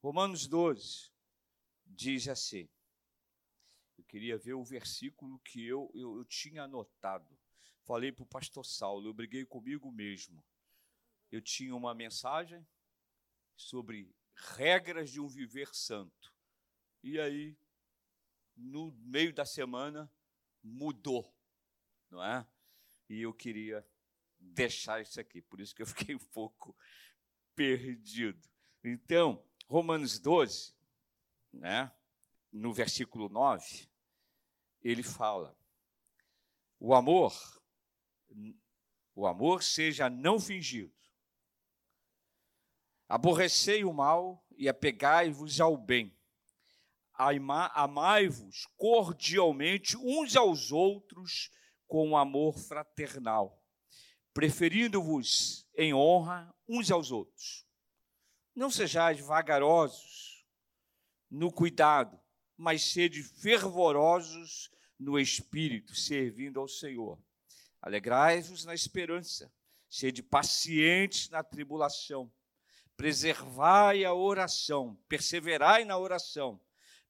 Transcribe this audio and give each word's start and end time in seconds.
Romanos 0.00 0.46
12 0.46 1.10
diz 1.84 2.28
assim. 2.28 2.68
Eu 3.96 4.04
queria 4.04 4.38
ver 4.38 4.54
o 4.54 4.64
versículo 4.64 5.38
que 5.40 5.66
eu, 5.66 5.90
eu, 5.94 6.18
eu 6.18 6.24
tinha 6.24 6.62
anotado. 6.62 7.36
Falei 7.82 8.12
para 8.12 8.22
o 8.22 8.26
pastor 8.26 8.64
Saulo, 8.64 9.08
eu 9.08 9.14
briguei 9.14 9.44
comigo 9.44 9.90
mesmo. 9.90 10.44
Eu 11.32 11.42
tinha 11.42 11.74
uma 11.74 11.94
mensagem 11.94 12.66
sobre 13.56 14.14
regras 14.56 15.10
de 15.10 15.20
um 15.20 15.26
viver 15.26 15.74
santo. 15.74 16.32
E 17.02 17.18
aí, 17.18 17.56
no 18.56 18.92
meio 19.00 19.32
da 19.34 19.44
semana, 19.44 20.10
mudou, 20.62 21.34
não 22.10 22.22
é? 22.22 22.46
E 23.08 23.22
eu 23.22 23.34
queria 23.34 23.86
deixar 24.38 25.00
isso 25.00 25.18
aqui, 25.18 25.42
por 25.42 25.60
isso 25.60 25.74
que 25.74 25.82
eu 25.82 25.86
fiquei 25.86 26.14
um 26.14 26.26
pouco 26.32 26.76
perdido. 27.54 28.48
Então, 28.84 29.44
Romanos 29.68 30.18
12, 30.18 30.74
né, 31.52 31.92
no 32.50 32.72
versículo 32.72 33.28
9, 33.28 33.88
ele 34.82 35.02
fala: 35.02 35.54
o 36.80 36.94
amor, 36.94 37.34
o 39.14 39.26
amor 39.26 39.62
seja 39.62 40.08
não 40.08 40.38
fingido. 40.38 40.94
Aborrecei 43.08 43.84
o 43.84 43.92
mal 43.92 44.44
e 44.56 44.68
apegai-vos 44.68 45.60
ao 45.60 45.76
bem. 45.76 46.16
Amai-vos 47.14 48.66
cordialmente 48.76 49.96
uns 49.96 50.36
aos 50.36 50.70
outros 50.70 51.50
com 51.86 52.16
amor 52.16 52.56
fraternal, 52.56 53.60
preferindo-vos 54.32 55.66
em 55.74 55.92
honra 55.92 56.54
uns 56.68 56.90
aos 56.90 57.10
outros. 57.10 57.67
Não 58.58 58.72
sejais 58.72 59.20
vagarosos 59.20 60.44
no 61.30 61.52
cuidado, 61.52 62.18
mas 62.56 62.82
sede 62.82 63.22
fervorosos 63.22 64.68
no 64.98 65.16
espírito, 65.16 65.94
servindo 65.94 66.58
ao 66.58 66.66
Senhor. 66.66 67.22
Alegrai-vos 67.80 68.64
na 68.64 68.74
esperança, 68.74 69.48
sede 69.88 70.24
pacientes 70.24 71.30
na 71.30 71.44
tribulação, 71.44 72.32
preservai 72.96 74.04
a 74.04 74.12
oração, 74.12 74.98
perseverai 75.08 75.84
na 75.84 75.96
oração, 75.96 76.60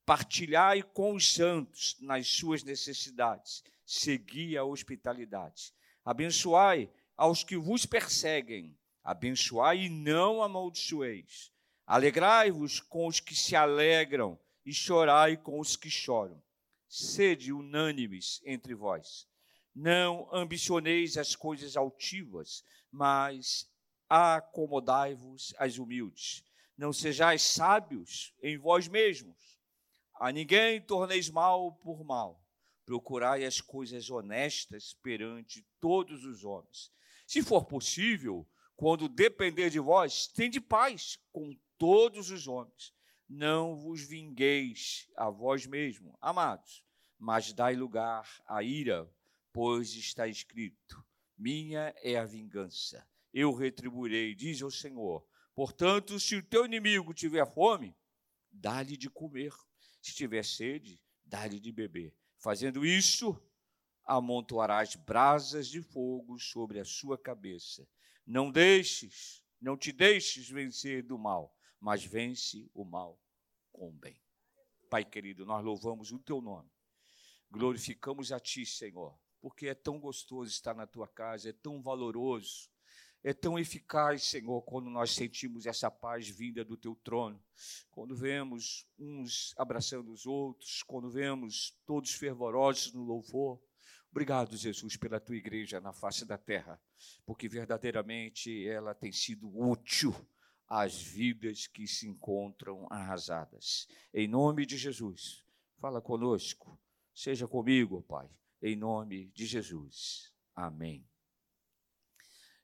partilhai 0.05 0.83
com 0.83 1.15
os 1.15 1.33
santos 1.33 1.97
nas 1.99 2.29
suas 2.29 2.63
necessidades, 2.63 3.65
segui 3.87 4.55
a 4.55 4.65
hospitalidade. 4.65 5.73
Abençoai 6.05 6.93
aos 7.17 7.43
que 7.43 7.57
vos 7.57 7.87
perseguem, 7.87 8.79
abençoai 9.09 9.85
e 9.85 9.89
não 9.89 10.43
amaldiçoeis. 10.43 11.51
Alegrai-vos 11.87 12.79
com 12.79 13.07
os 13.07 13.21
que 13.21 13.35
se 13.35 13.57
alegram 13.57 14.39
e 14.67 14.75
chorai 14.75 15.35
com 15.35 15.59
os 15.59 15.77
que 15.77 15.89
choram. 15.89 16.43
Sede 16.87 17.51
unânimes 17.51 18.43
entre 18.45 18.75
vós. 18.75 19.27
Não 19.75 20.29
ambicioneis 20.31 21.17
as 21.17 21.35
coisas 21.35 21.75
altivas, 21.75 22.63
mas 22.93 23.67
acomodai-vos 24.11 25.55
às 25.57 25.79
humildes. 25.79 26.45
Não 26.77 26.93
sejais 26.93 27.41
sábios 27.41 28.35
em 28.43 28.59
vós 28.59 28.89
mesmos. 28.89 29.59
A 30.21 30.31
ninguém 30.31 30.83
torneis 30.83 31.31
mal 31.31 31.73
por 31.77 32.05
mal. 32.05 32.45
Procurai 32.85 33.47
as 33.47 33.59
coisas 33.59 34.11
honestas 34.11 34.93
perante 35.03 35.67
todos 35.81 36.27
os 36.27 36.45
homens. 36.45 36.93
Se 37.27 37.43
for 37.43 37.65
possível, 37.65 38.47
quando 38.79 39.09
depender 39.09 39.71
de 39.71 39.81
vós, 39.81 40.29
tende 40.29 40.61
paz 40.61 41.19
com 41.33 41.53
todos 41.77 42.31
os 42.31 42.47
homens. 42.47 42.95
Não 43.29 43.75
vos 43.75 44.03
vingueis 44.03 45.09
a 45.17 45.29
vós 45.29 45.67
mesmo, 45.67 46.17
amados, 46.21 46.85
mas 47.19 47.53
dai 47.53 47.75
lugar 47.75 48.41
à 48.47 48.63
ira, 48.63 49.13
pois 49.53 49.93
está 49.95 50.29
escrito: 50.29 51.05
Minha 51.37 51.93
é 52.05 52.17
a 52.17 52.25
vingança, 52.25 53.05
eu 53.35 53.53
retribuirei, 53.53 54.33
diz 54.33 54.63
o 54.63 54.71
Senhor. 54.71 55.27
Portanto, 55.57 56.21
se 56.21 56.37
o 56.37 56.43
teu 56.43 56.65
inimigo 56.65 57.13
tiver 57.13 57.53
fome, 57.53 57.97
dá-lhe 58.49 58.97
de 58.97 59.11
comer. 59.11 59.53
Se 60.01 60.15
tiver 60.15 60.45
sede, 60.45 61.03
dá-lhe 61.25 61.59
de 61.59 61.73
beber. 61.73 62.15
Fazendo 62.37 62.87
isso, 62.87 63.37
amontoarás 64.05 64.95
brasas 64.95 65.67
de 65.67 65.83
fogo 65.83 66.39
sobre 66.39 66.79
a 66.79 66.85
sua 66.85 67.19
cabeça. 67.19 67.85
Não 68.31 68.51
deixes, 68.51 69.43
não 69.59 69.75
te 69.75 69.91
deixes 69.91 70.51
vencer 70.51 71.03
do 71.03 71.17
mal, 71.17 71.57
mas 71.81 72.05
vence 72.05 72.71
o 72.75 72.85
mal 72.85 73.19
com 73.73 73.89
o 73.89 73.93
bem. 73.93 74.21
Pai 74.91 75.03
querido, 75.03 75.47
nós 75.47 75.65
louvamos 75.65 76.13
o 76.13 76.19
teu 76.19 76.43
nome. 76.43 76.71
Glorificamos 77.51 78.31
a 78.31 78.39
ti, 78.39 78.67
Senhor, 78.67 79.19
porque 79.41 79.69
é 79.69 79.75
tão 79.75 79.99
gostoso 79.99 80.51
estar 80.51 80.75
na 80.75 80.87
tua 80.87 81.09
casa, 81.09 81.49
é 81.49 81.53
tão 81.55 81.81
valoroso, 81.81 82.69
é 83.25 83.33
tão 83.33 83.59
eficaz, 83.59 84.25
Senhor, 84.25 84.61
quando 84.61 84.91
nós 84.91 85.13
sentimos 85.13 85.65
essa 85.65 85.91
paz 85.91 86.29
vinda 86.29 86.63
do 86.63 86.77
teu 86.77 86.95
trono, 86.97 87.43
quando 87.91 88.15
vemos 88.15 88.87
uns 88.99 89.55
abraçando 89.57 90.13
os 90.13 90.27
outros, 90.27 90.83
quando 90.83 91.09
vemos 91.09 91.75
todos 91.87 92.13
fervorosos 92.13 92.93
no 92.93 93.05
louvor. 93.05 93.59
Obrigado, 94.19 94.57
Jesus, 94.57 94.97
pela 94.97 95.21
tua 95.21 95.37
igreja 95.37 95.81
na 95.81 95.93
face 95.93 96.25
da 96.25 96.37
terra, 96.37 96.77
porque 97.25 97.49
verdadeiramente 97.49 98.67
ela 98.67 98.93
tem 98.93 99.13
sido 99.13 99.49
útil 99.57 100.13
às 100.67 101.01
vidas 101.01 101.69
que 101.69 101.87
se 101.87 102.09
encontram 102.09 102.89
arrasadas. 102.91 103.87
Em 104.13 104.27
nome 104.27 104.67
de 104.67 104.77
Jesus, 104.77 105.45
fala 105.77 106.03
conosco, 106.03 106.77
seja 107.15 107.47
comigo, 107.47 108.03
Pai, 108.03 108.29
em 108.61 108.75
nome 108.75 109.27
de 109.29 109.47
Jesus. 109.47 110.35
Amém. 110.53 111.09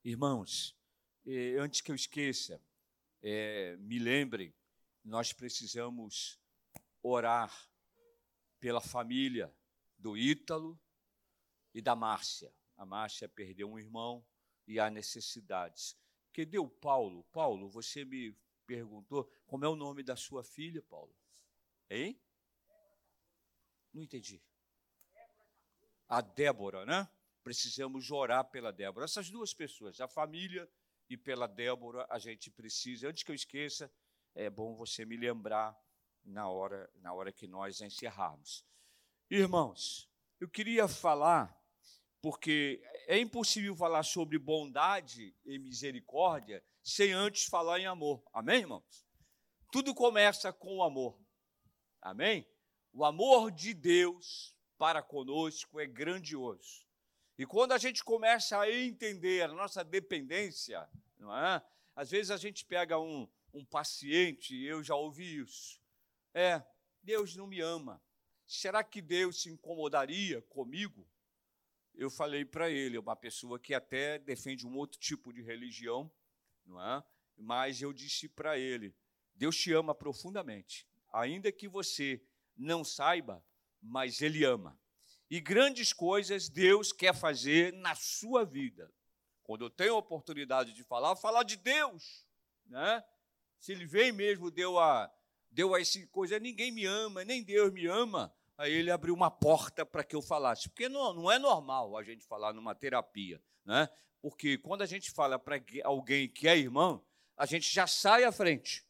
Irmãos, 0.02 0.76
eh, 1.24 1.54
antes 1.60 1.80
que 1.80 1.92
eu 1.92 1.94
esqueça, 1.94 2.60
eh, 3.22 3.76
me 3.78 4.00
lembrem, 4.00 4.52
nós 5.04 5.32
precisamos 5.32 6.36
orar 7.00 7.70
pela 8.58 8.80
família 8.80 9.54
do 9.96 10.18
Ítalo 10.18 10.76
e 11.74 11.82
da 11.82 11.96
Márcia. 11.96 12.54
A 12.76 12.86
Márcia 12.86 13.28
perdeu 13.28 13.70
um 13.70 13.78
irmão 13.78 14.24
e 14.66 14.78
há 14.78 14.88
necessidades. 14.88 15.96
Cadê 16.32 16.58
o 16.58 16.68
Paulo? 16.68 17.24
Paulo, 17.24 17.68
você 17.68 18.04
me 18.04 18.36
perguntou 18.66 19.30
como 19.46 19.64
é 19.64 19.68
o 19.68 19.76
nome 19.76 20.02
da 20.02 20.16
sua 20.16 20.42
filha, 20.42 20.82
Paulo? 20.82 21.14
Hein? 21.90 22.20
Não 23.92 24.02
entendi. 24.02 24.42
A 26.08 26.20
Débora, 26.20 26.84
né? 26.84 27.08
Precisamos 27.42 28.10
orar 28.10 28.44
pela 28.50 28.72
Débora. 28.72 29.04
Essas 29.04 29.30
duas 29.30 29.52
pessoas, 29.52 30.00
a 30.00 30.08
família 30.08 30.68
e 31.08 31.16
pela 31.16 31.46
Débora, 31.46 32.06
a 32.10 32.18
gente 32.18 32.50
precisa. 32.50 33.08
Antes 33.08 33.22
que 33.22 33.30
eu 33.30 33.34
esqueça, 33.34 33.92
é 34.34 34.48
bom 34.48 34.74
você 34.74 35.04
me 35.04 35.16
lembrar 35.16 35.78
na 36.24 36.48
hora, 36.48 36.90
na 36.96 37.12
hora 37.12 37.30
que 37.30 37.46
nós 37.46 37.80
encerrarmos. 37.80 38.64
Irmãos, 39.30 40.10
eu 40.40 40.48
queria 40.48 40.88
falar 40.88 41.63
porque 42.24 42.82
é 43.06 43.18
impossível 43.18 43.76
falar 43.76 44.02
sobre 44.02 44.38
bondade 44.38 45.36
e 45.44 45.58
misericórdia 45.58 46.64
sem 46.82 47.12
antes 47.12 47.44
falar 47.44 47.78
em 47.80 47.84
amor. 47.84 48.24
Amém, 48.32 48.60
irmãos? 48.60 49.06
Tudo 49.70 49.94
começa 49.94 50.50
com 50.50 50.78
o 50.78 50.82
amor. 50.82 51.20
Amém? 52.00 52.48
O 52.94 53.04
amor 53.04 53.50
de 53.50 53.74
Deus 53.74 54.56
para 54.78 55.02
conosco 55.02 55.78
é 55.78 55.84
grandioso. 55.84 56.86
E 57.36 57.44
quando 57.44 57.72
a 57.72 57.78
gente 57.78 58.02
começa 58.02 58.58
a 58.58 58.72
entender 58.72 59.42
a 59.42 59.48
nossa 59.48 59.84
dependência, 59.84 60.88
não 61.18 61.36
é? 61.36 61.62
Às 61.94 62.10
vezes 62.10 62.30
a 62.30 62.38
gente 62.38 62.64
pega 62.64 62.98
um, 62.98 63.28
um 63.52 63.66
paciente, 63.66 64.58
eu 64.64 64.82
já 64.82 64.94
ouvi 64.94 65.42
isso. 65.42 65.78
É, 66.32 66.64
Deus 67.02 67.36
não 67.36 67.46
me 67.46 67.60
ama. 67.60 68.02
Será 68.46 68.82
que 68.82 69.02
Deus 69.02 69.42
se 69.42 69.50
incomodaria 69.50 70.40
comigo? 70.40 71.06
Eu 71.94 72.10
falei 72.10 72.44
para 72.44 72.70
ele, 72.70 72.98
uma 72.98 73.14
pessoa 73.14 73.58
que 73.58 73.72
até 73.72 74.18
defende 74.18 74.66
um 74.66 74.76
outro 74.76 74.98
tipo 74.98 75.32
de 75.32 75.42
religião, 75.42 76.10
não 76.64 76.80
é? 76.80 77.02
Mas 77.36 77.80
eu 77.80 77.92
disse 77.92 78.28
para 78.28 78.58
ele: 78.58 78.94
Deus 79.34 79.56
te 79.56 79.72
ama 79.72 79.94
profundamente, 79.94 80.86
ainda 81.12 81.50
que 81.52 81.68
você 81.68 82.22
não 82.56 82.84
saiba, 82.84 83.44
mas 83.80 84.20
Ele 84.20 84.44
ama. 84.44 84.78
E 85.30 85.40
grandes 85.40 85.92
coisas 85.92 86.48
Deus 86.48 86.92
quer 86.92 87.14
fazer 87.14 87.72
na 87.72 87.94
sua 87.94 88.44
vida. 88.44 88.92
Quando 89.42 89.64
eu 89.64 89.70
tenho 89.70 89.94
a 89.94 89.98
oportunidade 89.98 90.72
de 90.72 90.84
falar, 90.84 91.16
falar 91.16 91.42
de 91.42 91.56
Deus, 91.56 92.26
né? 92.66 93.04
Se 93.58 93.72
Ele 93.72 93.86
vem 93.86 94.12
mesmo, 94.12 94.50
deu 94.50 94.78
a 94.78 95.12
deu 95.50 95.72
a 95.72 95.80
essa 95.80 96.04
coisa, 96.08 96.38
ninguém 96.40 96.72
me 96.72 96.84
ama, 96.84 97.24
nem 97.24 97.42
Deus 97.42 97.72
me 97.72 97.86
ama 97.86 98.34
aí 98.56 98.72
ele 98.72 98.90
abriu 98.90 99.14
uma 99.14 99.30
porta 99.30 99.84
para 99.84 100.04
que 100.04 100.14
eu 100.14 100.22
falasse. 100.22 100.68
Porque 100.68 100.88
não, 100.88 101.12
não 101.12 101.30
é 101.30 101.38
normal 101.38 101.96
a 101.96 102.02
gente 102.02 102.24
falar 102.24 102.52
numa 102.52 102.74
terapia, 102.74 103.42
né? 103.64 103.88
Porque 104.20 104.56
quando 104.58 104.82
a 104.82 104.86
gente 104.86 105.10
fala 105.10 105.38
para 105.38 105.60
alguém 105.84 106.28
que 106.28 106.48
é 106.48 106.56
irmão, 106.56 107.04
a 107.36 107.44
gente 107.46 107.72
já 107.72 107.86
sai 107.86 108.24
à 108.24 108.32
frente. 108.32 108.86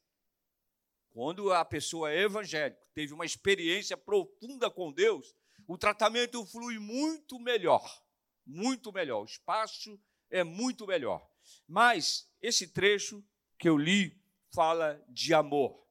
Quando 1.11 1.53
a 1.53 1.65
pessoa 1.65 2.13
é 2.13 2.23
evangélica, 2.23 2.81
teve 2.93 3.13
uma 3.13 3.25
experiência 3.25 3.97
profunda 3.97 4.71
com 4.71 4.93
Deus, 4.93 5.35
o 5.67 5.79
tratamento 5.79 6.45
flui 6.47 6.79
muito 6.79 7.39
melhor. 7.39 8.03
Muito 8.47 8.93
melhor. 8.93 9.23
O 9.23 9.25
espaço 9.25 9.99
é 10.31 10.45
muito 10.45 10.87
melhor. 10.87 11.27
Mas 11.67 12.29
esse 12.41 12.69
trecho 12.69 13.25
que 13.59 13.69
eu 13.69 13.79
li 13.79 14.21
fala 14.53 15.03
de 15.09 15.33
amor. 15.33 15.85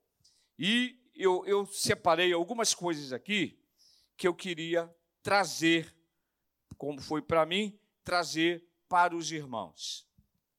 E 0.58 1.00
eu, 1.16 1.46
eu 1.46 1.66
separei 1.66 2.32
algumas 2.32 2.74
coisas 2.74 3.12
aqui 3.12 3.63
que 4.18 4.28
eu 4.28 4.34
queria 4.34 4.94
trazer, 5.22 5.96
como 6.78 7.02
foi 7.02 7.22
para 7.22 7.46
mim, 7.46 7.80
trazer 8.04 8.68
para 8.88 9.16
os 9.16 9.32
irmãos. 9.32 10.08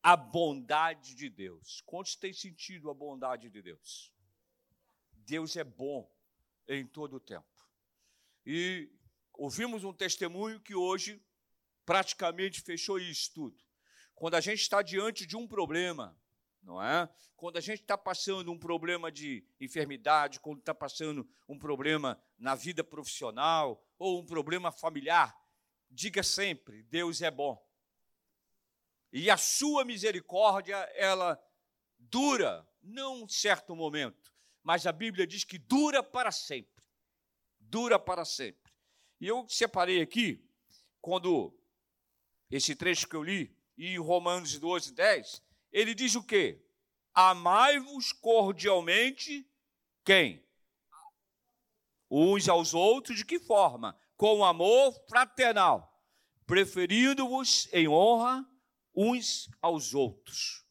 A 0.03 0.17
bondade 0.17 1.15
de 1.15 1.29
Deus. 1.29 1.81
Quantos 1.87 2.17
têm 2.17 2.33
sentido 2.33 2.91
a 2.91 2.95
bondade 2.95 3.49
de 3.49 3.62
Deus? 3.62 4.12
Deus 5.12 5.56
é 5.56 5.65
bom 5.65 6.11
em 6.69 6.87
todo 6.87 7.17
o 7.17 7.21
tempo. 7.21 7.47
E 8.45 8.91
ouvimos 9.33 9.85
um 9.85 9.93
testemunho 9.93 10.61
que 10.61 10.75
hoje 10.75 11.23
praticamente 11.85 12.61
fechou 12.61 12.99
isso 12.99 13.33
tudo. 13.33 13.62
Quando 14.15 14.35
a 14.35 14.41
gente 14.41 14.61
está 14.61 14.83
diante 14.83 15.27
de 15.27 15.37
um 15.37 15.47
problema, 15.47 16.19
não 16.65 16.83
é? 16.83 17.09
Quando 17.37 17.59
a 17.59 17.61
gente 17.61 17.83
está 17.83 17.97
passando 17.97 18.51
um 18.51 18.59
problema 18.59 19.13
de 19.13 19.47
enfermidade, 19.61 20.41
quando 20.41 20.59
está 20.59 20.75
passando 20.75 21.29
um 21.49 21.59
problema 21.59 22.21
na 22.39 22.55
vida 22.55 22.83
profissional 22.83 23.85
ou 23.99 24.21
um 24.21 24.27
problema 24.27 24.73
familiar, 24.73 25.37
diga 25.91 26.23
sempre: 26.23 26.83
Deus 26.85 27.23
é 27.23 27.31
bom. 27.31 27.63
E 29.13 29.31
a 29.31 29.37
sua 29.37 29.85
misericórdia, 29.85 30.77
ela 30.95 31.41
dura, 31.99 32.67
não 32.83 33.23
um 33.23 33.29
certo 33.29 33.77
momento, 33.77 34.33
mas 34.63 34.87
a 34.87 34.93
Bíblia 34.93 35.27
diz 35.27 35.45
que 35.45 35.59
dura 35.59 36.03
para 36.03 36.33
sempre. 36.33 36.85
Dura 37.61 37.99
para 37.99 38.25
sempre. 38.25 38.73
E 39.21 39.27
eu 39.27 39.47
separei 39.49 40.01
aqui, 40.01 40.45
quando 41.01 41.57
esse 42.51 42.75
trecho 42.75 43.09
que 43.09 43.15
eu 43.15 43.23
li, 43.23 43.57
em 43.77 43.99
Romanos 43.99 44.59
12, 44.59 44.93
10, 44.93 45.43
ele 45.75 45.93
diz 45.93 46.15
o 46.15 46.23
quê? 46.23 46.65
Amai-vos 47.12 48.12
cordialmente 48.12 49.44
quem? 50.05 50.41
Uns 52.09 52.49
aos 52.49 52.73
outros, 52.73 53.19
de 53.19 53.25
que 53.25 53.41
forma? 53.41 53.99
Com 54.17 54.44
amor 54.44 54.94
fraternal, 55.09 56.00
preferindo-vos 56.47 57.69
em 57.73 57.88
honra 57.88 58.49
uns 58.94 59.50
aos 59.61 59.94
outros. 59.94 60.65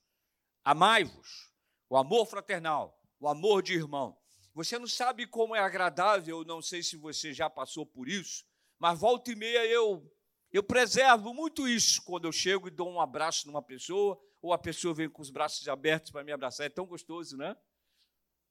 Amai-vos, 0.64 1.52
o 1.90 1.98
amor 1.98 2.26
fraternal, 2.26 2.98
o 3.20 3.28
amor 3.28 3.62
de 3.62 3.74
irmão. 3.74 4.18
Você 4.54 4.80
não 4.80 4.88
sabe 4.88 5.28
como 5.28 5.54
é 5.54 5.60
agradável, 5.60 6.46
não 6.46 6.62
sei 6.62 6.82
se 6.82 6.96
você 6.96 7.34
já 7.34 7.50
passou 7.50 7.86
por 7.86 8.08
isso, 8.08 8.46
mas 8.80 8.98
volta 8.98 9.32
e 9.32 9.36
meia 9.36 9.66
eu 9.66 10.10
eu 10.54 10.62
preservo 10.62 11.34
muito 11.34 11.68
isso 11.68 12.04
quando 12.04 12.26
eu 12.26 12.32
chego 12.32 12.68
e 12.68 12.72
dou 12.72 12.88
um 12.88 13.02
abraço 13.02 13.48
numa 13.48 13.62
pessoa, 13.62 14.22
ou 14.44 14.52
a 14.52 14.58
pessoa 14.58 14.94
vem 14.94 15.10
com 15.10 15.22
os 15.22 15.30
braços 15.30 15.66
abertos 15.70 16.12
para 16.12 16.22
me 16.22 16.34
abraçar. 16.34 16.66
É 16.66 16.70
tão 16.70 16.86
gostoso, 16.86 17.38
né? 17.38 17.56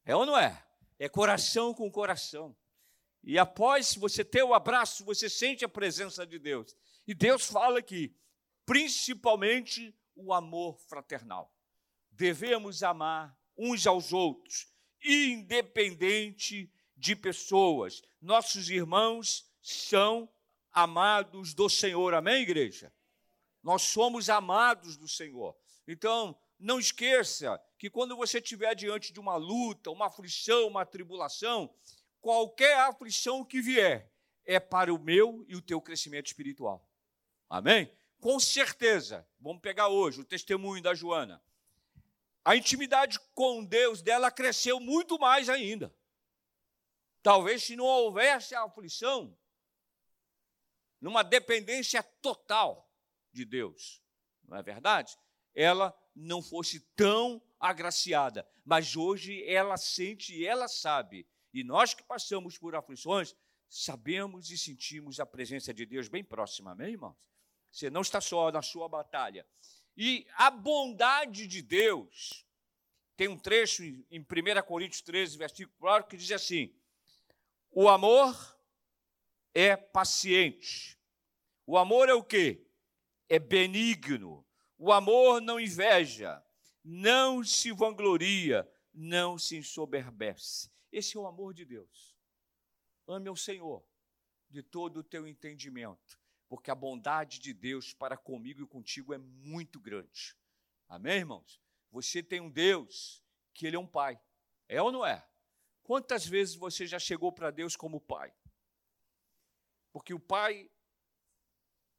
É 0.07 0.17
ou 0.17 0.25
não 0.25 0.39
é? 0.39 0.67
É 0.99 1.07
coração 1.07 1.75
com 1.75 1.91
coração. 1.91 2.57
E 3.23 3.39
após 3.39 3.95
você 3.95 4.25
ter 4.25 4.43
o 4.43 4.55
abraço, 4.55 5.05
você 5.05 5.29
sente 5.29 5.67
a 5.67 5.69
presença 5.69 6.27
de 6.27 6.39
Deus. 6.39 6.75
E 7.07 7.13
Deus 7.13 7.47
fala 7.47 7.79
aqui, 7.79 8.17
principalmente 8.65 9.95
o 10.17 10.33
amor 10.33 10.79
fraternal. 10.89 11.55
Devemos 12.11 12.83
amar 12.83 13.39
uns 13.55 13.87
aos 13.87 14.15
outros, 14.15 14.73
independente 15.05 16.73
de 16.97 17.15
pessoas. 17.15 18.01
Nossos 18.19 18.71
irmãos 18.71 19.47
são 19.61 20.27
amados 20.73 21.53
do 21.53 21.69
Senhor. 21.69 22.15
Amém, 22.15 22.41
igreja? 22.41 22.91
Nós 23.63 23.83
somos 23.83 24.31
amados 24.31 24.97
do 24.97 25.07
Senhor. 25.07 25.55
Então, 25.87 26.39
não 26.59 26.79
esqueça 26.79 27.61
que 27.79 27.91
quando 27.91 28.17
você 28.17 28.39
estiver 28.39 28.75
diante 28.75 29.13
de 29.13 29.19
uma 29.19 29.37
luta, 29.37 29.91
uma 29.91 30.07
aflição, 30.07 30.69
uma 30.69 30.87
tribulação, 30.87 31.75
qualquer 32.21 32.79
aflição 32.79 33.45
que 33.45 33.61
vier 33.61 34.13
é 34.45 34.61
para 34.61 34.95
o 34.95 34.99
meu 34.99 35.45
e 35.49 35.57
o 35.57 35.63
teu 35.63 35.81
crescimento 35.81 36.27
espiritual. 36.27 36.89
Amém? 37.49 37.93
Com 38.21 38.39
certeza. 38.39 39.29
Vamos 39.41 39.61
pegar 39.61 39.89
hoje 39.89 40.21
o 40.21 40.25
testemunho 40.25 40.83
da 40.83 40.95
Joana. 40.95 41.43
A 42.45 42.57
intimidade 42.57 43.19
com 43.35 43.65
Deus 43.65 44.03
dela 44.03 44.31
cresceu 44.31 44.81
muito 44.81 45.19
mais 45.19 45.49
ainda. 45.49 45.95
Talvez 47.23 47.63
se 47.65 47.77
não 47.77 47.85
houvesse 47.85 48.55
a 48.55 48.65
aflição, 48.65 49.37
numa 51.01 51.23
dependência 51.23 52.03
total 52.03 52.89
de 53.33 53.45
Deus, 53.45 54.03
não 54.45 54.57
é 54.57 54.63
verdade? 54.63 55.17
Ela 55.55 55.97
não 56.15 56.43
fosse 56.43 56.81
tão 56.95 57.43
agraciada, 57.59 58.47
mas 58.65 58.97
hoje 58.97 59.45
ela 59.47 59.77
sente 59.77 60.45
ela 60.45 60.69
sabe, 60.69 61.27
e 61.53 61.63
nós 61.63 61.95
que 61.95 62.03
passamos 62.03 62.59
por 62.59 62.75
aflições, 62.75 63.35
sabemos 63.69 64.51
e 64.51 64.59
sentimos 64.59 65.21
a 65.21 65.27
presença 65.27 65.73
de 65.73 65.87
Deus 65.87 66.09
bem 66.09 66.25
próxima, 66.25 66.73
amém, 66.73 66.93
irmãos? 66.93 67.17
Você 67.71 67.89
não 67.89 68.03
está 68.03 68.21
só 68.21 68.51
na 68.51 68.61
sua 68.61 68.89
batalha. 68.89 69.47
E 69.97 70.27
a 70.35 70.51
bondade 70.51 71.47
de 71.47 71.63
Deus, 71.63 72.47
tem 73.17 73.29
um 73.29 73.39
trecho 73.39 73.83
em 73.83 74.21
1 74.21 74.27
Coríntios 74.67 75.03
13, 75.03 75.39
versículo 75.39 75.77
4, 75.79 76.09
que 76.09 76.17
diz 76.17 76.31
assim: 76.33 76.75
O 77.71 77.89
amor 77.89 78.35
é 79.55 79.77
paciente. 79.77 80.99
O 81.67 81.79
amor 81.79 82.09
é 82.09 82.15
o 82.15 82.25
quê? 82.25 82.67
É 83.29 83.39
benigno. 83.39 84.45
O 84.85 84.91
amor 84.91 85.41
não 85.41 85.61
inveja, 85.61 86.45
não 86.83 87.45
se 87.45 87.71
vangloria, 87.71 88.69
não 88.93 89.39
se 89.39 89.57
ensoberbece. 89.57 90.73
Esse 90.91 91.17
é 91.17 91.21
o 91.21 91.27
amor 91.29 91.55
de 91.55 91.65
Deus. 91.65 92.17
Ame 93.07 93.29
ao 93.29 93.37
Senhor 93.37 93.87
de 94.51 94.61
todo 94.61 94.97
o 94.97 95.05
teu 95.05 95.25
entendimento, 95.25 96.19
porque 96.49 96.69
a 96.69 96.75
bondade 96.75 97.39
de 97.39 97.55
Deus 97.55 97.95
para 97.95 98.17
comigo 98.17 98.61
e 98.61 98.67
contigo 98.67 99.15
é 99.15 99.19
muito 99.19 99.79
grande. 99.79 100.37
Amém, 100.89 101.19
irmãos? 101.19 101.61
Você 101.93 102.21
tem 102.21 102.41
um 102.41 102.51
Deus 102.51 103.23
que 103.55 103.69
Ele 103.69 103.77
é 103.77 103.79
um 103.79 103.87
Pai. 103.87 104.21
É 104.69 104.83
ou 104.83 104.91
não 104.91 105.07
é? 105.07 105.25
Quantas 105.85 106.27
vezes 106.27 106.57
você 106.57 106.89
já 106.89 106.99
chegou 106.99 107.31
para 107.31 107.53
Deus 107.53 107.77
como 107.77 108.01
Pai? 108.01 108.35
Porque 109.93 110.13
o 110.13 110.19
pai 110.19 110.69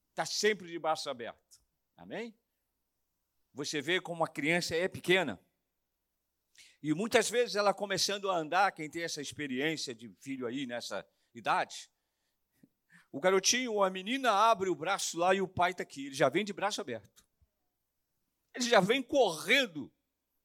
está 0.09 0.25
sempre 0.25 0.69
de 0.69 0.77
braço 0.77 1.09
aberto. 1.09 1.63
Amém? 1.95 2.35
Você 3.53 3.81
vê 3.81 4.01
como 4.01 4.23
a 4.23 4.27
criança 4.27 4.75
é 4.75 4.87
pequena. 4.87 5.39
E 6.81 6.93
muitas 6.93 7.29
vezes 7.29 7.55
ela 7.55 7.73
começando 7.73 8.29
a 8.29 8.37
andar, 8.37 8.71
quem 8.71 8.89
tem 8.89 9.03
essa 9.03 9.21
experiência 9.21 9.93
de 9.93 10.09
filho 10.19 10.47
aí 10.47 10.65
nessa 10.65 11.07
idade, 11.33 11.89
o 13.11 13.19
garotinho 13.19 13.73
ou 13.73 13.83
a 13.83 13.89
menina 13.89 14.31
abre 14.31 14.69
o 14.69 14.75
braço 14.75 15.17
lá 15.17 15.35
e 15.35 15.41
o 15.41 15.47
pai 15.47 15.71
está 15.71 15.83
aqui. 15.83 16.07
Ele 16.07 16.15
já 16.15 16.29
vem 16.29 16.43
de 16.43 16.51
braço 16.51 16.81
aberto. 16.81 17.23
Ele 18.55 18.67
já 18.67 18.79
vem 18.79 19.01
correndo 19.01 19.93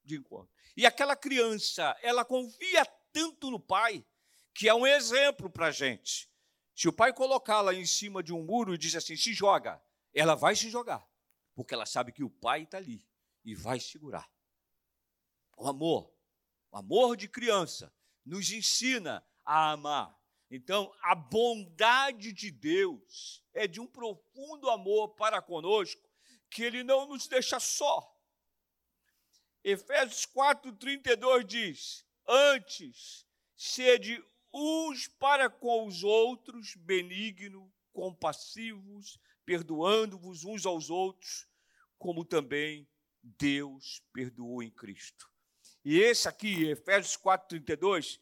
de 0.04 0.16
encontro. 0.16 0.50
E 0.76 0.86
aquela 0.86 1.16
criança, 1.16 1.96
ela 2.02 2.24
confia 2.24 2.84
tanto 3.10 3.50
no 3.50 3.58
pai, 3.58 4.04
que 4.54 4.68
é 4.68 4.74
um 4.74 4.86
exemplo 4.86 5.50
para 5.50 5.66
a 5.66 5.70
gente. 5.70 6.30
Se 6.74 6.88
o 6.88 6.92
pai 6.92 7.12
colocá-la 7.12 7.74
em 7.74 7.86
cima 7.86 8.22
de 8.22 8.32
um 8.32 8.44
muro 8.44 8.74
e 8.74 8.78
diz 8.78 8.94
assim, 8.94 9.16
se 9.16 9.32
joga, 9.32 9.82
ela 10.14 10.34
vai 10.34 10.54
se 10.54 10.70
jogar, 10.70 11.04
porque 11.58 11.74
ela 11.74 11.86
sabe 11.86 12.12
que 12.12 12.22
o 12.22 12.30
pai 12.30 12.62
está 12.62 12.78
ali 12.78 13.04
e 13.44 13.52
vai 13.52 13.80
segurar. 13.80 14.30
O 15.56 15.66
amor, 15.66 16.08
o 16.70 16.76
amor 16.76 17.16
de 17.16 17.26
criança, 17.26 17.92
nos 18.24 18.52
ensina 18.52 19.26
a 19.44 19.72
amar. 19.72 20.16
Então, 20.48 20.94
a 21.02 21.16
bondade 21.16 22.32
de 22.32 22.52
Deus 22.52 23.42
é 23.52 23.66
de 23.66 23.80
um 23.80 23.88
profundo 23.88 24.70
amor 24.70 25.16
para 25.16 25.42
conosco, 25.42 26.08
que 26.48 26.62
Ele 26.62 26.84
não 26.84 27.08
nos 27.08 27.26
deixa 27.26 27.58
só. 27.58 28.08
Efésios 29.64 30.26
4,32 30.26 31.42
diz: 31.42 32.06
Antes, 32.24 33.26
sede 33.56 34.24
uns 34.54 35.08
para 35.08 35.50
com 35.50 35.88
os 35.88 36.04
outros, 36.04 36.76
benigno, 36.76 37.68
compassivos, 37.92 39.18
perdoando-vos 39.48 40.44
uns 40.44 40.66
aos 40.66 40.90
outros, 40.90 41.48
como 41.96 42.22
também 42.22 42.86
Deus 43.22 44.02
perdoou 44.12 44.62
em 44.62 44.70
Cristo. 44.70 45.26
E 45.82 45.98
esse 45.98 46.28
aqui, 46.28 46.68
Efésios 46.68 47.16
4:32, 47.16 48.20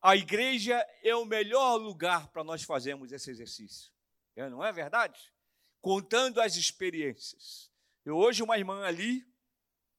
a 0.00 0.14
igreja 0.14 0.78
é 1.02 1.16
o 1.16 1.24
melhor 1.24 1.78
lugar 1.78 2.28
para 2.28 2.44
nós 2.44 2.62
fazermos 2.62 3.10
esse 3.10 3.28
exercício. 3.28 3.92
É, 4.36 4.48
não 4.48 4.64
é 4.64 4.70
verdade? 4.70 5.34
Contando 5.80 6.40
as 6.40 6.54
experiências. 6.54 7.68
Eu 8.04 8.16
hoje 8.16 8.40
uma 8.40 8.56
irmã 8.56 8.84
ali, 8.84 9.26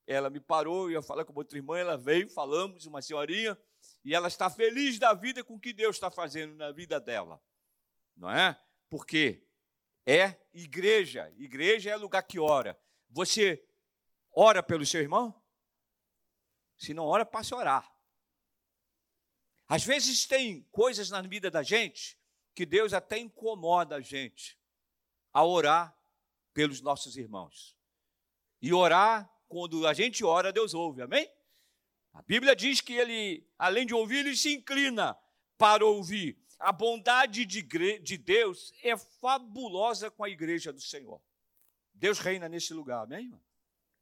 ela 0.07 0.29
me 0.29 0.39
parou, 0.39 0.85
eu 0.85 0.91
ia 0.91 1.01
falar 1.01 1.25
com 1.25 1.33
outra 1.35 1.57
irmã, 1.57 1.77
ela 1.77 1.97
veio, 1.97 2.29
falamos, 2.29 2.85
uma 2.85 3.01
senhorinha, 3.01 3.57
E 4.05 4.15
ela 4.15 4.29
está 4.29 4.49
feliz 4.49 4.97
da 4.97 5.13
vida 5.13 5.43
com 5.43 5.55
o 5.55 5.59
que 5.59 5.73
Deus 5.73 5.97
está 5.97 6.09
fazendo 6.09 6.55
na 6.55 6.71
vida 6.71 7.01
dela. 7.01 7.43
Não 8.15 8.31
é? 8.31 8.57
Porque 8.89 9.45
é 10.05 10.39
igreja. 10.53 11.31
Igreja 11.37 11.91
é 11.91 11.95
lugar 11.95 12.23
que 12.23 12.39
ora. 12.39 12.79
Você 13.09 13.63
ora 14.31 14.61
pelo 14.61 14.85
seu 14.85 15.01
irmão? 15.01 15.33
Se 16.77 16.93
não 16.93 17.05
ora, 17.05 17.25
passe 17.25 17.53
a 17.53 17.57
orar. 17.57 17.93
Às 19.67 19.83
vezes 19.83 20.25
tem 20.25 20.63
coisas 20.71 21.09
na 21.09 21.21
vida 21.21 21.49
da 21.49 21.63
gente 21.63 22.19
que 22.53 22.65
Deus 22.65 22.93
até 22.93 23.17
incomoda 23.17 23.95
a 23.95 24.01
gente 24.01 24.59
a 25.31 25.43
orar 25.43 25.97
pelos 26.53 26.81
nossos 26.81 27.17
irmãos. 27.17 27.75
E 28.61 28.73
orar, 28.73 29.29
quando 29.47 29.87
a 29.87 29.93
gente 29.93 30.23
ora, 30.23 30.53
Deus 30.53 30.73
ouve, 30.73 31.01
amém? 31.01 31.31
A 32.13 32.21
Bíblia 32.21 32.55
diz 32.55 32.79
que 32.79 32.93
ele, 32.93 33.49
além 33.57 33.85
de 33.85 33.93
ouvir, 33.93 34.19
ele 34.19 34.37
se 34.37 34.53
inclina 34.53 35.17
para 35.57 35.85
ouvir. 35.85 36.39
A 36.59 36.71
bondade 36.71 37.45
de, 37.45 37.61
de 37.99 38.17
Deus 38.17 38.73
é 38.81 38.95
fabulosa 38.97 40.09
com 40.09 40.23
a 40.23 40.29
igreja 40.29 40.71
do 40.71 40.81
Senhor. 40.81 41.21
Deus 41.93 42.19
reina 42.19 42.49
nesse 42.49 42.73
lugar, 42.73 43.03
amém? 43.03 43.25
Irmão? 43.25 43.41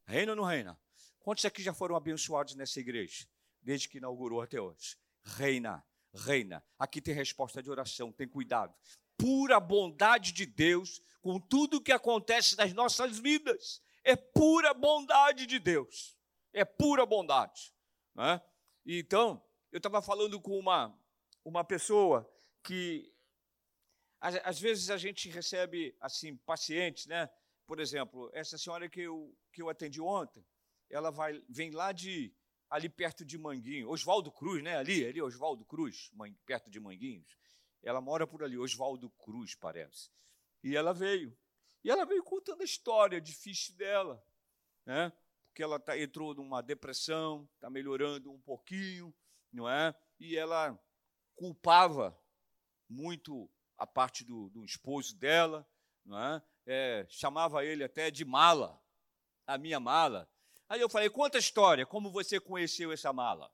Reina 0.04 0.32
ou 0.32 0.36
não 0.36 0.44
reina? 0.44 0.78
Quantos 1.20 1.44
aqui 1.44 1.62
já 1.62 1.72
foram 1.72 1.94
abençoados 1.94 2.54
nessa 2.54 2.80
igreja, 2.80 3.26
desde 3.60 3.88
que 3.88 3.98
inaugurou 3.98 4.40
até 4.40 4.60
hoje? 4.60 4.96
Reina, 5.22 5.84
reina. 6.12 6.64
Aqui 6.78 7.00
tem 7.00 7.14
resposta 7.14 7.62
de 7.62 7.70
oração, 7.70 8.10
tem 8.12 8.28
cuidado. 8.28 8.74
Pura 9.16 9.60
bondade 9.60 10.32
de 10.32 10.46
Deus 10.46 11.00
com 11.20 11.38
tudo 11.38 11.76
o 11.76 11.80
que 11.80 11.92
acontece 11.92 12.56
nas 12.56 12.72
nossas 12.72 13.18
vidas. 13.18 13.80
É 14.02 14.16
pura 14.16 14.74
bondade 14.74 15.46
de 15.46 15.58
Deus. 15.58 16.16
É 16.52 16.64
pura 16.64 17.06
bondade. 17.06 17.72
Né? 18.14 18.42
Então, 18.84 19.42
eu 19.70 19.76
estava 19.76 20.02
falando 20.02 20.40
com 20.40 20.58
uma, 20.58 20.92
uma 21.44 21.62
pessoa 21.62 22.28
que 22.62 23.12
às, 24.20 24.60
vezes 24.60 24.88
a 24.88 24.96
gente 24.96 25.28
recebe 25.28 25.96
assim 26.00 26.36
pacientes, 26.36 27.06
né? 27.06 27.28
Por 27.66 27.80
exemplo, 27.80 28.30
essa 28.32 28.56
senhora 28.56 28.88
que 28.88 29.00
eu, 29.00 29.36
que 29.52 29.60
eu 29.60 29.68
atendi 29.68 30.00
ontem, 30.00 30.44
ela 30.88 31.10
vai, 31.10 31.42
vem 31.48 31.70
lá 31.70 31.90
de 31.90 32.32
ali 32.70 32.88
perto 32.88 33.24
de 33.24 33.36
Manguinho, 33.36 33.90
Oswaldo 33.90 34.30
Cruz, 34.30 34.62
né? 34.62 34.76
Ali, 34.76 35.04
ali 35.04 35.20
Oswaldo 35.20 35.64
Cruz, 35.64 36.10
perto 36.46 36.70
de 36.70 36.78
Manguinhos. 36.78 37.36
Ela 37.82 38.00
mora 38.00 38.26
por 38.26 38.44
ali, 38.44 38.56
Oswaldo 38.56 39.10
Cruz, 39.10 39.54
parece. 39.54 40.10
E 40.62 40.76
ela 40.76 40.94
veio. 40.94 41.36
E 41.82 41.90
ela 41.90 42.04
veio 42.04 42.22
contando 42.22 42.62
a 42.62 42.64
história 42.64 43.20
difícil 43.20 43.76
dela, 43.76 44.24
né? 44.86 45.12
porque 45.52 45.62
ela 45.62 45.78
tá, 45.78 45.98
entrou 45.98 46.34
numa 46.34 46.62
depressão, 46.62 47.46
está 47.54 47.68
melhorando 47.68 48.32
um 48.32 48.40
pouquinho, 48.40 49.14
não 49.52 49.68
é? 49.68 49.94
E 50.18 50.34
ela 50.34 50.78
culpava 51.34 52.18
muito 52.92 53.50
a 53.76 53.86
parte 53.86 54.24
do, 54.24 54.48
do 54.50 54.64
esposo 54.64 55.16
dela, 55.16 55.66
é? 56.06 56.42
é? 56.66 57.06
Chamava 57.08 57.64
ele 57.64 57.82
até 57.82 58.10
de 58.10 58.24
mala, 58.24 58.80
a 59.46 59.58
minha 59.58 59.80
mala. 59.80 60.28
Aí 60.68 60.80
eu 60.80 60.88
falei: 60.88 61.10
conta 61.10 61.38
a 61.38 61.40
história, 61.40 61.86
como 61.86 62.10
você 62.10 62.38
conheceu 62.38 62.92
essa 62.92 63.12
mala? 63.12 63.52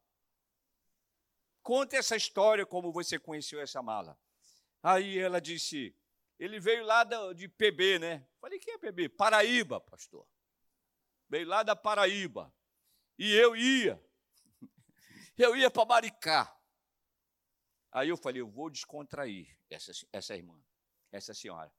Conta 1.63 1.97
essa 1.97 2.17
história, 2.17 2.67
como 2.67 2.93
você 2.93 3.19
conheceu 3.19 3.61
essa 3.61 3.83
mala. 3.83 4.19
Aí 4.83 5.19
ela 5.19 5.41
disse: 5.41 5.95
ele 6.39 6.59
veio 6.61 6.85
lá 6.85 7.05
de 7.35 7.49
PB, 7.49 7.99
né? 7.99 8.27
Falei: 8.41 8.59
que 8.59 8.71
é 8.71 8.79
PB? 8.79 9.09
Paraíba, 9.11 9.81
pastor 9.81 10.27
veio 11.29 11.47
lá 11.47 11.63
da 11.63 11.77
Paraíba. 11.77 12.53
E 13.19 13.33
eu 13.35 13.55
ia. 13.55 14.03
Eu 15.37 15.55
ia 15.55 15.71
para 15.71 15.85
Maricá. 15.85 16.58
Aí 17.91 18.09
eu 18.09 18.17
falei, 18.17 18.41
eu 18.41 18.49
vou 18.49 18.71
descontrair 18.71 19.57
essa, 19.71 19.93
essa 20.13 20.37
irmã, 20.37 20.59
essa 21.11 21.33
senhora. 21.33 21.73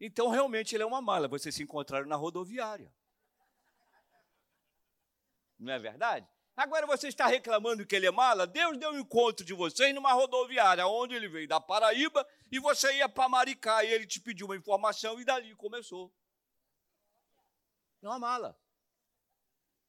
Então, 0.00 0.28
realmente, 0.28 0.74
ele 0.74 0.82
é 0.82 0.86
uma 0.86 1.02
mala. 1.02 1.26
Vocês 1.26 1.54
se 1.54 1.62
encontraram 1.62 2.06
na 2.06 2.16
rodoviária. 2.16 2.92
Não 5.58 5.72
é 5.72 5.78
verdade? 5.78 6.28
Agora 6.56 6.86
você 6.86 7.08
está 7.08 7.26
reclamando 7.26 7.86
que 7.86 7.94
ele 7.94 8.06
é 8.06 8.10
mala? 8.10 8.46
Deus 8.46 8.78
deu 8.78 8.90
um 8.90 8.98
encontro 8.98 9.44
de 9.44 9.52
vocês 9.52 9.94
numa 9.94 10.12
rodoviária, 10.12 10.86
onde 10.86 11.14
ele 11.14 11.28
veio 11.28 11.46
da 11.46 11.60
Paraíba 11.60 12.26
e 12.50 12.58
você 12.58 12.96
ia 12.96 13.08
para 13.08 13.28
Maricá 13.28 13.84
e 13.84 13.92
ele 13.92 14.06
te 14.06 14.20
pediu 14.20 14.46
uma 14.46 14.56
informação 14.56 15.20
e 15.20 15.24
dali 15.24 15.54
começou. 15.54 16.10
Não 18.00 18.14
é 18.14 18.18
mala. 18.18 18.58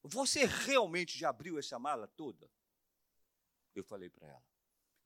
Você 0.03 0.45
realmente 0.45 1.17
já 1.17 1.29
abriu 1.29 1.57
essa 1.57 1.79
mala 1.79 2.07
toda? 2.07 2.49
Eu 3.73 3.83
falei 3.83 4.09
para 4.09 4.27
ela. 4.27 4.46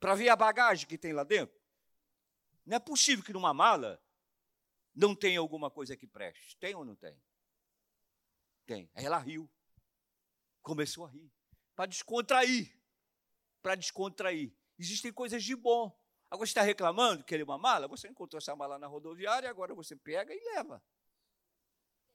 Para 0.01 0.15
ver 0.15 0.27
a 0.27 0.36
bagagem 0.36 0.86
que 0.86 0.98
tem 0.98 1.13
lá 1.13 1.24
dentro? 1.24 1.58
Não 2.65 2.75
é 2.75 2.79
possível 2.79 3.24
que 3.24 3.31
numa 3.31 3.53
mala 3.53 4.03
não 4.93 5.15
tenha 5.15 5.39
alguma 5.39 5.72
coisa 5.72 5.96
que 5.96 6.05
preste. 6.05 6.58
Tem 6.58 6.75
ou 6.75 6.84
não 6.84 6.93
tem? 6.93 7.17
Tem. 8.65 8.91
Ela 8.93 9.17
riu. 9.17 9.50
Começou 10.62 11.05
a 11.05 11.10
rir. 11.10 11.31
Para 11.74 11.86
descontrair. 11.86 12.77
Para 13.62 13.75
descontrair. 13.75 14.53
Existem 14.77 15.13
coisas 15.13 15.41
de 15.41 15.55
bom. 15.55 15.98
Agora 16.29 16.46
você 16.46 16.51
está 16.51 16.62
reclamando 16.62 17.24
que 17.24 17.34
ele 17.34 17.43
é 17.43 17.46
uma 17.46 17.58
mala? 17.58 17.88
Você 17.88 18.10
encontrou 18.10 18.39
essa 18.39 18.55
mala 18.55 18.77
na 18.77 18.88
rodoviária, 18.88 19.50
agora 19.50 19.74
você 19.74 19.96
pega 19.96 20.34
e 20.34 20.39
leva. 20.55 20.84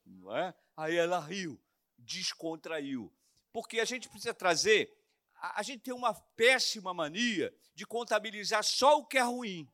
Não 0.04 0.36
é? 0.36 0.54
Aí 0.76 0.96
ela 0.96 1.18
riu 1.18 1.58
descontraiu. 1.98 3.12
Porque 3.52 3.80
a 3.80 3.84
gente 3.84 4.08
precisa 4.08 4.34
trazer, 4.34 4.92
a, 5.40 5.62
gente 5.62 5.82
tem 5.82 5.94
uma 5.94 6.14
péssima 6.14 6.92
mania 6.92 7.54
de 7.74 7.86
contabilizar 7.86 8.64
só 8.64 8.98
o 8.98 9.06
que 9.06 9.18
é 9.18 9.22
ruim. 9.22 9.70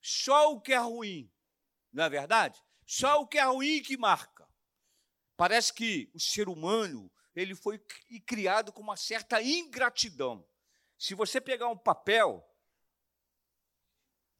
Só 0.00 0.52
o 0.52 0.60
que 0.60 0.72
é 0.72 0.78
ruim. 0.78 1.30
Não 1.92 2.04
é 2.04 2.08
verdade? 2.08 2.62
Só 2.84 3.20
o 3.20 3.26
que 3.26 3.38
é 3.38 3.44
ruim 3.44 3.82
que 3.82 3.96
marca. 3.96 4.48
Parece 5.36 5.72
que 5.72 6.10
o 6.14 6.20
ser 6.20 6.48
humano, 6.48 7.10
ele 7.34 7.54
foi 7.54 7.78
criado 8.26 8.72
com 8.72 8.80
uma 8.80 8.96
certa 8.96 9.42
ingratidão. 9.42 10.46
Se 10.98 11.14
você 11.14 11.40
pegar 11.40 11.68
um 11.68 11.76
papel, 11.76 12.46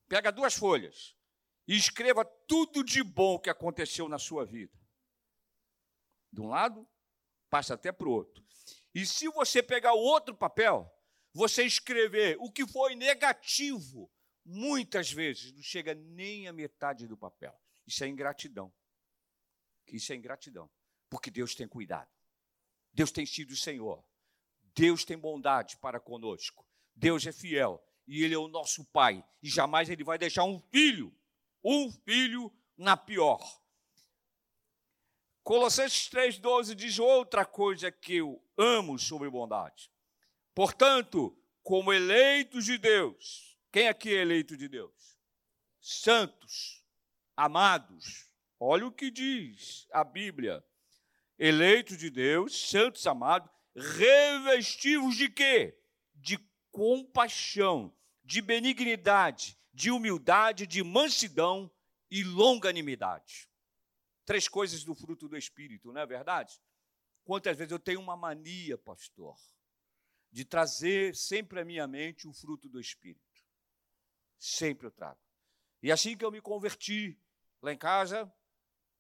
pega 0.09 0.33
duas 0.33 0.55
folhas 0.55 1.15
e 1.67 1.77
escreva 1.77 2.25
tudo 2.25 2.83
de 2.83 3.03
bom 3.03 3.39
que 3.39 3.51
aconteceu 3.51 4.09
na 4.09 4.19
sua 4.19 4.45
vida 4.47 4.77
de 6.37 6.43
um 6.43 6.49
lado, 6.49 6.87
passa 7.49 7.75
até 7.75 7.91
para 7.91 8.07
o 8.07 8.13
outro. 8.13 8.46
E 8.97 9.05
se 9.05 9.29
você 9.29 9.63
pegar 9.63 9.93
outro 9.93 10.35
papel, 10.35 10.91
você 11.31 11.65
escrever 11.65 12.39
o 12.41 12.51
que 12.51 12.67
foi 12.67 12.95
negativo, 12.95 14.11
muitas 14.43 15.13
vezes 15.13 15.53
não 15.53 15.63
chega 15.63 15.93
nem 15.93 16.49
a 16.49 16.53
metade 16.55 17.07
do 17.07 17.15
papel. 17.15 17.55
Isso 17.87 18.03
é 18.03 18.09
ingratidão. 18.09 18.73
Isso 19.87 20.15
é 20.15 20.17
ingratidão. 20.17 20.71
Porque 21.11 21.31
Deus 21.31 21.55
tem 21.55 21.69
cuidado. 21.69 22.09
Deus 22.91 23.11
tem 23.11 23.27
sido 23.27 23.51
o 23.51 23.57
Senhor. 23.57 24.03
Deus 24.75 25.05
tem 25.05 25.19
bondade 25.19 25.77
para 25.77 26.01
conosco. 26.01 26.67
Deus 26.95 27.27
é 27.27 27.33
fiel 27.33 27.87
e 28.09 28.25
Ele 28.25 28.33
é 28.33 28.39
o 28.39 28.49
nosso 28.49 28.83
Pai. 28.87 29.23
E 29.43 29.51
jamais 29.51 29.91
Ele 29.91 30.05
vai 30.05 30.17
deixar 30.17 30.45
um 30.45 30.59
filho, 30.71 31.15
um 31.63 31.93
filho 31.93 32.51
na 32.79 32.97
pior. 32.97 33.47
Colossenses 35.47 36.09
3,12 36.09 36.75
diz 36.75 36.99
outra 36.99 37.45
coisa 37.45 37.89
que 37.89 38.17
eu 38.17 38.43
amo 38.59 38.99
sobre 38.99 39.31
bondade. 39.31 39.93
Portanto, 40.53 41.39
como 41.63 41.93
eleitos 41.93 42.65
de 42.65 42.77
Deus, 42.77 43.57
quem 43.71 43.87
aqui 43.87 44.13
é 44.13 44.23
eleito 44.23 44.57
de 44.57 44.67
Deus? 44.67 45.17
Santos, 45.81 46.85
amados. 47.37 48.29
Olha 48.59 48.89
o 48.89 48.91
que 48.91 49.09
diz 49.09 49.87
a 49.93 50.03
Bíblia. 50.03 50.65
Eleitos 51.39 51.97
de 51.97 52.11
Deus, 52.11 52.69
santos 52.69 53.07
amados, 53.07 53.49
revestivos 53.77 55.15
de 55.15 55.29
quê? 55.29 55.79
De 56.13 56.41
compaixão, 56.73 57.95
de 58.25 58.43
benignidade, 58.43 59.57
de 59.73 59.93
humildade, 59.93 60.67
de 60.67 60.83
mansidão 60.83 61.71
e 62.11 62.25
longanimidade. 62.25 63.49
Três 64.27 64.49
coisas 64.49 64.85
do 64.85 64.95
fruto 64.95 65.29
do 65.29 65.37
Espírito, 65.37 65.91
não 65.93 66.01
é 66.03 66.07
verdade? 66.07 66.61
Quantas 67.25 67.57
vezes 67.57 67.73
eu 67.73 67.79
tenho 67.79 68.01
uma 68.01 68.17
mania, 68.17 68.77
pastor, 68.77 69.37
de 70.31 70.45
trazer 70.45 71.17
sempre 71.17 71.61
à 71.61 71.65
minha 71.65 71.87
mente 71.87 72.29
o 72.29 72.33
fruto 72.33 72.69
do 72.69 72.79
Espírito. 72.79 73.25
Sempre 74.39 74.87
eu 74.87 74.91
trago. 74.91 75.19
E 75.83 75.91
assim 75.91 76.17
que 76.17 76.25
eu 76.25 76.31
me 76.31 76.41
converti 76.41 77.19
lá 77.63 77.73
em 77.73 77.79
casa, 77.79 78.31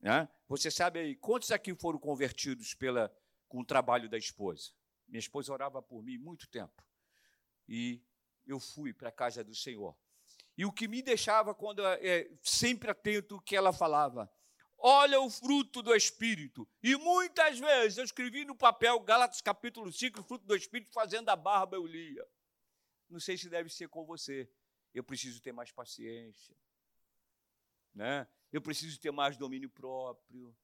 né, 0.00 0.28
você 0.48 0.70
sabe 0.70 1.00
aí, 1.00 1.16
quantos 1.16 1.50
aqui 1.50 1.74
foram 1.74 1.98
convertidos 1.98 2.72
pela, 2.72 3.14
com 3.48 3.60
o 3.60 3.64
trabalho 3.64 4.08
da 4.08 4.16
esposa? 4.16 4.72
Minha 5.06 5.18
esposa 5.18 5.52
orava 5.52 5.82
por 5.82 6.02
mim 6.02 6.16
muito 6.16 6.48
tempo. 6.48 6.82
E 7.68 8.02
eu 8.46 8.58
fui 8.60 8.92
para 8.94 9.08
a 9.08 9.12
casa 9.12 9.42
do 9.42 9.54
Senhor. 9.54 9.96
E 10.56 10.64
o 10.64 10.72
que 10.72 10.88
me 10.88 11.02
deixava 11.02 11.54
quando 11.54 11.84
é, 11.84 12.30
sempre 12.42 12.90
atento 12.90 13.36
o 13.36 13.40
que 13.40 13.54
ela 13.54 13.72
falava, 13.72 14.32
olha 14.78 15.20
o 15.20 15.30
fruto 15.30 15.82
do 15.82 15.94
Espírito. 15.94 16.68
E 16.82 16.96
muitas 16.96 17.58
vezes 17.58 17.98
eu 17.98 18.04
escrevi 18.04 18.44
no 18.44 18.54
papel, 18.54 18.98
Gálatas 19.00 19.40
capítulo 19.40 19.92
5, 19.92 20.20
o 20.20 20.22
fruto 20.22 20.46
do 20.46 20.56
Espírito, 20.56 20.92
fazendo 20.92 21.28
a 21.28 21.36
barba 21.36 21.76
eu 21.76 21.86
lia. 21.86 22.26
Não 23.08 23.20
sei 23.20 23.36
se 23.36 23.48
deve 23.48 23.68
ser 23.68 23.88
com 23.88 24.04
você. 24.04 24.50
Eu 24.92 25.04
preciso 25.04 25.40
ter 25.40 25.52
mais 25.52 25.70
paciência. 25.70 26.56
Né? 27.94 28.26
Eu 28.52 28.60
preciso 28.60 28.98
ter 29.00 29.10
mais 29.10 29.36
domínio 29.36 29.70
próprio. 29.70 30.56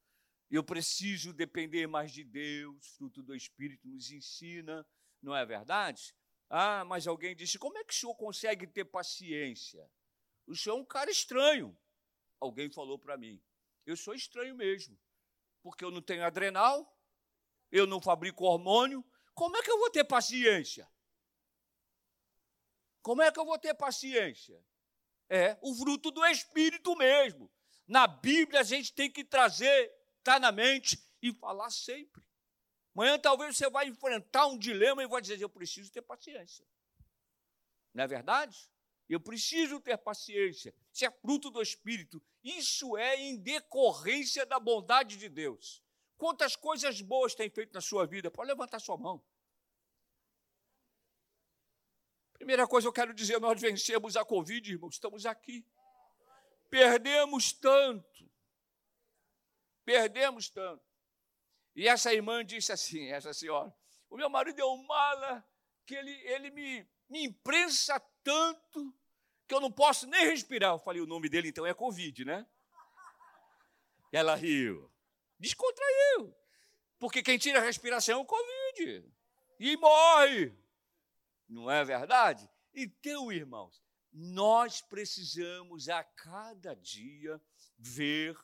Eu 0.50 0.62
preciso 0.62 1.32
depender 1.32 1.86
mais 1.86 2.12
de 2.12 2.24
Deus, 2.24 2.86
fruto 2.96 3.22
do 3.22 3.34
Espírito 3.34 3.88
nos 3.88 4.10
ensina, 4.10 4.86
não 5.22 5.34
é 5.34 5.46
verdade? 5.46 6.14
Ah, 6.50 6.84
mas 6.84 7.06
alguém 7.06 7.34
disse: 7.34 7.58
como 7.58 7.78
é 7.78 7.84
que 7.84 7.94
o 7.94 7.96
senhor 7.96 8.14
consegue 8.14 8.66
ter 8.66 8.84
paciência? 8.84 9.90
O 10.46 10.54
senhor 10.54 10.76
é 10.76 10.80
um 10.80 10.84
cara 10.84 11.10
estranho. 11.10 11.74
Alguém 12.38 12.68
falou 12.68 12.98
para 12.98 13.16
mim. 13.16 13.40
Eu 13.84 13.96
sou 13.96 14.14
estranho 14.14 14.54
mesmo, 14.54 14.98
porque 15.62 15.84
eu 15.84 15.90
não 15.90 16.00
tenho 16.00 16.24
adrenal, 16.24 16.96
eu 17.70 17.86
não 17.86 18.00
fabrico 18.00 18.44
hormônio. 18.44 19.04
Como 19.34 19.56
é 19.56 19.62
que 19.62 19.70
eu 19.70 19.78
vou 19.78 19.90
ter 19.90 20.04
paciência? 20.04 20.88
Como 23.00 23.22
é 23.22 23.32
que 23.32 23.40
eu 23.40 23.44
vou 23.44 23.58
ter 23.58 23.74
paciência? 23.74 24.64
É 25.28 25.58
o 25.62 25.74
fruto 25.74 26.10
do 26.10 26.24
Espírito 26.26 26.94
mesmo. 26.96 27.50
Na 27.86 28.06
Bíblia 28.06 28.60
a 28.60 28.64
gente 28.64 28.92
tem 28.92 29.10
que 29.10 29.24
trazer, 29.24 29.92
tá 30.22 30.38
na 30.38 30.52
mente 30.52 31.02
e 31.20 31.32
falar 31.32 31.70
sempre. 31.70 32.22
Amanhã 32.94 33.18
talvez 33.18 33.56
você 33.56 33.68
vai 33.70 33.88
enfrentar 33.88 34.46
um 34.46 34.58
dilema 34.58 35.02
e 35.02 35.08
vai 35.08 35.20
dizer: 35.20 35.40
Eu 35.40 35.48
preciso 35.48 35.90
ter 35.90 36.02
paciência. 36.02 36.64
Não 37.94 38.04
é 38.04 38.06
verdade? 38.06 38.70
Eu 39.12 39.20
preciso 39.20 39.78
ter 39.80 39.98
paciência. 39.98 40.74
Isso 40.92 41.04
é 41.04 41.10
fruto 41.10 41.50
do 41.50 41.60
Espírito. 41.60 42.22
Isso 42.42 42.96
é 42.96 43.16
em 43.16 43.36
decorrência 43.36 44.46
da 44.46 44.58
bondade 44.58 45.16
de 45.16 45.28
Deus. 45.28 45.82
Quantas 46.16 46.56
coisas 46.56 47.00
boas 47.00 47.34
tem 47.34 47.50
feito 47.50 47.74
na 47.74 47.80
sua 47.80 48.06
vida? 48.06 48.30
Pode 48.30 48.48
levantar 48.48 48.80
sua 48.80 48.96
mão. 48.96 49.22
Primeira 52.32 52.66
coisa 52.66 52.88
eu 52.88 52.92
quero 52.92 53.12
dizer: 53.12 53.38
nós 53.38 53.60
vencemos 53.60 54.16
a 54.16 54.24
Covid, 54.24 54.72
irmãos, 54.72 54.94
estamos 54.94 55.26
aqui. 55.26 55.66
Perdemos 56.70 57.52
tanto. 57.52 58.30
Perdemos 59.84 60.48
tanto. 60.48 60.82
E 61.76 61.86
essa 61.86 62.14
irmã 62.14 62.44
disse 62.44 62.72
assim, 62.72 63.08
essa 63.08 63.34
senhora, 63.34 63.74
o 64.08 64.16
meu 64.16 64.30
marido 64.30 64.60
é 64.60 64.64
um 64.64 64.82
mala 64.84 65.46
que 65.84 65.94
ele, 65.94 66.12
ele 66.28 66.50
me, 66.50 66.88
me 67.08 67.24
imprensa 67.24 68.00
tanto 68.22 68.94
que 69.46 69.54
eu 69.54 69.60
não 69.60 69.70
posso 69.70 70.06
nem 70.06 70.26
respirar. 70.26 70.72
Eu 70.72 70.78
falei, 70.78 71.00
o 71.00 71.06
nome 71.06 71.28
dele 71.28 71.48
então 71.48 71.66
é 71.66 71.74
Covid, 71.74 72.24
né? 72.24 72.46
Ela 74.12 74.34
riu. 74.34 74.90
Descontraiu. 75.38 76.34
Porque 76.98 77.22
quem 77.22 77.38
tira 77.38 77.58
a 77.58 77.62
respiração 77.62 78.18
é 78.18 78.22
o 78.22 78.24
Covid. 78.24 79.04
E 79.58 79.76
morre. 79.76 80.54
Não 81.48 81.70
é 81.70 81.84
verdade? 81.84 82.48
Então, 82.74 83.32
irmãos, 83.32 83.82
nós 84.12 84.80
precisamos 84.80 85.88
a 85.88 86.04
cada 86.04 86.74
dia 86.74 87.40
ver 87.78 88.38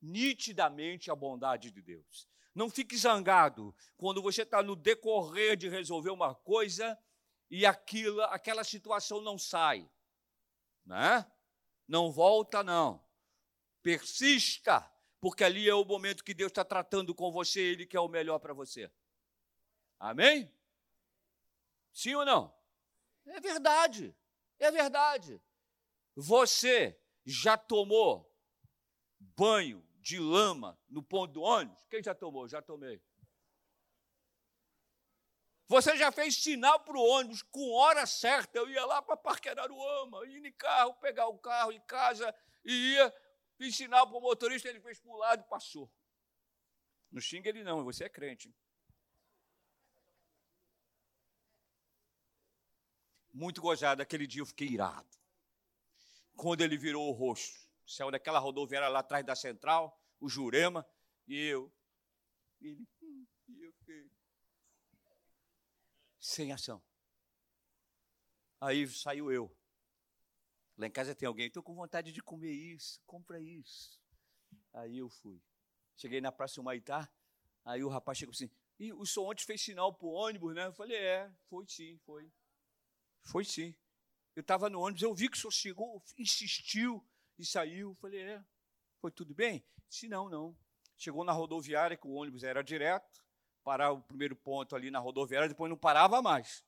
nitidamente 0.00 1.10
a 1.10 1.14
bondade 1.14 1.70
de 1.70 1.80
Deus. 1.80 2.28
Não 2.54 2.68
fique 2.68 2.96
zangado 2.96 3.74
quando 3.96 4.20
você 4.20 4.42
está 4.42 4.62
no 4.62 4.76
decorrer 4.76 5.56
de 5.56 5.68
resolver 5.68 6.10
uma 6.10 6.34
coisa 6.34 6.98
e 7.50 7.64
aquilo, 7.64 8.20
aquela 8.24 8.64
situação 8.64 9.20
não 9.20 9.38
sai. 9.38 9.88
Né? 10.84 11.30
Não 11.86 12.10
volta, 12.10 12.62
não. 12.62 13.04
Persista, 13.82 14.88
porque 15.20 15.44
ali 15.44 15.68
é 15.68 15.74
o 15.74 15.84
momento 15.84 16.24
que 16.24 16.34
Deus 16.34 16.50
está 16.50 16.64
tratando 16.64 17.14
com 17.14 17.30
você, 17.30 17.60
Ele 17.60 17.86
quer 17.86 18.00
o 18.00 18.08
melhor 18.08 18.38
para 18.38 18.52
você. 18.52 18.90
Amém? 19.98 20.52
Sim 21.92 22.14
ou 22.14 22.24
não? 22.24 22.54
É 23.26 23.40
verdade, 23.40 24.14
é 24.58 24.70
verdade. 24.70 25.40
Você 26.16 26.98
já 27.24 27.56
tomou 27.56 28.32
banho 29.18 29.86
de 30.00 30.18
lama 30.18 30.78
no 30.88 31.02
ponto 31.02 31.32
do 31.32 31.42
ônibus? 31.42 31.86
Quem 31.88 32.02
já 32.02 32.14
tomou? 32.14 32.48
Já 32.48 32.60
tomei. 32.60 33.00
Você 35.72 35.96
já 35.96 36.12
fez 36.12 36.36
sinal 36.36 36.80
para 36.80 36.98
o 36.98 37.02
ônibus 37.02 37.40
com 37.40 37.72
hora 37.72 38.04
certa. 38.04 38.58
Eu 38.58 38.68
ia 38.68 38.84
lá 38.84 39.00
para 39.00 39.16
Parque 39.16 39.48
Araruama, 39.48 40.26
ia 40.26 40.46
em 40.46 40.52
carro, 40.52 40.92
pegar 40.96 41.28
o 41.28 41.38
carro 41.38 41.72
em 41.72 41.80
casa 41.86 42.34
e 42.62 42.92
ia, 42.92 43.14
fiz 43.56 43.74
sinal 43.74 44.06
para 44.06 44.18
o 44.18 44.20
motorista, 44.20 44.68
ele 44.68 44.82
fez 44.82 45.00
para 45.00 45.10
o 45.10 45.16
lado 45.16 45.40
e 45.40 45.48
passou. 45.48 45.90
Não 47.10 47.22
xinga 47.22 47.48
ele 47.48 47.64
não, 47.64 47.84
você 47.84 48.04
é 48.04 48.10
crente. 48.10 48.54
Muito 53.32 53.62
gozado, 53.62 54.02
aquele 54.02 54.26
dia 54.26 54.42
eu 54.42 54.46
fiquei 54.46 54.68
irado. 54.68 55.08
Quando 56.36 56.60
ele 56.60 56.76
virou 56.76 57.08
o 57.08 57.12
rosto 57.12 57.62
saiu 57.86 58.10
daquela 58.10 58.38
rodoviária 58.38 58.88
lá 58.88 58.98
atrás 58.98 59.24
da 59.24 59.34
central, 59.34 59.98
o 60.20 60.28
Jurema, 60.28 60.86
e 61.26 61.34
eu. 61.46 61.72
Ele, 62.60 62.86
hum, 63.02 63.26
e 63.48 63.62
eu 63.62 63.72
fiquei. 63.72 64.10
Sem 66.22 66.52
ação. 66.52 66.80
Aí 68.60 68.86
saiu 68.86 69.32
eu. 69.32 69.52
Lá 70.78 70.86
em 70.86 70.90
casa 70.90 71.16
tem 71.16 71.26
alguém, 71.26 71.48
estou 71.48 71.64
com 71.64 71.74
vontade 71.74 72.12
de 72.12 72.22
comer 72.22 72.52
isso, 72.52 73.02
compra 73.04 73.40
isso. 73.40 74.00
Aí 74.72 74.98
eu 74.98 75.10
fui. 75.10 75.42
Cheguei 75.96 76.20
na 76.20 76.30
Praça 76.30 76.60
Humaitá, 76.60 77.12
aí 77.64 77.82
o 77.82 77.88
rapaz 77.88 78.18
chegou 78.18 78.32
assim, 78.32 78.48
e 78.78 78.92
o 78.92 79.04
senhor 79.04 79.30
ontem 79.30 79.44
fez 79.44 79.60
sinal 79.60 79.92
para 79.92 80.06
o 80.06 80.12
ônibus, 80.12 80.54
né? 80.54 80.66
Eu 80.66 80.72
falei, 80.72 80.96
é, 80.96 81.28
foi 81.50 81.66
sim, 81.66 81.98
foi. 82.06 82.32
Foi 83.22 83.44
sim. 83.44 83.74
Eu 84.36 84.42
estava 84.42 84.70
no 84.70 84.80
ônibus, 84.80 85.02
eu 85.02 85.12
vi 85.12 85.28
que 85.28 85.36
o 85.36 85.40
senhor 85.40 85.50
chegou, 85.50 86.02
insistiu, 86.16 87.04
e 87.36 87.44
saiu. 87.44 87.96
Falei, 87.96 88.20
é, 88.20 88.44
foi 89.00 89.10
tudo 89.10 89.34
bem? 89.34 89.64
Se 89.88 90.08
não, 90.08 90.28
não. 90.28 90.56
Chegou 90.96 91.24
na 91.24 91.32
rodoviária, 91.32 91.96
que 91.96 92.06
o 92.06 92.12
ônibus 92.12 92.44
era 92.44 92.62
direto, 92.62 93.24
parar 93.62 93.92
o 93.92 94.02
primeiro 94.02 94.36
ponto 94.36 94.74
ali 94.74 94.90
na 94.90 94.98
rodoviária, 94.98 95.48
depois 95.48 95.70
não 95.70 95.76
parava 95.76 96.20
mais. 96.20 96.64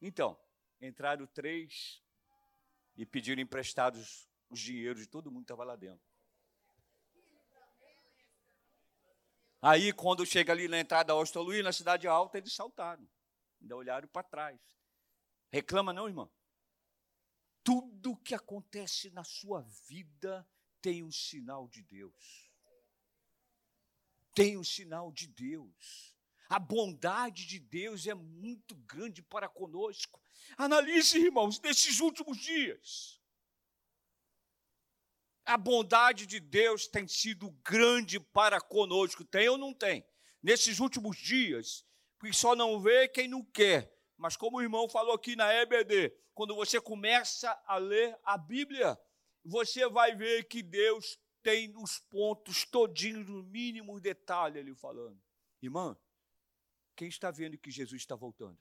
Então, 0.00 0.38
entraram 0.80 1.26
três 1.26 2.02
e 2.96 3.06
pediram 3.06 3.42
emprestados 3.42 4.28
os 4.50 4.60
dinheiros 4.60 5.02
de 5.02 5.06
todo 5.06 5.30
mundo 5.30 5.42
que 5.42 5.52
estava 5.52 5.64
lá 5.64 5.76
dentro. 5.76 6.04
Aí, 9.60 9.92
quando 9.92 10.26
chega 10.26 10.52
ali 10.52 10.66
na 10.66 10.80
entrada 10.80 11.08
da 11.08 11.12
Austin 11.12 11.38
Luiz, 11.38 11.62
na 11.62 11.72
Cidade 11.72 12.08
Alta, 12.08 12.36
eles 12.36 12.52
saltaram. 12.52 13.08
Ainda 13.60 13.76
olharam 13.76 14.08
para 14.08 14.24
trás. 14.24 14.60
Reclama 15.52 15.92
não, 15.92 16.08
irmão? 16.08 16.28
Tudo 17.62 18.16
que 18.16 18.34
acontece 18.34 19.08
na 19.10 19.22
sua 19.22 19.62
vida 19.86 20.44
tem 20.80 21.04
um 21.04 21.12
sinal 21.12 21.68
de 21.68 21.80
Deus. 21.84 22.51
Tem 24.34 24.56
um 24.56 24.64
sinal 24.64 25.12
de 25.12 25.26
Deus. 25.26 26.16
A 26.48 26.58
bondade 26.58 27.46
de 27.46 27.58
Deus 27.58 28.06
é 28.06 28.14
muito 28.14 28.74
grande 28.74 29.22
para 29.22 29.48
conosco. 29.48 30.20
Analise, 30.56 31.18
irmãos, 31.18 31.60
nesses 31.60 32.00
últimos 32.00 32.38
dias. 32.38 33.20
A 35.44 35.56
bondade 35.56 36.26
de 36.26 36.38
Deus 36.38 36.86
tem 36.86 37.08
sido 37.08 37.50
grande 37.64 38.20
para 38.20 38.60
conosco. 38.60 39.24
Tem 39.24 39.48
ou 39.48 39.58
não 39.58 39.74
tem? 39.74 40.06
Nesses 40.42 40.78
últimos 40.78 41.16
dias, 41.16 41.86
porque 42.18 42.34
só 42.34 42.54
não 42.54 42.80
vê 42.80 43.08
quem 43.08 43.28
não 43.28 43.44
quer. 43.44 43.92
Mas 44.16 44.36
como 44.36 44.58
o 44.58 44.62
irmão 44.62 44.88
falou 44.88 45.14
aqui 45.14 45.34
na 45.34 45.52
EBD, 45.52 46.14
quando 46.34 46.54
você 46.54 46.80
começa 46.80 47.50
a 47.66 47.76
ler 47.76 48.16
a 48.24 48.38
Bíblia, 48.38 48.98
você 49.44 49.88
vai 49.88 50.14
ver 50.14 50.44
que 50.44 50.62
Deus 50.62 51.18
tem 51.42 51.76
os 51.76 51.98
pontos 51.98 52.64
todinhos, 52.64 53.28
no 53.28 53.42
mínimo 53.42 54.00
detalhe 54.00 54.58
ali 54.58 54.74
falando. 54.74 55.20
Irmã, 55.60 55.96
quem 56.96 57.08
está 57.08 57.30
vendo 57.30 57.58
que 57.58 57.70
Jesus 57.70 58.02
está 58.02 58.14
voltando? 58.14 58.58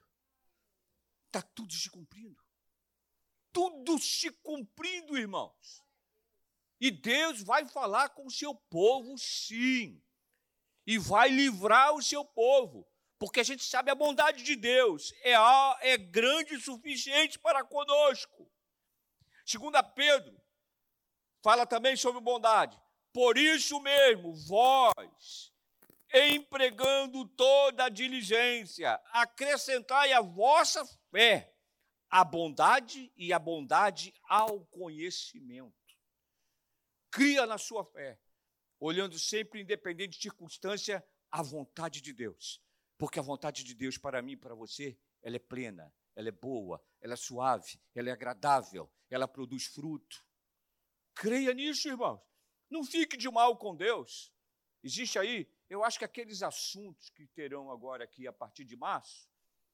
Está 1.28 1.41
tudo 1.41 1.74
se 1.74 1.89
cumprindo. 1.89 2.41
Tudo 3.54 4.00
se 4.00 4.32
cumprindo, 4.32 5.17
irmãos. 5.17 5.84
E 6.80 6.89
Deus 6.89 7.44
vai 7.44 7.67
falar 7.67 8.10
com 8.10 8.26
o 8.26 8.32
seu 8.32 8.56
povo, 8.56 9.17
sim. 9.17 10.02
E 10.86 10.98
vai 10.98 11.30
livrar 11.30 11.94
o 11.94 12.02
seu 12.02 12.26
povo 12.26 12.88
porque 13.22 13.39
a 13.39 13.44
gente 13.44 13.63
sabe 13.63 13.91
a 13.91 13.96
bondade 13.96 14.41
de 14.41 14.56
Deus 14.56 15.13
é, 15.22 15.34
é 15.91 15.96
grande 15.96 16.56
o 16.56 16.60
suficiente 16.60 17.38
para 17.38 17.63
conosco. 17.63 18.52
Segunda 19.46 19.84
Pedro 19.84 20.41
fala 21.44 21.66
também 21.66 21.96
sobre 21.96 22.22
bondade. 22.22 22.80
Por 23.14 23.38
isso 23.38 23.80
mesmo, 23.82 24.34
vós, 24.48 25.54
empregando 26.14 27.28
toda 27.30 27.86
a 27.86 27.90
diligência, 27.90 28.94
acrescentai 29.12 30.14
a 30.14 30.22
vossa 30.22 30.86
fé, 31.10 31.54
a 32.10 32.24
bondade 32.24 33.12
e 33.16 33.34
a 33.34 33.40
bondade 33.40 34.14
ao 34.28 34.66
conhecimento. 34.66 35.74
Cria 37.10 37.46
na 37.46 37.58
sua 37.58 37.84
fé, 37.86 38.20
olhando 38.80 39.20
sempre, 39.20 39.62
independente 39.62 40.18
de 40.18 40.24
circunstância, 40.24 41.06
a 41.30 41.42
vontade 41.42 42.02
de 42.02 42.14
Deus 42.14 42.62
porque 43.02 43.18
a 43.18 43.24
vontade 43.24 43.64
de 43.64 43.74
Deus 43.74 43.98
para 43.98 44.22
mim 44.22 44.34
e 44.34 44.38
para 44.38 44.54
você, 44.54 44.96
ela 45.24 45.36
é 45.36 45.40
plena, 45.40 45.92
ela 46.16 46.28
é 46.28 46.32
boa, 46.32 46.80
ela 47.02 47.14
é 47.14 47.18
suave, 47.18 47.82
ela 47.96 48.10
é 48.10 48.12
agradável, 48.12 48.94
ela 49.10 49.28
produz 49.28 49.66
fruto. 49.66 50.24
Creia 51.13 51.54
nisso, 51.54 51.88
irmãos. 51.88 52.21
Não 52.69 52.84
fique 52.84 53.17
de 53.17 53.30
mal 53.30 53.58
com 53.58 53.76
Deus. 53.76 54.32
Existe 54.84 55.19
aí, 55.19 55.47
eu 55.69 55.84
acho 55.84 56.00
que 56.00 56.06
aqueles 56.06 56.41
assuntos 56.41 57.10
que 57.10 57.28
terão 57.28 57.71
agora 57.71 58.04
aqui 58.04 58.28
a 58.28 58.34
partir 58.34 58.63
de 58.63 58.76
março, 58.76 59.30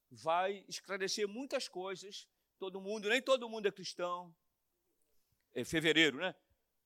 vai 0.10 0.66
esclarecer 0.68 1.28
muitas 1.28 1.68
coisas. 1.68 2.28
Todo 2.60 2.82
mundo, 2.82 3.10
nem 3.10 3.22
todo 3.22 3.50
mundo 3.50 3.68
é 3.68 3.72
cristão. 3.72 4.36
É 5.54 5.64
fevereiro, 5.64 6.18
né? 6.18 6.36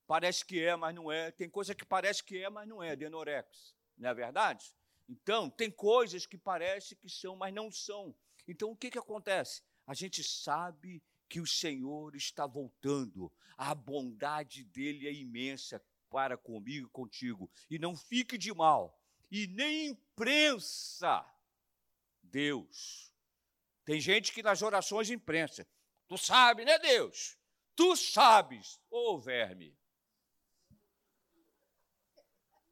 Parece 0.05 0.45
que 0.45 0.63
é, 0.63 0.75
mas 0.75 0.93
não 0.93 1.11
é. 1.11 1.31
Tem 1.31 1.49
coisa 1.49 1.73
que 1.73 1.85
parece 1.85 2.23
que 2.23 2.37
é, 2.43 2.49
mas 2.49 2.67
não 2.67 2.83
é. 2.83 2.95
Denorex, 2.95 3.75
não 3.97 4.09
é 4.09 4.13
verdade? 4.13 4.75
Então, 5.07 5.49
tem 5.49 5.69
coisas 5.71 6.25
que 6.25 6.37
parece 6.37 6.95
que 6.95 7.09
são, 7.09 7.35
mas 7.35 7.53
não 7.53 7.71
são. 7.71 8.15
Então, 8.47 8.71
o 8.71 8.75
que, 8.75 8.91
que 8.91 8.99
acontece? 8.99 9.61
A 9.85 9.93
gente 9.93 10.23
sabe 10.23 11.01
que 11.31 11.39
o 11.39 11.47
Senhor 11.47 12.13
está 12.13 12.45
voltando. 12.45 13.31
A 13.57 13.73
bondade 13.73 14.65
dele 14.65 15.07
é 15.07 15.13
imensa 15.13 15.81
para 16.09 16.37
comigo 16.37 16.87
e 16.87 16.91
contigo. 16.91 17.49
E 17.69 17.79
não 17.79 17.95
fique 17.95 18.37
de 18.37 18.53
mal. 18.53 19.01
E 19.31 19.47
nem 19.47 19.87
imprensa 19.87 21.25
Deus. 22.21 23.13
Tem 23.85 24.01
gente 24.01 24.33
que 24.33 24.43
nas 24.43 24.61
orações 24.61 25.09
imprensa. 25.09 25.65
Tu 26.05 26.17
sabe, 26.17 26.65
né, 26.65 26.77
Deus? 26.79 27.37
Tu 27.77 27.95
sabes, 27.95 28.77
ô 28.89 29.13
oh, 29.13 29.19
verme. 29.21 29.73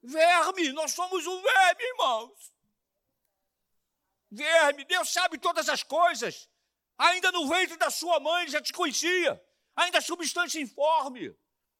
Verme, 0.03 0.73
nós 0.73 0.91
somos 0.91 1.25
um 1.25 1.41
verme, 1.41 1.83
irmãos. 1.83 2.53
Verme, 4.29 4.83
Deus 4.83 5.09
sabe 5.13 5.37
todas 5.37 5.69
as 5.69 5.81
coisas. 5.81 6.48
Ainda 6.99 7.31
no 7.31 7.47
ventre 7.47 7.77
da 7.77 7.89
sua 7.89 8.19
mãe 8.19 8.49
já 8.49 8.61
te 8.61 8.73
conhecia. 8.73 9.41
Ainda 9.73 10.01
substância 10.01 10.59
informe. 10.59 11.33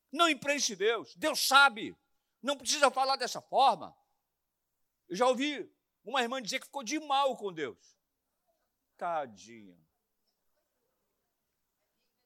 Não 0.10 0.30
imprense 0.30 0.78
Deus. 0.78 1.14
Deus 1.18 1.46
sabe. 1.46 1.94
Não 2.42 2.58
precisa 2.58 2.90
falar 2.90 3.18
dessa 3.18 3.42
forma. 3.42 3.94
Eu 5.10 5.18
já 5.18 5.28
ouvi 5.28 5.70
uma 6.06 6.22
irmã 6.22 6.42
dizer 6.42 6.60
que 6.60 6.68
ficou 6.68 6.84
de 6.84 6.98
mal 7.00 7.36
com 7.36 7.52
Deus. 7.52 8.00
Tadinha. 8.96 9.78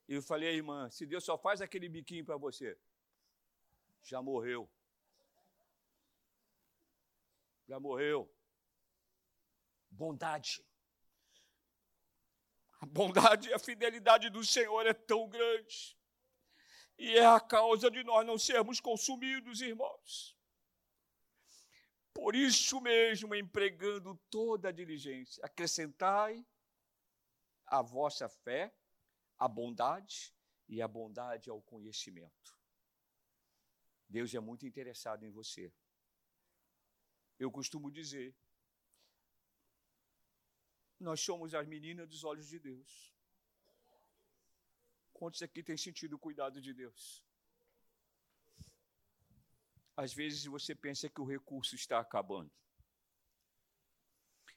E 0.08 0.14
eu 0.14 0.22
falei, 0.22 0.54
irmã, 0.54 0.88
se 0.92 1.08
Deus 1.08 1.24
só 1.24 1.36
faz 1.36 1.62
aquele 1.62 1.90
biquinho 1.90 2.24
para 2.24 2.38
você, 2.38 2.78
já 4.04 4.22
morreu. 4.22 4.70
Já 7.68 7.80
morreu. 7.80 8.32
Bondade. 9.90 10.64
A 12.84 12.86
bondade 12.86 13.48
e 13.48 13.54
a 13.54 13.60
fidelidade 13.60 14.30
do 14.30 14.44
Senhor 14.44 14.86
é 14.86 14.94
tão 14.94 15.30
grande. 15.30 15.98
E 16.98 17.18
é 17.18 17.26
a 17.26 17.40
causa 17.40 17.90
de 17.90 18.04
nós 18.04 18.28
não 18.28 18.38
sermos 18.38 18.82
consumidos, 18.82 19.62
irmãos. 19.62 20.38
Por 22.14 22.36
isso 22.36 22.82
mesmo, 22.82 23.34
empregando 23.34 24.20
toda 24.30 24.68
a 24.68 24.72
diligência, 24.74 25.42
acrescentai 25.46 26.46
a 27.66 27.82
vossa 27.82 28.28
fé, 28.28 28.76
a 29.40 29.48
bondade 29.48 30.36
e 30.68 30.82
a 30.82 30.88
bondade 30.88 31.50
ao 31.50 31.62
conhecimento. 31.62 32.54
Deus 34.10 34.34
é 34.36 34.42
muito 34.42 34.68
interessado 34.68 35.24
em 35.24 35.32
você. 35.32 35.74
Eu 37.40 37.50
costumo 37.50 37.90
dizer, 37.90 38.36
nós 41.04 41.22
somos 41.22 41.54
as 41.54 41.68
meninas 41.68 42.08
dos 42.08 42.24
olhos 42.24 42.48
de 42.48 42.58
Deus. 42.58 43.14
Quantos 45.12 45.42
aqui 45.42 45.62
têm 45.62 45.78
sentido 45.78 46.14
o 46.14 46.20
cuidado 46.20 46.62
de 46.62 46.74
Deus? 46.74 47.24
Às 49.96 50.14
vezes 50.14 50.46
você 50.46 50.74
pensa 50.74 51.08
que 51.08 51.22
o 51.22 51.26
recurso 51.26 51.76
está 51.76 52.00
acabando. 52.00 52.52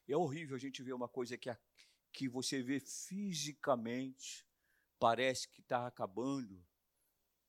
É 0.08 0.16
horrível 0.16 0.56
a 0.56 0.58
gente 0.58 0.82
ver 0.82 0.94
uma 0.94 1.08
coisa 1.08 1.36
que, 1.36 1.54
que 2.12 2.28
você 2.28 2.62
vê 2.62 2.80
fisicamente, 2.80 4.46
parece 4.98 5.48
que 5.48 5.60
está 5.60 5.86
acabando, 5.86 6.64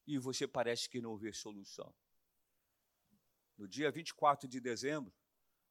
e 0.06 0.18
você 0.18 0.48
parece 0.48 0.90
que 0.90 1.00
não 1.00 1.18
vê 1.18 1.32
solução. 1.32 1.94
No 3.58 3.68
dia 3.68 3.92
24 3.92 4.48
de 4.48 4.60
dezembro, 4.60 5.14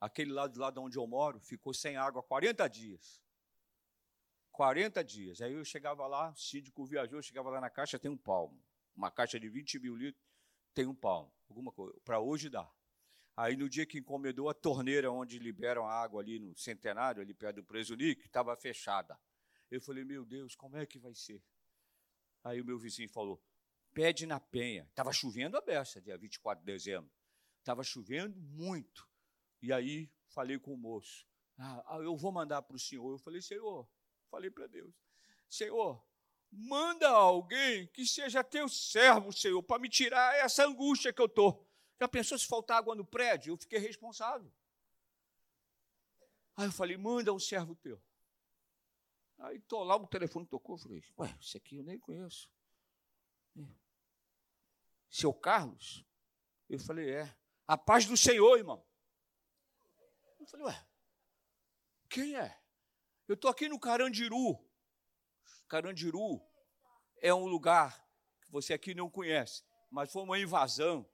aquele 0.01 0.33
lado 0.33 0.59
lá 0.59 0.71
de 0.71 0.79
onde 0.79 0.99
eu 0.99 1.07
moro 1.07 1.41
ficou 1.41 1.73
sem 1.73 1.97
água 1.97 2.23
40 2.23 2.69
dias. 2.69 3.21
40 4.53 5.05
dias. 5.05 5.41
Aí 5.41 5.53
eu 5.53 5.65
chegava 5.65 6.07
lá, 6.07 6.31
o 6.31 6.37
síndico 6.37 6.85
viajou, 6.87 7.21
chegava 7.23 7.51
lá 7.51 7.61
na 7.61 7.71
caixa, 7.71 7.99
tem 7.99 8.11
um 8.11 8.17
palmo. 8.17 8.63
Uma 8.95 9.11
caixa 9.11 9.39
de 9.39 9.49
20 9.49 9.79
mil 9.79 9.95
litros, 9.95 10.25
tem 10.73 10.87
um 10.87 10.95
palmo. 10.95 11.33
Alguma 11.49 11.71
coisa. 11.71 11.99
Para 12.05 12.19
hoje 12.21 12.49
dá. 12.49 12.69
Aí 13.37 13.55
no 13.55 13.69
dia 13.69 13.85
que 13.85 13.99
encomendou 13.99 14.49
a 14.49 14.55
torneira 14.55 15.13
onde 15.13 15.39
liberam 15.39 15.87
a 15.87 15.93
água 15.93 16.23
ali 16.23 16.39
no 16.39 16.57
centenário, 16.57 17.21
ali 17.21 17.35
perto 17.35 17.57
do 17.57 17.65
preso 17.65 17.95
Nick, 17.95 18.25
estava 18.25 18.57
fechada. 18.57 19.19
Eu 19.71 19.81
falei, 19.81 20.05
meu 20.05 20.25
Deus, 20.25 20.55
como 20.57 20.77
é 20.77 20.87
que 20.87 20.99
vai 20.99 21.15
ser? 21.15 21.43
Aí 22.43 22.61
o 22.61 22.65
meu 22.65 22.79
vizinho 22.79 23.11
falou, 23.11 23.43
pede 23.93 24.27
na 24.27 24.41
penha. 24.41 24.87
Estava 24.89 25.13
chovendo 25.13 25.57
a 25.59 25.61
beça, 25.61 26.01
dia 26.01 26.17
24 26.17 26.65
de 26.65 26.73
dezembro. 26.73 27.11
Estava 27.59 27.83
chovendo 27.83 28.39
muito. 28.39 29.07
E 29.63 29.73
aí 29.73 30.11
falei 30.29 30.59
com 30.59 30.75
o 30.75 30.77
moço, 30.77 31.27
ah, 31.59 31.99
eu 32.03 32.17
vou 32.17 32.31
mandar 32.31 32.63
para 32.63 32.77
o 32.77 32.79
senhor. 32.79 33.13
Eu 33.13 33.19
falei, 33.19 33.41
senhor, 33.41 33.89
falei 34.31 34.51
para 34.51 34.67
Deus, 34.67 34.95
Senhor, 35.49 36.05
manda 36.51 37.09
alguém 37.09 37.87
que 37.89 38.07
seja 38.07 38.43
teu 38.43 38.69
servo, 38.69 39.33
Senhor, 39.33 39.63
para 39.63 39.81
me 39.81 39.89
tirar 39.89 40.35
essa 40.37 40.65
angústia 40.65 41.13
que 41.13 41.21
eu 41.21 41.27
estou. 41.27 41.67
Já 42.01 42.09
pensou 42.09 42.39
se 42.39 42.47
faltar 42.47 42.79
água 42.79 42.95
no 42.95 43.05
prédio? 43.05 43.53
Eu 43.53 43.57
fiquei 43.57 43.79
responsável. 43.79 44.53
Aí 46.57 46.67
eu 46.67 46.73
falei, 46.73 46.97
manda 46.97 47.33
um 47.33 47.39
servo 47.39 47.75
teu. 47.77 48.03
Aí 49.39 49.57
estou 49.57 49.85
lá, 49.85 49.97
o 49.97 50.07
telefone 50.07 50.47
tocou, 50.47 50.77
eu 50.77 50.81
falei, 50.81 51.05
ué, 51.19 51.39
esse 51.41 51.57
aqui 51.57 51.77
eu 51.77 51.85
nem 51.85 51.99
conheço. 51.99 52.51
É. 53.57 53.67
Seu 55.11 55.33
Carlos? 55.33 56.05
Eu 56.69 56.79
falei, 56.81 57.11
é. 57.11 57.37
A 57.67 57.77
paz 57.77 58.07
do 58.07 58.17
Senhor, 58.17 58.57
irmão. 58.57 58.85
Eu 60.39 60.47
falei, 60.47 60.67
ué, 60.67 60.87
quem 62.09 62.37
é? 62.37 62.57
Eu 63.29 63.35
estou 63.35 63.51
aqui 63.51 63.69
no 63.69 63.79
Carandiru. 63.79 64.59
Carandiru 65.69 66.41
é 67.21 67.35
um 67.35 67.47
lugar 67.47 68.05
que 68.43 68.51
você 68.51 68.73
aqui 68.73 68.95
não 68.95 69.11
conhece, 69.11 69.65
mas 69.91 70.13
foi 70.13 70.23
uma 70.23 70.39
invasão 70.39 71.09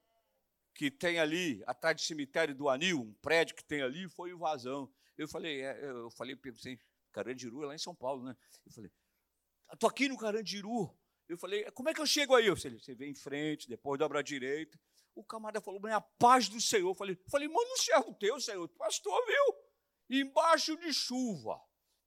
que 0.75 0.91
tem 0.91 1.19
ali, 1.19 1.63
atrás 1.67 1.97
do 1.97 2.03
cemitério 2.03 2.55
do 2.55 2.69
Anil, 2.69 3.01
um 3.01 3.15
prédio 3.15 3.55
que 3.55 3.65
tem 3.65 3.83
ali, 3.83 4.09
foi 4.09 4.31
invasão. 4.31 4.93
Eu 5.17 5.29
falei, 5.29 5.63
é, 5.63 5.85
eu 5.85 6.11
falei, 6.11 6.35
pensei, 6.35 6.79
Carandiru 7.13 7.63
é 7.63 7.67
lá 7.67 7.75
em 7.75 7.79
São 7.79 7.95
Paulo, 7.95 8.25
né? 8.25 8.37
Eu 8.65 8.73
falei, 8.73 8.91
estou 9.73 9.89
aqui 9.89 10.09
no 10.09 10.17
Carandiru. 10.17 10.95
Eu 11.29 11.39
falei, 11.39 11.71
como 11.73 11.89
é 11.89 11.95
que 11.95 12.01
eu 12.01 12.07
chego 12.07 12.35
aí? 12.35 12.47
Eu 12.47 12.57
falei, 12.57 12.79
você 12.79 12.95
vem 12.95 13.11
em 13.11 13.15
frente, 13.15 13.69
depois 13.69 13.99
dobra 13.99 14.21
à 14.21 14.23
direita. 14.23 14.79
O 15.15 15.25
camarada 15.25 15.61
falou, 15.61 15.85
a 15.87 16.01
paz 16.01 16.49
do 16.49 16.61
Senhor. 16.61 16.91
Eu 16.91 16.95
falei, 16.95 17.17
falei 17.31 17.49
manda 17.49 17.73
um 17.73 17.77
servo 17.77 18.15
teu, 18.15 18.41
Senhor. 18.41 18.69
Pastor, 18.69 19.25
viu? 19.27 20.21
Embaixo 20.21 20.77
de 20.77 20.93
chuva. 20.93 21.61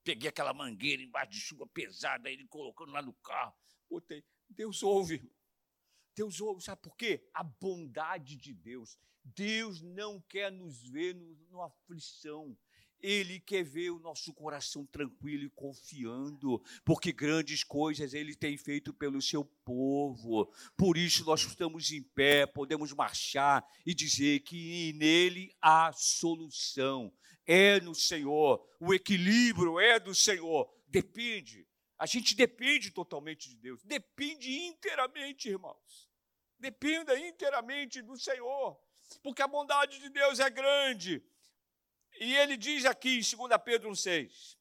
Peguei 0.04 0.30
aquela 0.30 0.54
mangueira 0.54 1.02
embaixo 1.02 1.32
de 1.32 1.40
chuva 1.40 1.68
pesada, 1.68 2.30
ele 2.30 2.48
colocando 2.48 2.92
lá 2.92 3.02
no 3.02 3.14
carro. 3.16 3.56
Botei. 3.90 4.24
Deus 4.50 4.84
ouve. 4.84 5.32
Deus 6.16 6.40
ouve. 6.40 6.64
Sabe 6.64 6.82
por 6.82 6.96
quê? 6.96 7.28
A 7.34 7.44
bondade 7.44 8.36
de 8.36 8.54
Deus. 8.54 8.98
Deus 9.24 9.82
não 9.82 10.22
quer 10.22 10.52
nos 10.52 10.88
ver 10.88 11.16
no 11.16 11.62
aflição. 11.62 12.58
Ele 13.02 13.40
quer 13.40 13.64
ver 13.64 13.92
o 13.92 14.00
nosso 14.00 14.34
coração 14.34 14.86
tranquilo 14.86 15.44
e 15.44 15.50
confiando, 15.50 16.62
porque 16.84 17.12
grandes 17.12 17.64
coisas 17.64 18.14
ele 18.14 18.36
tem 18.36 18.58
feito 18.58 18.94
pelo 18.94 19.22
seu 19.22 19.46
povo. 19.64 20.52
Por 20.76 20.98
isso 20.98 21.24
nós 21.26 21.42
estamos 21.42 21.92
em 21.92 22.02
pé, 22.02 22.46
podemos 22.46 22.92
marchar 22.94 23.66
e 23.86 23.94
dizer 23.94 24.40
que 24.42 24.94
nele 24.94 25.56
há 25.62 25.92
solução 25.94 27.14
é 27.46 27.80
no 27.80 27.94
Senhor, 27.94 28.68
o 28.80 28.94
equilíbrio 28.94 29.80
é 29.80 30.00
do 30.00 30.16
Senhor. 30.16 30.68
Depende. 30.88 31.68
A 31.98 32.06
gente 32.06 32.36
depende 32.36 32.92
totalmente 32.92 33.50
de 33.50 33.56
Deus. 33.56 33.84
Depende 33.84 34.52
inteiramente, 34.52 35.50
irmãos. 35.50 36.10
Dependa 36.58 37.18
inteiramente 37.20 38.02
do 38.02 38.18
Senhor, 38.18 38.78
porque 39.22 39.42
a 39.42 39.48
bondade 39.48 40.00
de 40.00 40.10
Deus 40.10 40.40
é 40.40 40.50
grande. 40.50 41.24
E 42.20 42.36
ele 42.36 42.58
diz 42.58 42.86
aqui 42.86 43.20
em 43.20 43.38
2 43.38 43.62
Pedro 43.64 43.90
1,6: 43.90 44.58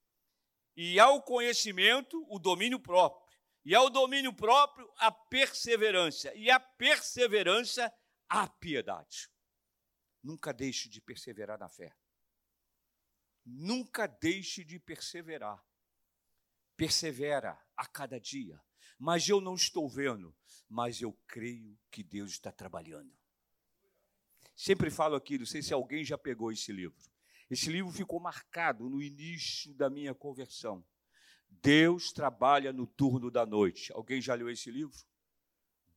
E 0.77 0.99
ao 0.99 1.23
conhecimento, 1.23 2.25
o 2.29 2.39
domínio 2.39 2.81
próprio. 2.81 3.25
E 3.65 3.75
ao 3.75 3.89
domínio 3.89 4.33
próprio, 4.33 4.93
a 4.99 5.11
perseverança. 5.11 6.35
E 6.35 6.51
a 6.51 6.61
perseverança, 6.61 7.93
a 8.29 8.47
piedade. 8.49 9.31
Nunca 10.23 10.53
deixe 10.53 10.89
de 10.89 11.01
perseverar 11.01 11.59
na 11.59 11.69
fé. 11.69 11.95
Nunca 13.45 14.07
deixe 14.07 14.65
de 14.65 14.79
perseverar. 14.79 15.63
persevera 16.77 17.59
a 17.77 17.87
cada 17.87 18.19
dia. 18.19 18.61
Mas 18.99 19.29
eu 19.29 19.41
não 19.41 19.55
estou 19.55 19.89
vendo, 19.89 20.37
mas 20.69 21.01
eu 21.01 21.13
creio 21.27 21.79
que 21.91 22.03
Deus 22.03 22.33
está 22.33 22.51
trabalhando. 22.51 23.17
Sempre 24.57 24.91
falo 24.91 25.17
aqui, 25.17 25.39
não 25.39 25.47
sei 25.47 25.63
se 25.63 25.73
alguém 25.75 26.05
já 26.05 26.17
pegou 26.17 26.53
esse 26.53 26.73
livro. 26.73 26.99
Esse 27.51 27.71
livro 27.71 27.91
ficou 27.93 28.21
marcado 28.21 28.89
no 28.89 29.03
início 29.03 29.75
da 29.75 29.91
minha 29.91 30.15
conversão. 30.15 30.85
Deus 31.49 32.13
trabalha 32.13 32.73
no 32.73 32.87
turno 32.87 33.31
da 33.31 33.47
noite. 33.47 33.93
Alguém 33.93 34.21
já 34.21 34.35
leu 34.35 34.51
esse 34.51 34.71
livro? 34.71 34.97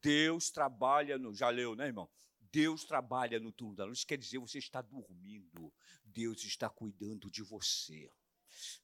Deus 0.02 0.50
trabalha 0.50 1.18
no. 1.18 1.34
Já 1.34 1.50
leu, 1.50 1.76
né, 1.76 1.88
irmão? 1.88 2.10
Deus 2.52 2.86
trabalha 2.86 3.40
no 3.40 3.52
turno 3.52 3.76
da 3.76 3.86
noite. 3.86 3.98
Isso 3.98 4.08
quer 4.08 4.18
dizer, 4.18 4.40
você 4.40 4.58
está 4.58 4.82
dormindo. 4.82 5.74
Deus 6.06 6.44
está 6.44 6.70
cuidando 6.70 7.30
de 7.30 7.44
você. 7.44 8.12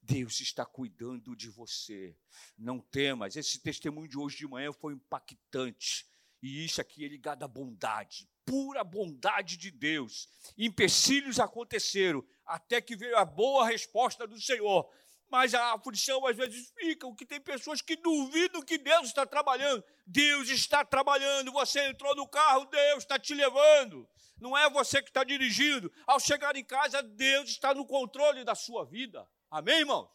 Deus 0.01 0.39
está 0.41 0.65
cuidando 0.65 1.35
de 1.35 1.49
você. 1.49 2.17
Não 2.57 2.79
temas. 2.79 3.35
Esse 3.35 3.59
testemunho 3.59 4.09
de 4.09 4.17
hoje 4.17 4.37
de 4.37 4.47
manhã 4.47 4.71
foi 4.73 4.93
impactante. 4.93 6.05
E 6.41 6.65
isso 6.65 6.81
aqui 6.81 7.05
é 7.05 7.07
ligado 7.07 7.43
à 7.43 7.47
bondade, 7.47 8.29
pura 8.45 8.83
bondade 8.83 9.55
de 9.55 9.71
Deus. 9.71 10.27
Empecilhos 10.57 11.39
aconteceram 11.39 12.21
até 12.45 12.81
que 12.81 12.95
veio 12.95 13.17
a 13.17 13.25
boa 13.25 13.65
resposta 13.65 14.27
do 14.27 14.39
Senhor. 14.39 14.89
Mas 15.29 15.53
a 15.53 15.73
aflição 15.73 16.25
às 16.27 16.37
vezes 16.37 16.71
fica, 16.77 17.07
o 17.07 17.15
que 17.15 17.25
tem 17.25 17.41
pessoas 17.41 17.81
que 17.81 17.95
duvidam 17.95 18.61
que 18.61 18.77
Deus 18.77 19.07
está 19.07 19.25
trabalhando. 19.25 19.83
Deus 20.05 20.49
está 20.49 20.85
trabalhando, 20.85 21.51
você 21.51 21.87
entrou 21.87 22.15
no 22.15 22.27
carro, 22.27 22.65
Deus 22.65 22.99
está 22.99 23.17
te 23.17 23.33
levando. 23.33 24.07
Não 24.39 24.57
é 24.57 24.69
você 24.69 25.01
que 25.01 25.09
está 25.09 25.23
dirigindo. 25.23 25.91
Ao 26.05 26.19
chegar 26.19 26.55
em 26.55 26.63
casa, 26.63 27.01
Deus 27.01 27.49
está 27.49 27.73
no 27.73 27.85
controle 27.85 28.43
da 28.43 28.53
sua 28.53 28.85
vida. 28.85 29.27
Amém, 29.49 29.79
irmãos? 29.79 30.09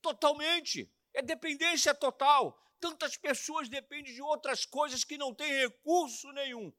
Totalmente. 0.00 0.88
É 1.14 1.22
dependência 1.22 1.94
total. 1.94 2.56
Tantas 2.78 3.16
pessoas 3.16 3.68
dependem 3.68 4.14
de 4.14 4.22
outras 4.22 4.64
coisas 4.64 5.02
que 5.02 5.18
não 5.18 5.34
têm 5.34 5.50
recurso 5.50 6.30
nenhum. 6.32 6.72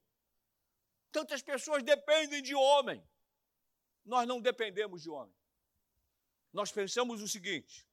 Tantas 1.11 1.41
pessoas 1.41 1.83
dependem 1.83 2.41
de 2.41 2.55
homem. 2.55 3.03
Nós 4.05 4.27
não 4.27 4.41
dependemos 4.41 5.01
de 5.01 5.09
homem. 5.09 5.35
Nós 6.51 6.71
pensamos 6.71 7.21
o 7.21 7.27
seguinte: 7.27 7.87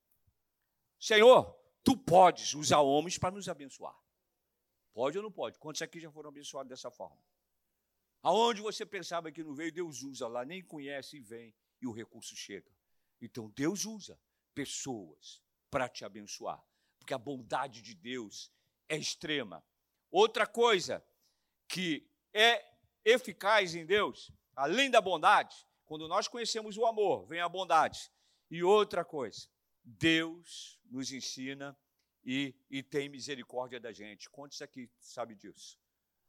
Senhor, 0.98 1.54
tu 1.84 1.96
podes 1.96 2.54
usar 2.54 2.80
homens 2.80 3.18
para 3.18 3.34
nos 3.34 3.48
abençoar. 3.48 3.96
Pode 4.92 5.18
ou 5.18 5.22
não 5.22 5.30
pode? 5.30 5.58
Quantos 5.58 5.82
aqui 5.82 6.00
já 6.00 6.10
foram 6.10 6.30
abençoados 6.30 6.70
dessa 6.70 6.90
forma? 6.90 7.22
Aonde 8.22 8.60
você 8.62 8.84
pensava 8.86 9.30
que 9.30 9.44
não 9.44 9.54
veio, 9.54 9.70
Deus 9.70 10.02
usa 10.02 10.26
lá, 10.26 10.44
nem 10.44 10.62
conhece 10.62 11.18
e 11.18 11.20
vem, 11.20 11.54
e 11.80 11.86
o 11.86 11.92
recurso 11.92 12.34
chega. 12.34 12.70
Então 13.20 13.50
Deus 13.50 13.84
usa 13.84 14.18
pessoas 14.54 15.42
para 15.70 15.88
te 15.88 16.04
abençoar, 16.04 16.64
porque 16.98 17.12
a 17.12 17.18
bondade 17.18 17.82
de 17.82 17.94
Deus 17.94 18.50
é 18.88 18.96
extrema. 18.96 19.64
Outra 20.10 20.46
coisa 20.46 21.04
que 21.68 22.08
é 22.32 22.64
eficaz 23.04 23.74
em 23.74 23.84
Deus, 23.84 24.30
além 24.54 24.90
da 24.90 25.00
bondade, 25.00 25.65
quando 25.86 26.08
nós 26.08 26.28
conhecemos 26.28 26.76
o 26.76 26.84
amor, 26.84 27.26
vem 27.26 27.40
a 27.40 27.48
bondade. 27.48 28.10
E 28.50 28.62
outra 28.62 29.04
coisa, 29.04 29.48
Deus 29.82 30.78
nos 30.90 31.12
ensina 31.12 31.76
e, 32.24 32.54
e 32.68 32.82
tem 32.82 33.08
misericórdia 33.08 33.78
da 33.78 33.92
gente. 33.92 34.28
Quantos 34.28 34.60
aqui 34.60 34.90
sabe 35.00 35.34
disso? 35.34 35.78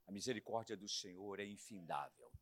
A 0.06 0.12
misericórdia 0.12 0.76
do 0.76 0.88
Senhor 0.88 1.40
é 1.40 1.44
infindável. 1.44 2.32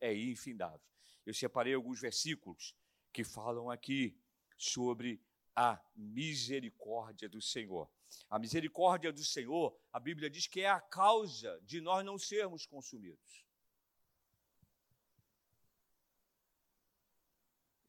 É 0.00 0.12
infindável. 0.14 0.80
Eu 1.24 1.34
separei 1.34 1.74
alguns 1.74 2.00
versículos 2.00 2.74
que 3.12 3.22
falam 3.22 3.70
aqui 3.70 4.18
sobre 4.56 5.22
a 5.54 5.80
misericórdia 5.94 7.28
do 7.28 7.40
Senhor. 7.40 7.88
A 8.28 8.38
misericórdia 8.38 9.12
do 9.12 9.24
Senhor, 9.24 9.76
a 9.92 10.00
Bíblia 10.00 10.30
diz 10.30 10.46
que 10.46 10.62
é 10.62 10.68
a 10.68 10.80
causa 10.80 11.60
de 11.62 11.80
nós 11.80 12.04
não 12.04 12.18
sermos 12.18 12.66
consumidos. 12.66 13.44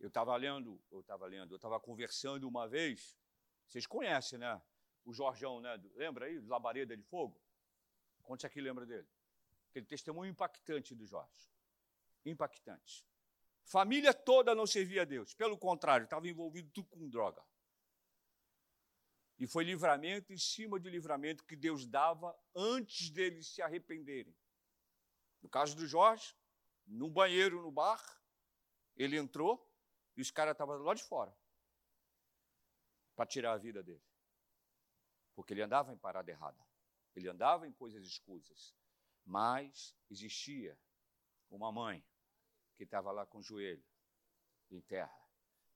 Eu 0.06 0.10
estava 0.10 0.36
lendo, 0.36 0.80
eu 0.92 1.00
estava 1.00 1.26
lendo, 1.26 1.52
eu 1.52 1.56
estava 1.56 1.80
conversando 1.80 2.48
uma 2.48 2.68
vez, 2.68 3.18
vocês 3.66 3.88
conhecem, 3.88 4.38
né? 4.38 4.62
O 5.04 5.12
Jorjão, 5.12 5.60
né? 5.60 5.82
Lembra 5.96 6.28
aí? 6.28 6.40
Labareda 6.42 6.96
de 6.96 7.02
Fogo? 7.02 7.42
Quantos 8.22 8.46
aqui 8.46 8.62
lembra 8.62 8.86
dele? 8.86 9.08
Aquele 9.72 9.88
testemunho 9.88 10.30
impactante 10.30 10.94
do 10.94 11.08
Jorge. 11.08 11.50
Impactante. 12.24 13.04
Família 13.64 14.14
toda 14.14 14.54
não 14.54 14.68
servia 14.68 15.02
a 15.02 15.06
Deus. 15.06 15.34
Pelo 15.34 15.58
contrário, 15.58 16.04
estava 16.04 16.28
envolvido 16.28 16.70
tudo 16.70 16.88
com 16.88 17.10
droga. 17.10 17.44
E 19.40 19.48
foi 19.48 19.64
livramento 19.64 20.32
em 20.32 20.38
cima 20.38 20.80
de 20.80 20.88
livramento 20.88 21.44
que 21.44 21.56
Deus 21.56 21.88
dava 21.88 22.38
antes 22.54 23.10
deles 23.10 23.48
se 23.48 23.60
arrependerem. 23.60 24.38
No 25.42 25.50
caso 25.50 25.76
do 25.76 25.88
Jorge, 25.88 26.36
no 26.86 27.10
banheiro, 27.10 27.64
no 27.64 27.72
bar, 27.72 28.22
ele 28.96 29.18
entrou 29.18 29.68
e 30.18 30.22
os 30.22 30.32
caras 30.32 30.54
estavam 30.54 30.78
lá 30.78 30.94
de 30.94 31.04
fora 31.04 31.36
para 33.16 33.26
tirar 33.26 33.54
a 33.54 33.58
vida 33.58 33.84
dele. 33.84 34.04
Porque 35.36 35.54
ele 35.54 35.62
andava 35.62 35.94
em 35.94 35.98
parada 35.98 36.32
errada. 36.32 36.64
Ele 37.16 37.30
andava 37.30 37.68
em 37.68 37.74
coisas 37.74 38.06
escusas. 38.06 38.74
Mas 39.26 39.96
existia 40.10 40.78
uma 41.50 41.72
mãe 41.72 42.06
que 42.76 42.84
estava 42.84 43.12
lá 43.12 43.26
com 43.26 43.40
o 43.40 43.44
joelho 43.44 43.84
em 44.72 44.82
terra. 44.82 45.18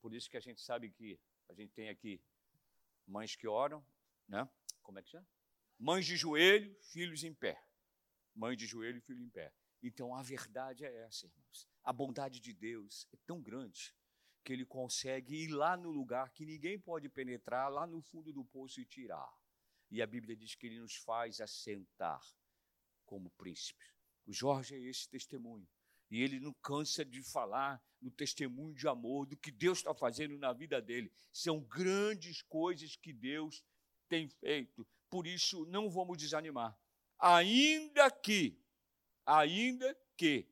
Por 0.01 0.13
isso 0.13 0.29
que 0.29 0.37
a 0.37 0.41
gente 0.41 0.61
sabe 0.61 0.89
que 0.89 1.19
a 1.47 1.53
gente 1.53 1.73
tem 1.73 1.89
aqui 1.89 2.21
mães 3.05 3.35
que 3.35 3.47
oram, 3.47 3.85
né? 4.27 4.49
Como 4.81 4.99
é 4.99 5.03
que 5.03 5.09
chama? 5.09 5.27
Mães 5.77 6.05
de 6.05 6.15
joelho, 6.15 6.73
filhos 6.83 7.23
em 7.23 7.33
pé. 7.33 7.61
Mãe 8.35 8.55
de 8.55 8.65
joelho 8.65 9.01
filho 9.01 9.21
em 9.21 9.29
pé. 9.29 9.53
Então 9.81 10.15
a 10.15 10.21
verdade 10.21 10.85
é 10.85 11.03
essa, 11.03 11.25
irmãos. 11.25 11.67
A 11.83 11.91
bondade 11.91 12.39
de 12.39 12.53
Deus 12.53 13.07
é 13.11 13.17
tão 13.25 13.41
grande 13.41 13.95
que 14.43 14.53
ele 14.53 14.65
consegue 14.65 15.43
ir 15.43 15.49
lá 15.49 15.75
no 15.75 15.89
lugar 15.89 16.31
que 16.31 16.45
ninguém 16.45 16.79
pode 16.79 17.09
penetrar, 17.09 17.69
lá 17.69 17.85
no 17.85 18.01
fundo 18.01 18.31
do 18.31 18.43
poço 18.43 18.79
e 18.79 18.85
tirar. 18.85 19.31
E 19.91 20.01
a 20.01 20.07
Bíblia 20.07 20.35
diz 20.35 20.55
que 20.55 20.67
ele 20.67 20.79
nos 20.79 20.95
faz 20.95 21.41
assentar 21.41 22.21
como 23.05 23.29
príncipes. 23.31 23.87
O 24.25 24.33
Jorge 24.33 24.75
é 24.75 24.79
esse 24.79 25.09
testemunho. 25.09 25.67
E 26.11 26.21
ele 26.21 26.39
não 26.39 26.53
cansa 26.53 27.05
de 27.05 27.21
falar 27.21 27.81
no 28.01 28.09
testemunho 28.09 28.73
de 28.73 28.87
amor, 28.87 29.25
do 29.25 29.37
que 29.37 29.51
Deus 29.51 29.79
está 29.79 29.93
fazendo 29.93 30.37
na 30.37 30.53
vida 30.53 30.81
dele. 30.81 31.11
São 31.31 31.59
grandes 31.59 32.41
coisas 32.41 32.95
que 32.95 33.13
Deus 33.13 33.63
tem 34.07 34.27
feito. 34.27 34.87
Por 35.09 35.27
isso, 35.27 35.65
não 35.65 35.89
vamos 35.89 36.17
desanimar. 36.17 36.77
Ainda 37.19 38.09
que, 38.09 38.59
ainda 39.25 39.95
que 40.15 40.47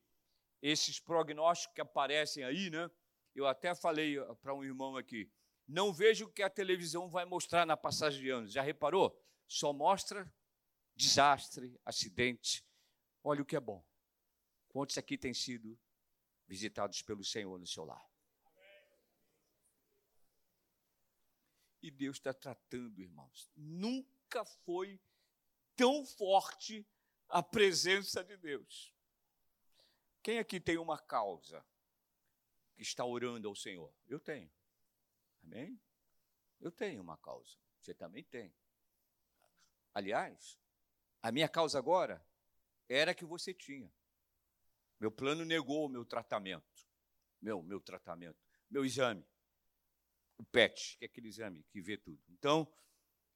esses 0.60 1.00
prognósticos 1.00 1.74
que 1.74 1.80
aparecem 1.80 2.44
aí, 2.44 2.70
né? 2.70 2.90
Eu 3.38 3.46
até 3.46 3.72
falei 3.72 4.16
para 4.42 4.52
um 4.52 4.64
irmão 4.64 4.96
aqui, 4.96 5.30
não 5.64 5.92
vejo 5.92 6.26
o 6.26 6.32
que 6.32 6.42
a 6.42 6.50
televisão 6.50 7.08
vai 7.08 7.24
mostrar 7.24 7.64
na 7.64 7.76
passagem 7.76 8.20
de 8.20 8.30
anos. 8.30 8.52
Já 8.52 8.62
reparou? 8.62 9.16
Só 9.46 9.72
mostra 9.72 10.28
desastre, 10.96 11.80
acidente. 11.84 12.66
Olha 13.22 13.40
o 13.40 13.46
que 13.46 13.54
é 13.54 13.60
bom. 13.60 13.86
Quantos 14.66 14.98
aqui 14.98 15.16
têm 15.16 15.32
sido 15.32 15.78
visitados 16.48 17.00
pelo 17.00 17.22
Senhor 17.22 17.56
no 17.60 17.66
seu 17.66 17.84
lar? 17.84 18.04
E 21.80 21.92
Deus 21.92 22.16
está 22.16 22.34
tratando, 22.34 23.00
irmãos. 23.00 23.48
Nunca 23.54 24.44
foi 24.44 25.00
tão 25.76 26.04
forte 26.04 26.84
a 27.28 27.40
presença 27.40 28.24
de 28.24 28.36
Deus. 28.36 28.92
Quem 30.24 30.40
aqui 30.40 30.58
tem 30.58 30.76
uma 30.76 30.98
causa 30.98 31.64
está 32.78 33.04
orando 33.04 33.48
ao 33.48 33.54
Senhor? 33.54 33.92
Eu 34.06 34.20
tenho. 34.20 34.50
Amém? 35.42 35.80
Eu 36.60 36.70
tenho 36.70 37.02
uma 37.02 37.16
causa. 37.16 37.56
Você 37.80 37.94
também 37.94 38.24
tem. 38.24 38.54
Aliás, 39.94 40.58
a 41.22 41.32
minha 41.32 41.48
causa 41.48 41.78
agora 41.78 42.24
era 42.88 43.14
que 43.14 43.24
você 43.24 43.52
tinha. 43.52 43.92
Meu 44.98 45.10
plano 45.10 45.44
negou 45.44 45.86
o 45.86 45.88
meu 45.88 46.04
tratamento. 46.04 46.86
Meu, 47.40 47.62
meu 47.62 47.80
tratamento. 47.80 48.38
Meu 48.70 48.84
exame. 48.84 49.24
O 50.36 50.44
PET, 50.44 50.96
que 50.98 51.04
é 51.04 51.06
aquele 51.06 51.28
exame 51.28 51.64
que 51.64 51.80
vê 51.80 51.96
tudo. 51.96 52.22
Então, 52.28 52.72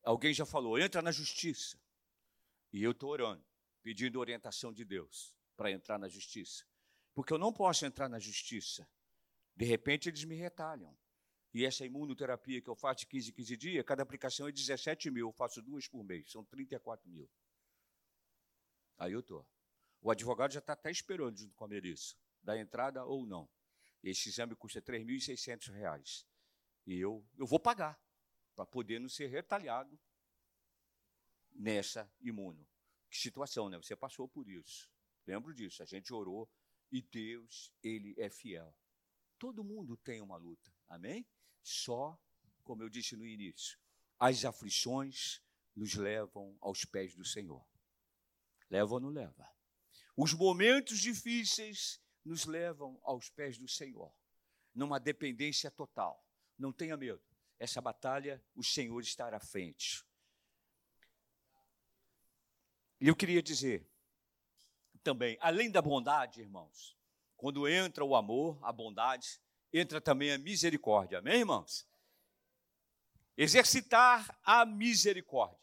alguém 0.02 0.32
já 0.32 0.46
falou, 0.46 0.78
entra 0.78 1.02
na 1.02 1.12
justiça. 1.12 1.80
E 2.72 2.82
eu 2.82 2.92
estou 2.92 3.10
orando, 3.10 3.44
pedindo 3.82 4.18
orientação 4.18 4.72
de 4.72 4.84
Deus 4.84 5.34
para 5.56 5.70
entrar 5.70 5.98
na 5.98 6.08
justiça. 6.08 6.64
Porque 7.14 7.32
eu 7.32 7.38
não 7.38 7.52
posso 7.52 7.84
entrar 7.84 8.08
na 8.08 8.18
justiça. 8.18 8.88
De 9.54 9.64
repente, 9.64 10.08
eles 10.08 10.24
me 10.24 10.34
retalham. 10.34 10.96
E 11.54 11.66
essa 11.66 11.84
imunoterapia 11.84 12.62
que 12.62 12.68
eu 12.68 12.74
faço 12.74 13.00
de 13.00 13.06
15 13.06 13.30
em 13.30 13.32
15 13.34 13.56
dias, 13.56 13.84
cada 13.84 14.02
aplicação 14.02 14.48
é 14.48 14.52
17 14.52 15.10
mil. 15.10 15.28
Eu 15.28 15.32
faço 15.32 15.60
duas 15.60 15.86
por 15.86 16.02
mês, 16.02 16.30
são 16.30 16.44
34 16.44 17.08
mil. 17.10 17.30
Aí 18.98 19.12
eu 19.12 19.20
estou. 19.20 19.46
O 20.00 20.10
advogado 20.10 20.52
já 20.52 20.60
está 20.60 20.72
até 20.72 20.90
esperando, 20.90 21.36
junto 21.36 21.54
com 21.54 21.64
a 21.64 21.68
Melissa, 21.68 22.16
da 22.42 22.58
entrada 22.58 23.04
ou 23.04 23.26
não. 23.26 23.48
Esse 24.02 24.30
exame 24.30 24.56
custa 24.56 24.80
R$ 24.80 24.98
3.600. 24.98 26.26
E 26.86 26.98
eu, 26.98 27.24
eu 27.36 27.46
vou 27.46 27.60
pagar. 27.60 28.00
para 28.54 28.66
poder 28.66 28.98
não 28.98 29.08
ser 29.08 29.28
retalhado 29.28 29.98
nessa 31.52 32.10
imuno. 32.20 32.66
Que 33.10 33.18
situação, 33.18 33.68
né? 33.68 33.76
Você 33.76 33.94
passou 33.94 34.26
por 34.26 34.48
isso. 34.48 34.90
Lembro 35.26 35.54
disso. 35.54 35.82
A 35.82 35.86
gente 35.86 36.12
orou 36.12 36.50
e 36.90 37.02
Deus, 37.02 37.72
ele 37.82 38.14
é 38.18 38.28
fiel. 38.28 38.74
Todo 39.42 39.64
mundo 39.64 39.96
tem 39.96 40.20
uma 40.20 40.36
luta. 40.36 40.72
Amém? 40.88 41.26
Só, 41.64 42.16
como 42.62 42.84
eu 42.84 42.88
disse 42.88 43.16
no 43.16 43.26
início, 43.26 43.76
as 44.16 44.44
aflições 44.44 45.42
nos 45.74 45.94
levam 45.94 46.56
aos 46.60 46.84
pés 46.84 47.16
do 47.16 47.24
Senhor. 47.24 47.66
Leva 48.70 48.94
ou 48.94 49.00
não 49.00 49.08
leva? 49.08 49.52
Os 50.16 50.32
momentos 50.32 51.00
difíceis 51.00 52.00
nos 52.24 52.44
levam 52.44 53.00
aos 53.02 53.30
pés 53.30 53.58
do 53.58 53.66
Senhor, 53.66 54.14
numa 54.72 55.00
dependência 55.00 55.72
total. 55.72 56.24
Não 56.56 56.72
tenha 56.72 56.96
medo. 56.96 57.20
Essa 57.58 57.80
batalha, 57.80 58.40
o 58.54 58.62
Senhor 58.62 59.00
estará 59.00 59.38
à 59.38 59.40
frente. 59.40 60.04
E 63.00 63.08
eu 63.08 63.16
queria 63.16 63.42
dizer 63.42 63.90
também, 65.02 65.36
além 65.40 65.68
da 65.68 65.82
bondade, 65.82 66.40
irmãos, 66.40 66.96
quando 67.42 67.68
entra 67.68 68.04
o 68.04 68.14
amor, 68.14 68.56
a 68.62 68.70
bondade, 68.70 69.40
entra 69.72 70.00
também 70.00 70.30
a 70.30 70.38
misericórdia. 70.38 71.18
Amém, 71.18 71.40
irmãos? 71.40 71.84
Exercitar 73.36 74.38
a 74.44 74.64
misericórdia. 74.64 75.58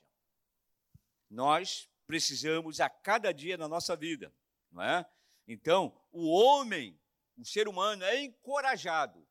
Nós 1.29 1.89
precisamos 2.05 2.81
a 2.81 2.89
cada 2.89 3.31
dia 3.31 3.55
na 3.55 3.65
nossa 3.65 3.95
vida, 3.95 4.29
não 4.69 4.83
é? 4.83 5.09
Então, 5.47 5.97
o 6.11 6.29
homem, 6.29 6.99
o 7.37 7.45
ser 7.45 7.65
humano 7.65 8.03
é 8.03 8.23
encorajado 8.23 9.25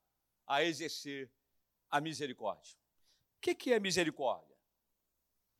a 0.47 0.65
exercer 0.65 1.31
a 1.91 2.01
misericórdia. 2.01 2.79
O 3.37 3.41
que 3.41 3.75
é 3.75 3.79
misericórdia? 3.79 4.57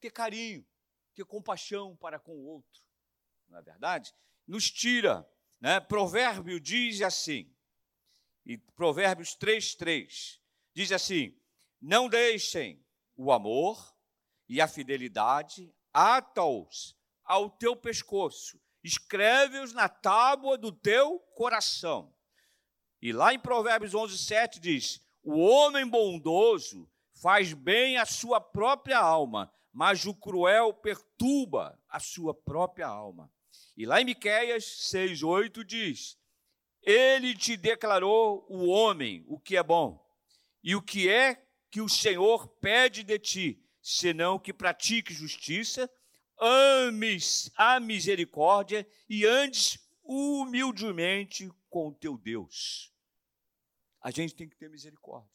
Ter 0.01 0.11
carinho, 0.11 0.67
ter 1.15 1.27
compaixão 1.27 1.95
para 1.97 2.19
com 2.19 2.33
o 2.33 2.47
outro, 2.47 2.81
não 3.47 3.59
é 3.59 3.63
verdade? 3.63 4.15
Nos 4.47 4.71
tira, 4.71 5.29
né? 5.61 5.81
Provérbio 5.81 6.61
diz 6.61 7.03
assim, 7.03 7.51
e 8.49 8.57
Provérbios 8.57 9.37
3:3 9.37 10.41
diz 10.73 10.91
assim: 10.91 11.37
Não 11.81 12.09
deixem 12.09 12.83
o 13.15 13.31
amor 13.31 13.95
e 14.49 14.61
a 14.61 14.67
fidelidade, 14.67 15.71
ata-os 15.93 16.97
ao 17.23 17.51
teu 17.51 17.77
pescoço, 17.77 18.59
escreve-os 18.83 19.75
na 19.75 19.87
tábua 19.87 20.57
do 20.57 20.73
teu 20.73 21.19
coração. 21.35 22.15
E 23.03 23.13
lá 23.13 23.35
em 23.35 23.39
Provérbios 23.39 23.93
11:7 23.93 24.59
diz: 24.59 25.07
O 25.23 25.39
homem 25.39 25.87
bondoso 25.87 26.91
faz 27.21 27.53
bem 27.53 27.99
à 27.99 28.07
sua 28.07 28.41
própria 28.41 28.99
alma, 28.99 29.53
mas 29.71 30.07
o 30.07 30.15
cruel 30.15 30.73
perturba 30.73 31.79
a 31.87 32.01
sua 32.01 32.33
própria 32.33 32.87
alma. 32.87 33.31
E 33.79 33.87
lá 33.87 34.01
em 34.01 34.05
Miqueias 34.05 34.65
6:8 34.93 35.63
diz: 35.63 36.19
Ele 36.83 37.33
te 37.33 37.57
declarou 37.57 38.45
o 38.49 38.67
homem 38.67 39.25
o 39.29 39.39
que 39.39 39.57
é 39.57 39.63
bom, 39.63 40.05
e 40.65 40.75
o 40.75 40.83
que 40.83 41.09
é 41.09 41.47
que 41.71 41.81
o 41.81 41.89
Senhor 41.89 42.49
pede 42.61 43.05
de 43.05 43.17
ti, 43.21 43.65
senão 43.81 44.37
que 44.37 44.53
pratique 44.53 45.15
justiça, 45.15 45.89
ames 46.37 47.53
a 47.55 47.79
misericórdia 47.79 48.85
e 49.09 49.25
andes 49.25 49.79
humildemente 50.03 51.49
com 51.71 51.87
o 51.87 51.95
teu 51.95 52.19
Deus. 52.19 52.93
A 54.01 54.11
gente 54.11 54.35
tem 54.35 54.49
que 54.49 54.57
ter 54.57 54.69
misericórdia. 54.69 55.31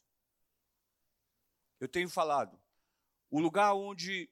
Eu 1.79 1.87
tenho 1.87 2.09
falado, 2.09 2.61
o 3.29 3.39
lugar 3.39 3.73
onde 3.73 4.29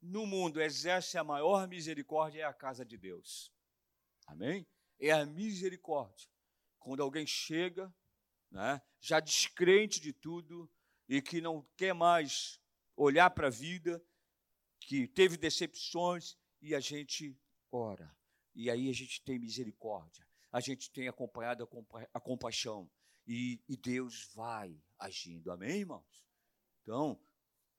no 0.00 0.26
mundo 0.26 0.60
exerce 0.60 1.18
a 1.18 1.24
maior 1.24 1.68
misericórdia 1.68 2.42
é 2.42 2.44
a 2.44 2.52
casa 2.52 2.84
de 2.84 2.96
Deus. 2.96 3.52
Amém? 4.26 4.66
É 4.98 5.10
a 5.10 5.26
misericórdia. 5.26 6.28
Quando 6.78 7.02
alguém 7.02 7.26
chega, 7.26 7.92
né, 8.50 8.80
já 9.00 9.20
descrente 9.20 10.00
de 10.00 10.12
tudo 10.12 10.70
e 11.08 11.20
que 11.20 11.40
não 11.40 11.66
quer 11.76 11.92
mais 11.92 12.60
olhar 12.96 13.30
para 13.30 13.48
a 13.48 13.50
vida, 13.50 14.02
que 14.80 15.06
teve 15.06 15.36
decepções 15.36 16.36
e 16.60 16.74
a 16.74 16.80
gente 16.80 17.38
ora. 17.70 18.14
E 18.54 18.70
aí 18.70 18.88
a 18.88 18.92
gente 18.92 19.22
tem 19.22 19.38
misericórdia, 19.38 20.26
a 20.50 20.60
gente 20.60 20.90
tem 20.90 21.08
acompanhado 21.08 21.62
a, 21.62 21.66
compa 21.66 22.08
a 22.12 22.20
compaixão 22.20 22.90
e, 23.26 23.62
e 23.68 23.76
Deus 23.76 24.30
vai 24.34 24.76
agindo. 24.98 25.52
Amém, 25.52 25.80
irmãos? 25.80 26.24
Então, 26.82 27.20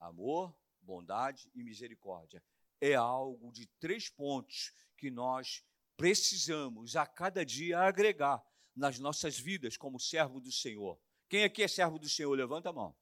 amor, 0.00 0.56
bondade 0.82 1.50
e 1.54 1.62
misericórdia 1.62 2.42
é 2.82 2.94
algo 2.94 3.52
de 3.52 3.66
três 3.78 4.08
pontos 4.08 4.72
que 4.96 5.08
nós 5.08 5.62
precisamos 5.96 6.96
a 6.96 7.06
cada 7.06 7.44
dia 7.44 7.78
agregar 7.78 8.42
nas 8.74 8.98
nossas 8.98 9.38
vidas 9.38 9.76
como 9.76 10.00
servo 10.00 10.40
do 10.40 10.50
Senhor. 10.50 10.98
Quem 11.28 11.44
aqui 11.44 11.62
é 11.62 11.68
servo 11.68 11.98
do 11.98 12.08
Senhor? 12.08 12.34
Levanta 12.34 12.70
a 12.70 12.72
mão. 12.72 12.96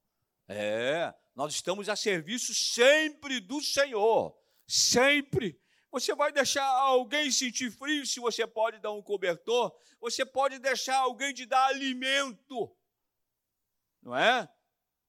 É, 0.47 1.15
nós 1.35 1.55
estamos 1.55 1.89
a 1.89 1.97
serviço 1.97 2.55
sempre 2.55 3.41
do 3.41 3.63
Senhor, 3.63 4.37
sempre. 4.67 5.59
Você 5.91 6.15
vai 6.15 6.31
deixar 6.31 6.67
alguém 6.67 7.31
sentir 7.31 7.71
frio 7.71 8.05
se 8.05 8.21
você 8.21 8.47
pode 8.47 8.81
dar 8.81 8.93
um 8.93 9.03
cobertor? 9.03 9.75
Você 9.99 10.27
pode 10.27 10.59
deixar 10.59 10.99
alguém 10.99 11.33
te 11.33 11.47
dar 11.47 11.67
alimento, 11.67 12.77
não 14.03 14.15
é? 14.15 14.47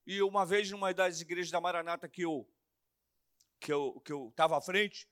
E 0.05 0.21
uma 0.21 0.45
vez 0.45 0.71
numa 0.71 0.93
das 0.93 1.21
igrejas 1.21 1.51
da 1.51 1.60
Maranata 1.60 2.07
que 2.07 2.21
eu 2.21 2.47
que 3.62 3.71
eu 3.71 4.02
que 4.02 4.12
eu 4.12 4.30
estava 4.30 4.58
à 4.58 4.62
frente, 4.62 5.08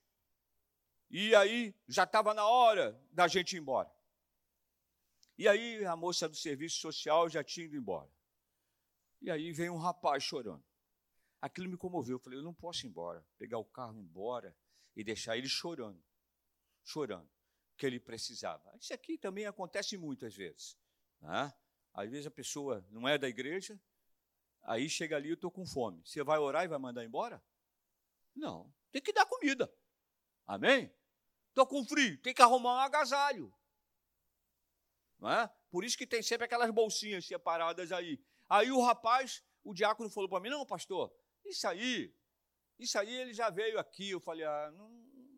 e 1.10 1.34
aí 1.36 1.74
já 1.88 2.04
estava 2.04 2.34
na 2.34 2.46
hora 2.46 3.00
da 3.12 3.28
gente 3.28 3.56
ir 3.56 3.60
embora. 3.60 3.90
E 5.38 5.48
aí 5.48 5.86
a 5.86 5.96
moça 5.96 6.28
do 6.28 6.36
serviço 6.36 6.80
social 6.80 7.30
já 7.30 7.44
tinha 7.44 7.68
ido 7.68 7.78
embora. 7.78 8.12
E 9.22 9.32
aí 9.32 9.54
vem 9.54 9.70
um 9.70 9.78
rapaz 9.78 10.24
chorando. 10.24 10.64
Aquilo 11.42 11.70
me 11.70 11.78
comoveu. 11.78 12.16
Eu 12.16 12.20
falei, 12.20 12.40
eu 12.40 12.44
não 12.44 12.54
posso 12.54 12.86
ir 12.86 12.90
embora, 12.90 13.26
pegar 13.38 13.58
o 13.58 13.64
carro 13.66 13.96
e 13.96 14.00
ir 14.00 14.04
embora 14.04 14.56
e 14.96 15.04
deixar 15.04 15.38
ele 15.38 15.48
chorando, 15.48 16.04
chorando, 16.84 17.30
que 17.78 17.86
ele 17.86 18.00
precisava. 18.00 18.76
Isso 18.78 18.94
aqui 18.94 19.18
também 19.18 19.46
acontece 19.46 19.98
muitas 19.98 20.36
vezes. 20.36 20.78
Né? 21.22 21.54
Às 21.94 22.10
vezes 22.10 22.28
a 22.28 22.32
pessoa 22.32 22.86
não 22.90 23.08
é 23.08 23.18
da 23.18 23.30
igreja, 23.30 23.80
aí 24.64 24.90
chega 24.90 25.16
ali, 25.16 25.30
eu 25.30 25.36
estou 25.36 25.52
com 25.52 25.66
fome. 25.66 26.02
Você 26.06 26.22
vai 26.24 26.38
orar 26.38 26.66
e 26.66 26.68
vai 26.68 26.80
mandar 26.80 27.06
embora? 27.06 27.42
Não, 28.36 28.74
tem 28.92 29.02
que 29.02 29.14
dar 29.14 29.26
comida. 29.26 29.72
Amém? 30.46 30.92
Estou 31.50 31.68
com 31.68 31.86
frio, 31.86 32.20
tem 32.22 32.34
que 32.34 32.42
arrumar 32.42 32.76
um 32.76 32.80
agasalho. 32.80 33.54
Não 35.20 35.30
é? 35.30 35.52
Por 35.70 35.84
isso 35.84 35.98
que 35.98 36.08
tem 36.08 36.24
sempre 36.24 36.46
aquelas 36.46 36.72
bolsinhas 36.72 37.26
separadas 37.26 37.92
aí. 37.92 38.20
Aí 38.48 38.72
o 38.72 38.82
rapaz, 38.82 39.44
o 39.64 39.74
diácono 39.74 40.10
falou 40.10 40.30
para 40.30 40.40
mim: 40.40 40.50
Não, 40.50 40.66
pastor, 40.66 41.14
isso 41.46 41.68
aí, 41.68 42.16
isso 42.78 42.98
aí 42.98 43.14
ele 43.14 43.34
já 43.34 43.50
veio 43.50 43.78
aqui. 43.78 44.12
Eu 44.12 44.20
falei: 44.20 44.46
Ah, 44.46 44.72
não, 44.72 44.90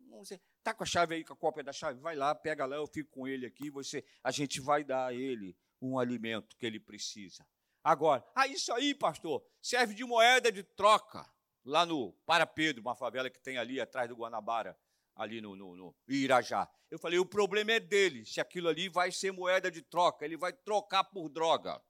não 0.06 0.24
sei. 0.24 0.40
Tá 0.62 0.72
com 0.72 0.84
a 0.84 0.86
chave 0.86 1.16
aí, 1.16 1.24
com 1.24 1.32
a 1.32 1.36
cópia 1.36 1.64
da 1.64 1.72
chave? 1.72 2.00
Vai 2.00 2.14
lá, 2.14 2.34
pega 2.34 2.64
lá, 2.64 2.76
eu 2.76 2.86
fico 2.86 3.10
com 3.10 3.26
ele 3.26 3.44
aqui. 3.44 3.68
Você, 3.70 4.04
a 4.22 4.30
gente 4.30 4.60
vai 4.60 4.84
dar 4.84 5.06
a 5.06 5.14
ele 5.14 5.56
um 5.80 5.98
alimento 5.98 6.56
que 6.56 6.64
ele 6.64 6.78
precisa. 6.78 7.44
Agora, 7.82 8.24
ah, 8.34 8.46
isso 8.46 8.72
aí, 8.72 8.94
pastor, 8.94 9.44
serve 9.60 9.92
de 9.92 10.04
moeda 10.04 10.52
de 10.52 10.62
troca 10.62 11.28
lá 11.64 11.86
no 11.86 12.12
Para 12.26 12.46
Pedro, 12.46 12.82
uma 12.82 12.94
favela 12.94 13.30
que 13.30 13.40
tem 13.40 13.58
ali 13.58 13.80
atrás 13.80 14.08
do 14.08 14.16
Guanabara, 14.16 14.78
ali 15.14 15.40
no, 15.40 15.54
no, 15.54 15.76
no 15.76 15.96
Irajá. 16.08 16.68
Eu 16.90 16.98
falei: 16.98 17.18
o 17.18 17.26
problema 17.26 17.72
é 17.72 17.80
dele, 17.80 18.24
se 18.24 18.40
aquilo 18.40 18.68
ali 18.68 18.88
vai 18.88 19.10
ser 19.10 19.32
moeda 19.32 19.70
de 19.70 19.82
troca, 19.82 20.24
ele 20.24 20.36
vai 20.36 20.52
trocar 20.52 21.04
por 21.04 21.28
droga 21.28 21.82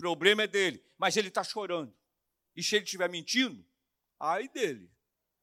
problema 0.00 0.44
é 0.44 0.46
dele, 0.46 0.82
mas 0.96 1.14
ele 1.18 1.28
está 1.28 1.44
chorando. 1.44 1.94
E 2.56 2.62
se 2.62 2.74
ele 2.74 2.84
estiver 2.84 3.08
mentindo, 3.08 3.62
ai 4.18 4.48
dele. 4.48 4.90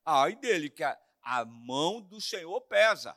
Ai 0.04 0.36
dele, 0.36 0.70
que 0.72 0.84
a, 0.84 1.00
a 1.22 1.46
mão 1.46 2.02
do 2.02 2.20
Senhor 2.20 2.60
pesa. 2.62 3.16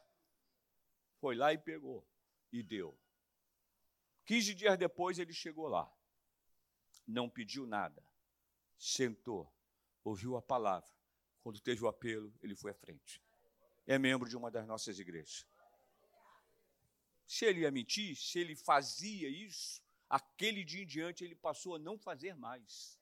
Foi 1.19 1.35
lá 1.35 1.53
e 1.53 1.59
pegou 1.59 2.07
e 2.53 2.63
deu. 2.63 2.99
15 4.27 4.55
dias 4.55 4.77
depois 4.77 5.19
ele 5.19 5.33
chegou 5.33 5.67
lá. 5.67 5.91
Não 7.07 7.29
pediu 7.29 7.67
nada. 7.67 8.05
Sentou, 8.79 9.51
ouviu 10.05 10.37
a 10.37 10.43
palavra. 10.43 10.91
Quando 11.43 11.61
teve 11.61 11.83
o 11.85 11.89
apelo, 11.89 12.33
ele 12.43 12.55
foi 12.55 12.71
à 12.71 12.75
frente. 12.75 13.23
É 13.87 13.99
membro 13.99 14.29
de 14.29 14.37
uma 14.37 14.51
das 14.51 14.67
nossas 14.67 14.99
igrejas. 14.99 15.47
Se 17.27 17.45
ele 17.45 17.61
ia 17.61 17.71
mentir, 17.71 18.17
se 18.17 18.39
ele 18.39 18.57
fazia 18.57 19.29
isso, 19.29 19.83
Aquele 20.11 20.65
dia 20.65 20.83
em 20.83 20.87
diante 20.87 21.23
ele 21.23 21.37
passou 21.37 21.77
a 21.77 21.79
não 21.79 21.97
fazer 21.97 22.35
mais. 22.35 22.99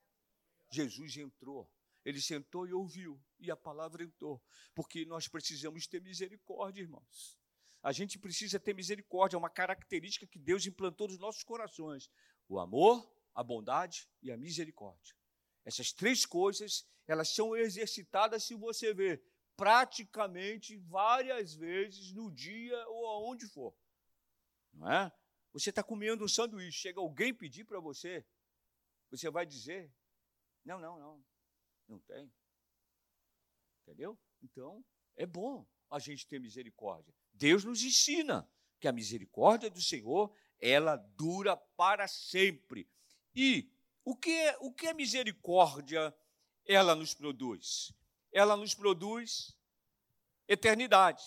Jesus 0.71 1.17
entrou, 1.17 1.67
ele 2.05 2.21
sentou 2.21 2.67
e 2.67 2.75
ouviu, 2.75 3.19
e 3.41 3.51
a 3.51 3.57
palavra 3.57 4.05
entrou, 4.05 4.45
porque 4.75 5.07
nós 5.07 5.27
precisamos 5.27 5.87
ter 5.87 6.03
misericórdia, 6.03 6.83
irmãos. 6.83 7.39
A 7.83 7.93
gente 7.93 8.19
precisa 8.19 8.61
ter 8.61 8.75
misericórdia, 8.75 9.37
é 9.37 9.39
uma 9.39 9.49
característica 9.49 10.27
que 10.27 10.39
Deus 10.39 10.67
implantou 10.67 11.09
nos 11.09 11.19
nossos 11.19 11.43
corações: 11.43 12.11
o 12.47 12.59
amor, 12.59 13.11
a 13.35 13.43
bondade 13.43 14.07
e 14.21 14.31
a 14.31 14.37
misericórdia. 14.37 15.17
Essas 15.69 15.93
três 15.93 16.25
coisas, 16.25 16.89
elas 17.07 17.29
são 17.29 17.55
exercitadas, 17.55 18.43
se 18.43 18.55
você 18.55 18.95
ver, 18.95 19.23
praticamente 19.55 20.79
várias 20.79 21.55
vezes 21.55 22.11
no 22.11 22.31
dia 22.31 22.89
ou 22.89 23.07
aonde 23.07 23.47
for. 23.47 23.77
Não 24.73 24.91
é? 24.91 25.13
Você 25.53 25.69
está 25.69 25.83
comendo 25.83 26.25
um 26.25 26.29
sanduíche, 26.29 26.79
chega 26.79 27.01
alguém 27.01 27.35
pedir 27.35 27.65
para 27.65 27.81
você, 27.81 28.25
você 29.11 29.29
vai 29.29 29.45
dizer: 29.45 29.93
não, 30.65 30.81
não, 30.81 30.99
não, 30.99 31.25
não 31.87 31.99
tem. 31.99 32.33
Entendeu? 33.83 34.19
Então, 34.41 34.83
é 35.17 35.27
bom 35.27 35.67
a 35.91 35.99
gente 35.99 36.27
ter 36.27 36.41
misericórdia. 36.41 37.15
Deus 37.35 37.63
nos 37.63 37.83
ensina 37.83 38.51
que 38.81 38.89
a 38.89 38.93
misericórdia 38.93 39.69
do 39.69 39.83
Senhor, 39.83 40.35
ela 40.59 40.97
dura 40.97 41.59
para 41.77 42.09
sempre. 42.09 42.89
E 43.35 43.71
o 44.09 44.17
que 44.17 44.31
é, 44.31 44.57
o 44.61 44.73
que 44.73 44.87
a 44.87 44.95
misericórdia 44.95 46.15
ela 46.65 46.95
nos 46.95 47.13
produz? 47.13 47.93
Ela 48.33 48.57
nos 48.57 48.73
produz 48.73 49.55
eternidade. 50.49 51.23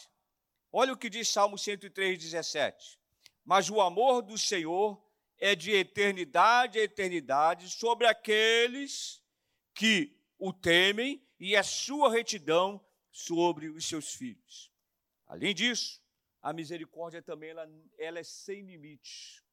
Olha 0.72 0.92
o 0.92 0.98
que 0.98 1.08
diz 1.08 1.30
Salmo 1.30 1.60
103, 1.60 2.18
17. 2.18 3.00
Mas 3.46 3.70
o 3.70 3.80
amor 3.80 4.24
do 4.24 4.36
Senhor 4.36 5.00
é 5.38 5.54
de 5.54 5.70
eternidade 5.70 6.80
a 6.80 6.84
eternidade 6.84 7.70
sobre 7.70 8.08
aqueles 8.08 9.22
que 9.76 10.18
o 10.40 10.52
temem 10.52 11.24
e 11.40 11.56
a 11.56 11.62
sua 11.62 12.12
retidão 12.12 12.84
sobre 13.12 13.70
os 13.70 13.86
seus 13.86 14.16
filhos. 14.16 14.72
Além 15.28 15.54
disso, 15.54 16.02
a 16.42 16.52
misericórdia 16.52 17.22
também 17.22 17.52
ela, 17.52 17.70
ela 18.00 18.18
é 18.18 18.24
sem 18.24 18.64
limites. 18.64 19.44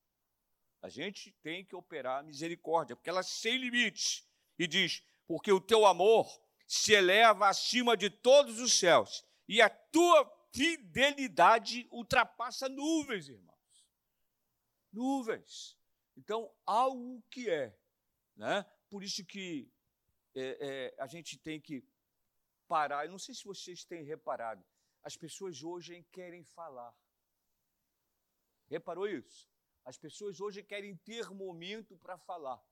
A 0.80 0.88
gente 0.88 1.32
tem 1.42 1.64
que 1.64 1.74
operar 1.74 2.20
a 2.20 2.22
misericórdia, 2.22 2.94
porque 2.94 3.10
ela 3.10 3.20
é 3.20 3.24
sem 3.24 3.56
limites. 3.56 4.26
E 4.58 4.66
diz: 4.66 5.02
porque 5.26 5.52
o 5.52 5.60
teu 5.60 5.84
amor 5.86 6.26
se 6.66 6.92
eleva 6.92 7.48
acima 7.48 7.96
de 7.96 8.10
todos 8.10 8.58
os 8.60 8.72
céus, 8.78 9.24
e 9.48 9.60
a 9.60 9.68
tua 9.68 10.26
fidelidade 10.52 11.88
ultrapassa 11.90 12.68
nuvens, 12.68 13.28
irmãos. 13.28 13.86
Nuvens. 14.92 15.76
Então, 16.16 16.52
algo 16.66 17.22
que 17.30 17.48
é. 17.48 17.76
Né? 18.36 18.64
Por 18.90 19.02
isso 19.02 19.24
que 19.24 19.70
é, 20.34 20.94
é, 20.96 21.02
a 21.02 21.06
gente 21.06 21.38
tem 21.38 21.60
que 21.60 21.84
parar. 22.66 23.04
Eu 23.04 23.10
não 23.10 23.18
sei 23.18 23.34
se 23.34 23.44
vocês 23.44 23.84
têm 23.84 24.04
reparado, 24.04 24.64
as 25.02 25.16
pessoas 25.16 25.62
hoje 25.62 26.04
querem 26.10 26.44
falar. 26.44 26.94
Reparou 28.68 29.08
isso? 29.08 29.48
As 29.88 29.96
pessoas 29.96 30.38
hoje 30.38 30.62
querem 30.62 30.94
ter 30.98 31.30
momento 31.30 31.96
para 31.96 32.18
falar. 32.18 32.62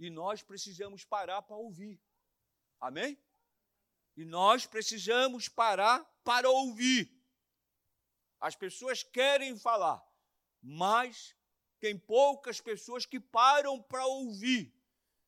E 0.00 0.10
nós 0.10 0.42
precisamos 0.42 1.04
parar 1.04 1.40
para 1.42 1.54
ouvir. 1.54 2.02
Amém? 2.80 3.16
E 4.16 4.24
nós 4.24 4.66
precisamos 4.66 5.48
parar 5.48 6.02
para 6.24 6.50
ouvir. 6.50 7.08
As 8.40 8.56
pessoas 8.56 9.04
querem 9.04 9.56
falar, 9.56 10.04
mas 10.60 11.36
tem 11.78 11.96
poucas 11.96 12.60
pessoas 12.60 13.06
que 13.06 13.20
param 13.20 13.80
para 13.80 14.04
ouvir. 14.04 14.74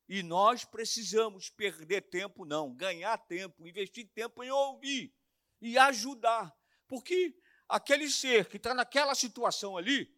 E 0.08 0.24
nós 0.24 0.64
precisamos 0.64 1.48
perder 1.48 2.10
tempo, 2.10 2.44
não, 2.44 2.74
ganhar 2.74 3.16
tempo, 3.16 3.64
investir 3.64 4.08
tempo 4.12 4.42
em 4.42 4.50
ouvir 4.50 5.16
e 5.60 5.78
ajudar. 5.78 6.52
Porque 6.88 7.40
aquele 7.68 8.10
ser 8.10 8.48
que 8.48 8.56
está 8.56 8.74
naquela 8.74 9.14
situação 9.14 9.76
ali, 9.76 10.17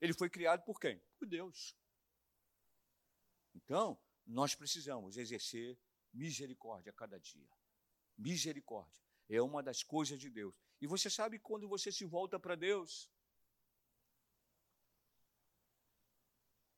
ele 0.00 0.12
foi 0.12 0.28
criado 0.28 0.64
por 0.64 0.80
quem? 0.80 1.00
Por 1.18 1.26
Deus. 1.26 1.76
Então, 3.54 3.98
nós 4.26 4.54
precisamos 4.54 5.16
exercer 5.16 5.78
misericórdia 6.12 6.90
a 6.90 6.94
cada 6.94 7.18
dia. 7.18 7.48
Misericórdia 8.16 8.94
é 9.28 9.40
uma 9.40 9.62
das 9.62 9.82
coisas 9.82 10.18
de 10.18 10.30
Deus. 10.30 10.54
E 10.80 10.86
você 10.86 11.08
sabe 11.08 11.38
quando 11.38 11.68
você 11.68 11.90
se 11.90 12.04
volta 12.04 12.38
para 12.38 12.54
Deus? 12.54 13.10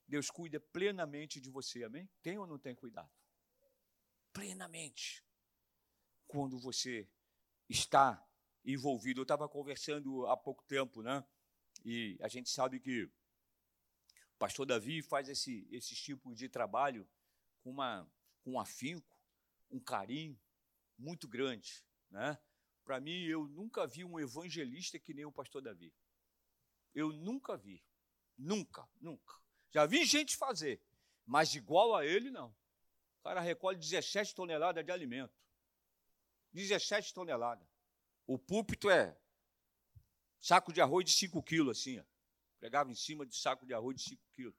Deus 0.07 0.31
cuida 0.31 0.59
plenamente 0.59 1.41
de 1.41 1.51
você, 1.51 1.85
amém? 1.85 2.09
Tem 2.23 2.39
ou 2.39 2.47
não 2.47 2.59
tem 2.59 2.75
cuidado? 2.75 3.11
Plenamente. 4.33 5.25
Quando 6.27 6.59
você 6.59 7.09
está 7.69 8.25
envolvido. 8.64 9.21
Eu 9.21 9.23
estava 9.23 9.49
conversando 9.49 10.27
há 10.27 10.37
pouco 10.37 10.64
tempo, 10.64 11.03
né? 11.03 11.25
E 11.85 12.18
a 12.20 12.29
gente 12.29 12.49
sabe 12.51 12.81
que 12.81 13.05
o 13.05 14.39
pastor 14.39 14.66
Davi 14.66 15.03
faz 15.03 15.29
esse, 15.29 15.66
esse 15.70 15.95
tipo 15.95 16.35
de 16.35 16.49
trabalho 16.49 17.09
com, 17.62 17.70
uma, 17.70 18.11
com 18.43 18.53
um 18.53 18.61
afinco, 18.61 19.16
um 19.70 19.81
carinho 19.81 20.39
muito 20.97 21.29
grande, 21.29 21.85
né? 22.11 22.39
Para 22.85 23.01
mim, 23.01 23.24
eu 23.24 23.47
nunca 23.49 23.87
vi 23.87 24.03
um 24.03 24.18
evangelista 24.18 24.99
que 24.99 25.12
nem 25.12 25.24
o 25.24 25.33
pastor 25.33 25.61
Davi. 25.61 25.93
Eu 26.95 27.12
nunca 27.12 27.57
vi. 27.57 27.85
Nunca, 28.37 28.89
nunca. 29.01 29.35
Já 29.70 29.85
vi 29.85 30.05
gente 30.07 30.37
fazer, 30.37 30.81
mas 31.26 31.55
igual 31.55 31.95
a 31.95 32.07
ele, 32.07 32.31
não. 32.31 32.49
O 33.20 33.24
cara 33.24 33.41
recolhe 33.41 33.79
17 33.79 34.35
toneladas 34.35 34.85
de 34.85 34.91
alimento. 34.91 35.35
17 36.53 37.12
toneladas. 37.12 37.68
O 38.26 38.39
púlpito 38.39 38.89
é 38.89 39.18
saco 40.41 40.72
de 40.72 40.80
arroz 40.80 41.05
de 41.05 41.12
5 41.12 41.43
quilos, 41.43 41.78
assim, 41.78 41.99
ó. 41.99 42.05
Pregava 42.59 42.91
em 42.91 42.95
cima 42.95 43.24
de 43.24 43.36
saco 43.36 43.64
de 43.64 43.72
arroz 43.72 43.97
de 43.97 44.03
5 44.03 44.22
quilos. 44.34 44.55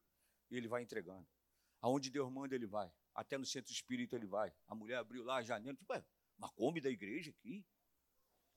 E 0.49 0.55
ele 0.55 0.67
vai 0.67 0.81
entregando. 0.81 1.27
Aonde 1.81 2.09
Deus 2.09 2.31
manda, 2.31 2.55
ele 2.55 2.65
vai. 2.65 2.91
Até 3.13 3.37
no 3.37 3.45
centro 3.45 3.71
espírita 3.71 4.15
ele 4.15 4.25
vai. 4.25 4.53
A 4.67 4.75
mulher 4.75 4.97
abriu 4.97 5.23
lá 5.23 5.37
a 5.37 5.43
janela, 5.43 5.75
tipo, 5.75 5.93
é, 5.93 6.03
uma 6.37 6.49
Kombi 6.49 6.79
da 6.79 6.89
igreja 6.89 7.31
aqui, 7.31 7.65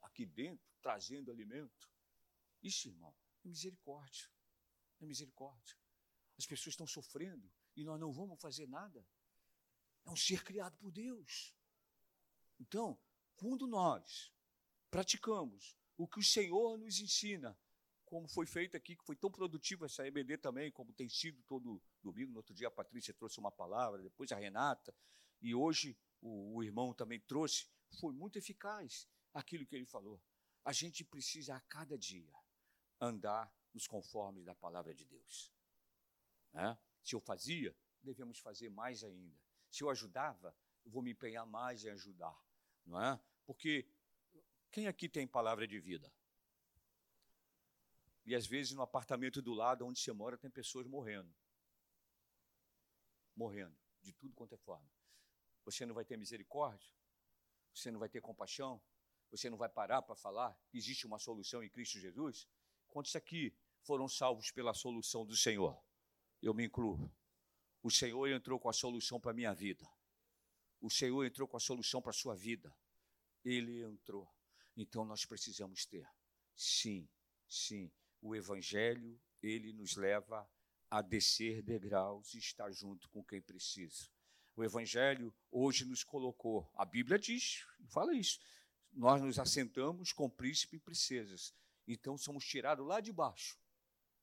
aqui 0.00 0.24
dentro, 0.24 0.64
trazendo 0.80 1.30
alimento. 1.30 1.90
Isso, 2.62 2.88
irmão, 2.88 3.14
é 3.44 3.48
misericórdia. 3.48 4.28
É 5.00 5.06
misericórdia. 5.06 5.76
As 6.38 6.46
pessoas 6.46 6.74
estão 6.74 6.86
sofrendo 6.86 7.50
e 7.76 7.84
nós 7.84 7.98
não 7.98 8.12
vamos 8.12 8.40
fazer 8.40 8.68
nada. 8.68 9.04
É 10.04 10.10
um 10.10 10.16
ser 10.16 10.42
criado 10.44 10.76
por 10.78 10.90
Deus. 10.90 11.54
Então, 12.58 12.98
quando 13.36 13.66
nós 13.66 14.32
praticamos 14.90 15.76
o 15.96 16.06
que 16.06 16.18
o 16.18 16.22
Senhor 16.22 16.78
nos 16.78 16.98
ensina, 17.00 17.56
como 18.04 18.28
foi 18.28 18.46
feito 18.46 18.76
aqui, 18.76 18.96
que 18.96 19.04
foi 19.04 19.16
tão 19.16 19.30
produtivo 19.30 19.84
essa 19.84 20.06
EBD 20.06 20.38
também, 20.38 20.70
como 20.70 20.92
tem 20.92 21.08
sido 21.08 21.42
todo 21.44 21.82
domingo. 22.02 22.32
No 22.32 22.38
outro 22.38 22.54
dia 22.54 22.68
a 22.68 22.70
Patrícia 22.70 23.14
trouxe 23.14 23.38
uma 23.38 23.50
palavra, 23.50 24.02
depois 24.02 24.30
a 24.32 24.36
Renata, 24.36 24.94
e 25.40 25.54
hoje 25.54 25.96
o, 26.20 26.56
o 26.56 26.62
irmão 26.62 26.92
também 26.92 27.20
trouxe. 27.20 27.66
Foi 28.00 28.12
muito 28.12 28.36
eficaz 28.38 29.08
aquilo 29.32 29.66
que 29.66 29.74
ele 29.74 29.86
falou. 29.86 30.20
A 30.64 30.72
gente 30.72 31.04
precisa 31.04 31.56
a 31.56 31.60
cada 31.60 31.96
dia 31.98 32.32
andar 33.00 33.52
nos 33.74 33.86
conformes 33.86 34.44
da 34.44 34.54
palavra 34.54 34.94
de 34.94 35.04
Deus. 35.04 35.52
Né? 36.52 36.78
Se 37.02 37.14
eu 37.14 37.20
fazia, 37.20 37.74
devemos 38.02 38.38
fazer 38.38 38.68
mais 38.70 39.02
ainda. 39.02 39.36
Se 39.70 39.82
eu 39.82 39.90
ajudava, 39.90 40.54
eu 40.84 40.90
vou 40.90 41.02
me 41.02 41.12
empenhar 41.12 41.46
mais 41.46 41.84
em 41.84 41.88
ajudar. 41.90 42.38
Não 42.84 43.00
é? 43.02 43.20
Porque 43.46 43.88
quem 44.72 44.86
aqui 44.86 45.06
tem 45.06 45.26
palavra 45.26 45.68
de 45.68 45.78
vida? 45.78 46.10
E 48.24 48.34
às 48.34 48.46
vezes 48.46 48.72
no 48.72 48.80
apartamento 48.80 49.42
do 49.42 49.52
lado 49.52 49.84
onde 49.84 50.00
você 50.00 50.12
mora 50.12 50.38
tem 50.38 50.50
pessoas 50.50 50.86
morrendo. 50.86 51.32
Morrendo, 53.36 53.76
de 54.00 54.14
tudo 54.14 54.34
quanto 54.34 54.54
é 54.54 54.58
forma. 54.58 54.90
Você 55.64 55.84
não 55.84 55.94
vai 55.94 56.04
ter 56.06 56.16
misericórdia? 56.16 56.90
Você 57.74 57.90
não 57.90 58.00
vai 58.00 58.08
ter 58.08 58.22
compaixão? 58.22 58.82
Você 59.30 59.50
não 59.50 59.58
vai 59.58 59.68
parar 59.68 60.02
para 60.02 60.16
falar 60.16 60.58
existe 60.72 61.06
uma 61.06 61.18
solução 61.18 61.62
em 61.62 61.68
Cristo 61.68 61.98
Jesus? 61.98 62.48
Quantos 62.88 63.14
aqui 63.14 63.54
foram 63.82 64.08
salvos 64.08 64.50
pela 64.50 64.72
solução 64.72 65.26
do 65.26 65.36
Senhor? 65.36 65.78
Eu 66.40 66.54
me 66.54 66.64
incluo. 66.64 67.12
O 67.82 67.90
Senhor 67.90 68.26
entrou 68.28 68.58
com 68.58 68.68
a 68.68 68.72
solução 68.72 69.20
para 69.20 69.32
a 69.32 69.34
minha 69.34 69.52
vida. 69.52 69.86
O 70.80 70.88
Senhor 70.88 71.24
entrou 71.24 71.46
com 71.46 71.56
a 71.56 71.60
solução 71.60 72.00
para 72.00 72.10
a 72.10 72.14
sua 72.14 72.34
vida. 72.34 72.74
Ele 73.44 73.82
entrou. 73.82 74.28
Então 74.76 75.04
nós 75.04 75.24
precisamos 75.24 75.84
ter. 75.84 76.08
Sim, 76.54 77.08
sim, 77.48 77.90
o 78.20 78.34
evangelho, 78.34 79.20
ele 79.42 79.72
nos 79.72 79.96
leva 79.96 80.48
a 80.90 81.00
descer 81.00 81.62
degraus 81.62 82.34
e 82.34 82.38
estar 82.38 82.70
junto 82.70 83.08
com 83.08 83.24
quem 83.24 83.40
precisa. 83.40 84.08
O 84.54 84.62
evangelho 84.62 85.34
hoje 85.50 85.84
nos 85.84 86.04
colocou, 86.04 86.70
a 86.74 86.84
Bíblia 86.84 87.18
diz, 87.18 87.64
fala 87.88 88.14
isso. 88.14 88.38
Nós 88.92 89.22
nos 89.22 89.38
assentamos 89.38 90.12
com 90.12 90.28
príncipe 90.28 90.76
e 90.76 90.80
princesas. 90.80 91.54
Então 91.88 92.18
somos 92.18 92.44
tirados 92.44 92.86
lá 92.86 93.00
de 93.00 93.12
baixo. 93.12 93.58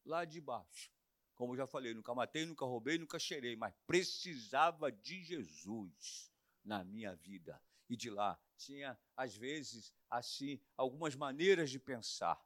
Lá 0.06 0.24
de 0.26 0.39
baixo. 0.39 0.91
Como 1.34 1.54
eu 1.54 1.58
já 1.58 1.68
falei, 1.68 1.93
nunca 1.93 2.14
matei, 2.14 2.45
nunca 2.45 2.66
roubei, 2.66 2.97
nunca 2.97 3.18
cheirei, 3.18 3.56
mas 3.56 3.74
precisava 3.88 4.91
de 4.91 5.24
Jesus 5.24 6.32
na 6.64 6.84
minha 6.84 7.16
vida. 7.16 7.60
E 7.90 7.98
de 7.98 8.10
lá 8.10 8.40
tinha, 8.58 8.98
às 9.18 9.36
vezes, 9.36 9.94
assim, 10.10 10.62
algumas 10.78 11.16
maneiras 11.16 11.72
de 11.72 11.80
pensar. 11.80 12.40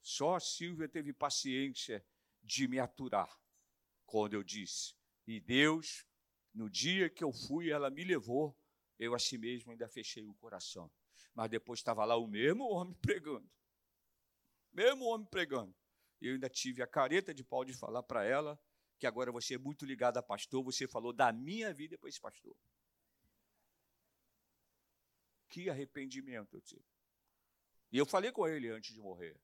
Só 0.00 0.36
a 0.36 0.40
Silvia 0.40 0.88
teve 0.88 1.12
paciência 1.12 2.04
de 2.42 2.66
me 2.66 2.78
aturar 2.78 3.40
quando 4.06 4.34
eu 4.34 4.42
disse. 4.42 4.94
E 5.26 5.40
Deus 5.40 6.06
No 6.54 6.70
dia 6.70 7.10
que 7.10 7.24
eu 7.24 7.32
fui, 7.32 7.68
ela 7.68 7.90
me 7.90 8.04
levou, 8.04 8.56
eu 8.96 9.12
a 9.12 9.18
si 9.18 9.36
mesmo 9.36 9.72
ainda 9.72 9.88
fechei 9.88 10.24
o 10.24 10.34
coração. 10.34 10.88
Mas 11.34 11.50
depois 11.50 11.80
estava 11.80 12.04
lá 12.04 12.16
o 12.16 12.28
mesmo 12.28 12.62
homem 12.70 12.94
pregando. 13.02 13.50
Mesmo 14.72 15.04
homem 15.06 15.26
pregando. 15.26 15.74
E 16.20 16.28
eu 16.28 16.34
ainda 16.34 16.48
tive 16.48 16.80
a 16.80 16.86
careta 16.86 17.34
de 17.34 17.42
pau 17.42 17.64
de 17.64 17.72
falar 17.72 18.04
para 18.04 18.24
ela 18.24 18.56
que 19.00 19.06
agora 19.06 19.32
você 19.32 19.56
é 19.56 19.58
muito 19.58 19.84
ligado 19.84 20.16
a 20.16 20.22
pastor, 20.22 20.62
você 20.62 20.86
falou 20.86 21.12
da 21.12 21.32
minha 21.32 21.74
vida 21.74 21.98
para 21.98 22.08
esse 22.08 22.20
pastor. 22.20 22.56
Que 25.48 25.70
arrependimento 25.70 26.56
eu 26.56 26.60
tive. 26.60 26.84
E 27.92 27.98
eu 27.98 28.06
falei 28.06 28.32
com 28.32 28.46
ele 28.46 28.68
antes 28.68 28.94
de 28.94 29.00
morrer. 29.00 29.40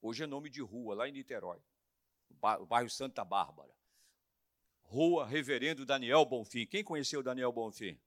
Hoje 0.00 0.24
é 0.24 0.26
nome 0.26 0.50
de 0.50 0.60
rua, 0.60 0.94
lá 0.94 1.08
em 1.08 1.12
Niterói, 1.12 1.62
o 2.28 2.66
bairro 2.66 2.90
Santa 2.90 3.24
Bárbara. 3.24 3.72
Rua 4.82 5.24
Reverendo 5.24 5.86
Daniel 5.86 6.24
Bonfim. 6.24 6.66
Quem 6.66 6.82
conheceu 6.82 7.22
Daniel 7.22 7.52
Bonfim? 7.52 7.98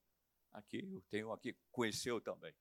Aqui, 0.52 0.86
eu 0.86 1.02
tenho 1.10 1.32
aqui, 1.32 1.56
conheceu 1.72 2.22
também. 2.22 2.54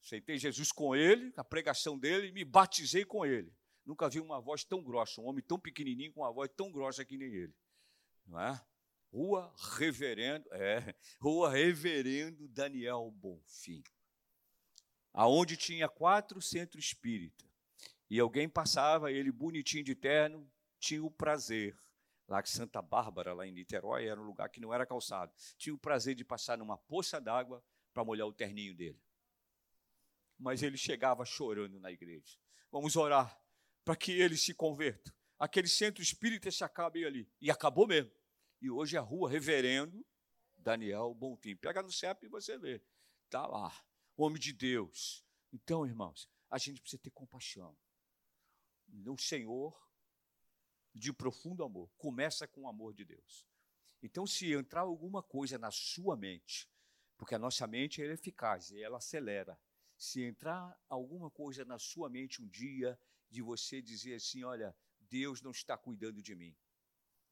Aceitei 0.00 0.38
Jesus 0.38 0.70
com 0.70 0.94
ele, 0.94 1.32
a 1.36 1.42
pregação 1.42 1.98
dele, 1.98 2.28
e 2.28 2.32
me 2.32 2.44
batizei 2.44 3.04
com 3.04 3.26
ele. 3.26 3.52
Nunca 3.84 4.08
vi 4.08 4.20
uma 4.20 4.40
voz 4.40 4.62
tão 4.62 4.82
grossa, 4.82 5.20
um 5.20 5.26
homem 5.26 5.42
tão 5.42 5.58
pequenininho 5.58 6.12
com 6.12 6.20
uma 6.20 6.32
voz 6.32 6.50
tão 6.56 6.70
grossa 6.70 7.04
que 7.04 7.16
nem 7.16 7.32
ele. 7.32 7.54
Não 8.26 8.40
é? 8.40 8.60
Rua 9.16 9.50
Reverendo, 9.78 10.46
é, 10.52 10.94
Rua 11.18 11.50
Reverendo 11.50 12.46
Daniel 12.48 13.10
Bonfim. 13.10 13.82
Aonde 15.10 15.56
tinha 15.56 15.88
quatro 15.88 16.42
centros 16.42 16.84
espírita. 16.84 17.46
E 18.10 18.20
alguém 18.20 18.46
passava, 18.46 19.10
ele 19.10 19.32
bonitinho 19.32 19.82
de 19.82 19.94
terno, 19.94 20.46
tinha 20.78 21.02
o 21.02 21.10
prazer. 21.10 21.74
Lá 22.28 22.42
que 22.42 22.50
Santa 22.50 22.82
Bárbara, 22.82 23.32
lá 23.32 23.46
em 23.46 23.52
Niterói, 23.52 24.06
era 24.06 24.20
um 24.20 24.24
lugar 24.24 24.50
que 24.50 24.60
não 24.60 24.74
era 24.74 24.84
calçado. 24.84 25.32
Tinha 25.56 25.74
o 25.74 25.78
prazer 25.78 26.14
de 26.14 26.22
passar 26.22 26.58
numa 26.58 26.76
poça 26.76 27.18
d'água 27.18 27.64
para 27.94 28.04
molhar 28.04 28.26
o 28.26 28.34
terninho 28.34 28.74
dele. 28.74 29.00
Mas 30.38 30.62
ele 30.62 30.76
chegava 30.76 31.24
chorando 31.24 31.80
na 31.80 31.90
igreja. 31.90 32.36
Vamos 32.70 32.96
orar 32.96 33.40
para 33.82 33.96
que 33.96 34.12
ele 34.12 34.36
se 34.36 34.52
converta. 34.52 35.10
Aquele 35.38 35.68
centro 35.68 36.02
espírita 36.02 36.50
se 36.50 36.62
acabe 36.62 37.02
ali. 37.06 37.26
E 37.40 37.50
acabou 37.50 37.86
mesmo. 37.86 38.12
E 38.60 38.70
hoje 38.70 38.96
é 38.96 38.98
a 38.98 39.02
rua 39.02 39.30
Reverendo 39.30 40.04
Daniel 40.56 41.14
Bonfim. 41.14 41.56
Pega 41.56 41.82
no 41.82 41.92
CEP 41.92 42.26
e 42.26 42.28
você 42.28 42.56
lê. 42.56 42.80
Está 43.24 43.46
lá. 43.46 43.72
Homem 44.16 44.40
de 44.40 44.52
Deus. 44.52 45.24
Então, 45.52 45.86
irmãos, 45.86 46.28
a 46.50 46.58
gente 46.58 46.80
precisa 46.80 47.02
ter 47.02 47.10
compaixão. 47.10 47.76
No 48.88 49.18
Senhor, 49.18 49.76
de 50.94 51.12
profundo 51.12 51.62
amor, 51.62 51.90
começa 51.98 52.46
com 52.48 52.62
o 52.62 52.68
amor 52.68 52.94
de 52.94 53.04
Deus. 53.04 53.46
Então, 54.02 54.26
se 54.26 54.52
entrar 54.52 54.82
alguma 54.82 55.22
coisa 55.22 55.58
na 55.58 55.70
sua 55.70 56.16
mente, 56.16 56.68
porque 57.16 57.34
a 57.34 57.38
nossa 57.38 57.66
mente 57.66 58.02
é 58.02 58.06
eficaz 58.06 58.70
e 58.70 58.82
ela 58.82 58.98
acelera. 58.98 59.58
Se 59.96 60.22
entrar 60.22 60.78
alguma 60.88 61.30
coisa 61.30 61.64
na 61.64 61.78
sua 61.78 62.08
mente 62.08 62.42
um 62.42 62.48
dia 62.48 62.98
de 63.30 63.42
você 63.42 63.80
dizer 63.80 64.14
assim: 64.14 64.44
olha, 64.44 64.76
Deus 65.00 65.42
não 65.42 65.50
está 65.50 65.76
cuidando 65.76 66.22
de 66.22 66.34
mim. 66.34 66.56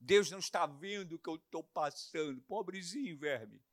Deus 0.05 0.31
não 0.31 0.39
está 0.39 0.67
vendo 0.67 1.15
o 1.15 1.19
que 1.19 1.31
eu 1.31 1.37
estou 1.37 1.65
passando. 1.65 2.43
Pobrezinho, 2.43 3.17
verme. 3.17 3.65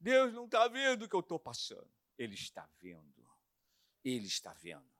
Deus 0.00 0.32
não 0.32 0.46
está 0.46 0.66
vendo 0.68 1.04
o 1.04 1.08
que 1.08 1.14
eu 1.14 1.20
estou 1.20 1.38
passando. 1.38 1.90
Ele 2.16 2.34
está 2.34 2.66
vendo. 2.80 3.28
Ele 4.02 4.26
está 4.26 4.54
vendo. 4.54 4.90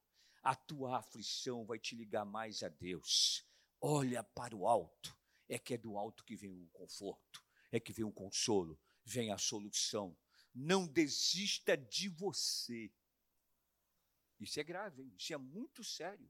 A 0.42 0.54
tua 0.54 0.98
aflição 0.98 1.64
vai 1.64 1.78
te 1.78 1.96
ligar 1.96 2.26
mais 2.26 2.62
a 2.62 2.68
Deus. 2.68 3.42
Olha 3.80 4.22
para 4.22 4.54
o 4.54 4.68
alto. 4.68 5.16
É 5.48 5.58
que 5.58 5.74
é 5.74 5.78
do 5.78 5.96
alto 5.96 6.24
que 6.24 6.36
vem 6.36 6.50
o 6.50 6.68
conforto, 6.68 7.42
é 7.70 7.78
que 7.78 7.92
vem 7.92 8.04
o 8.04 8.12
consolo, 8.12 8.78
vem 9.04 9.30
a 9.30 9.38
solução. 9.38 10.14
Não 10.52 10.86
desista 10.86 11.76
de 11.76 12.08
você. 12.08 12.92
Isso 14.40 14.58
é 14.60 14.64
grave, 14.64 15.02
hein? 15.02 15.14
isso 15.16 15.32
é 15.32 15.38
muito 15.38 15.84
sério. 15.84 16.28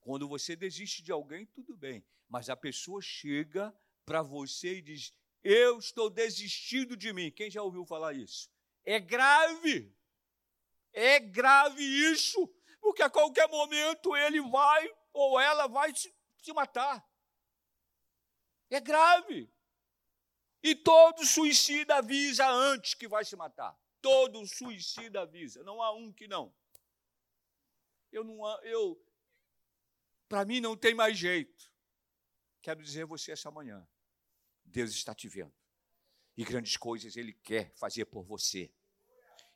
Quando 0.00 0.28
você 0.28 0.56
desiste 0.56 1.02
de 1.02 1.12
alguém, 1.12 1.46
tudo 1.46 1.76
bem, 1.76 2.04
mas 2.28 2.48
a 2.48 2.56
pessoa 2.56 3.00
chega 3.02 3.74
para 4.04 4.22
você 4.22 4.78
e 4.78 4.82
diz: 4.82 5.12
Eu 5.42 5.78
estou 5.78 6.08
desistindo 6.08 6.96
de 6.96 7.12
mim. 7.12 7.30
Quem 7.30 7.50
já 7.50 7.62
ouviu 7.62 7.84
falar 7.84 8.14
isso? 8.14 8.50
É 8.84 8.98
grave. 8.98 9.94
É 10.92 11.20
grave 11.20 11.82
isso, 11.82 12.52
porque 12.80 13.02
a 13.02 13.10
qualquer 13.10 13.48
momento 13.48 14.16
ele 14.16 14.40
vai 14.40 14.90
ou 15.12 15.38
ela 15.38 15.68
vai 15.68 15.94
se, 15.94 16.12
se 16.42 16.52
matar. 16.52 17.06
É 18.68 18.80
grave. 18.80 19.52
E 20.62 20.74
todo 20.74 21.24
suicida 21.24 21.96
avisa 21.96 22.48
antes 22.48 22.94
que 22.94 23.08
vai 23.08 23.24
se 23.24 23.36
matar. 23.36 23.78
Todo 24.00 24.46
suicida 24.46 25.22
avisa. 25.22 25.62
Não 25.62 25.82
há 25.82 25.92
um 25.92 26.12
que 26.12 26.26
não. 26.26 26.54
Eu 28.12 28.24
não 28.24 28.44
eu 28.62 29.00
para 30.30 30.44
mim 30.44 30.60
não 30.60 30.76
tem 30.76 30.94
mais 30.94 31.18
jeito. 31.18 31.68
Quero 32.62 32.80
dizer 32.80 33.02
a 33.02 33.06
você 33.06 33.32
essa 33.32 33.50
manhã. 33.50 33.84
Deus 34.64 34.92
está 34.92 35.12
te 35.12 35.28
vendo. 35.28 35.52
E 36.36 36.44
grandes 36.44 36.76
coisas 36.76 37.16
ele 37.16 37.32
quer 37.32 37.74
fazer 37.74 38.04
por 38.04 38.22
você. 38.22 38.72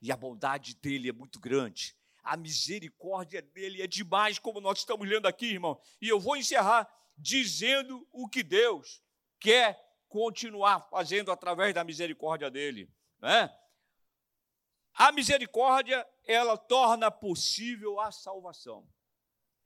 E 0.03 0.11
a 0.11 0.16
bondade 0.16 0.75
dele 0.75 1.09
é 1.09 1.12
muito 1.12 1.39
grande. 1.39 1.97
A 2.25 2.37
misericórdia 2.37 3.41
dele 3.41 3.83
é 3.83 3.87
demais, 3.87 4.41
como 4.41 4.61
nós 4.61 4.81
estamos 4.81 5.09
lendo 5.09 5.27
aqui, 5.27 5.47
irmão. 5.47 5.81
E 6.03 6.09
eu 6.09 6.18
vou 6.18 6.37
encerrar 6.37 6.93
dizendo 7.16 8.05
o 8.11 8.29
que 8.29 8.43
Deus 8.43 9.01
quer 9.39 9.81
continuar 10.09 10.81
fazendo 10.91 11.31
através 11.31 11.72
da 11.72 11.85
misericórdia 11.85 12.51
dele. 12.51 12.93
Né? 13.20 13.49
A 14.95 15.12
misericórdia, 15.12 16.05
ela 16.27 16.57
torna 16.57 17.12
possível 17.12 18.01
a 18.01 18.11
salvação. 18.11 18.85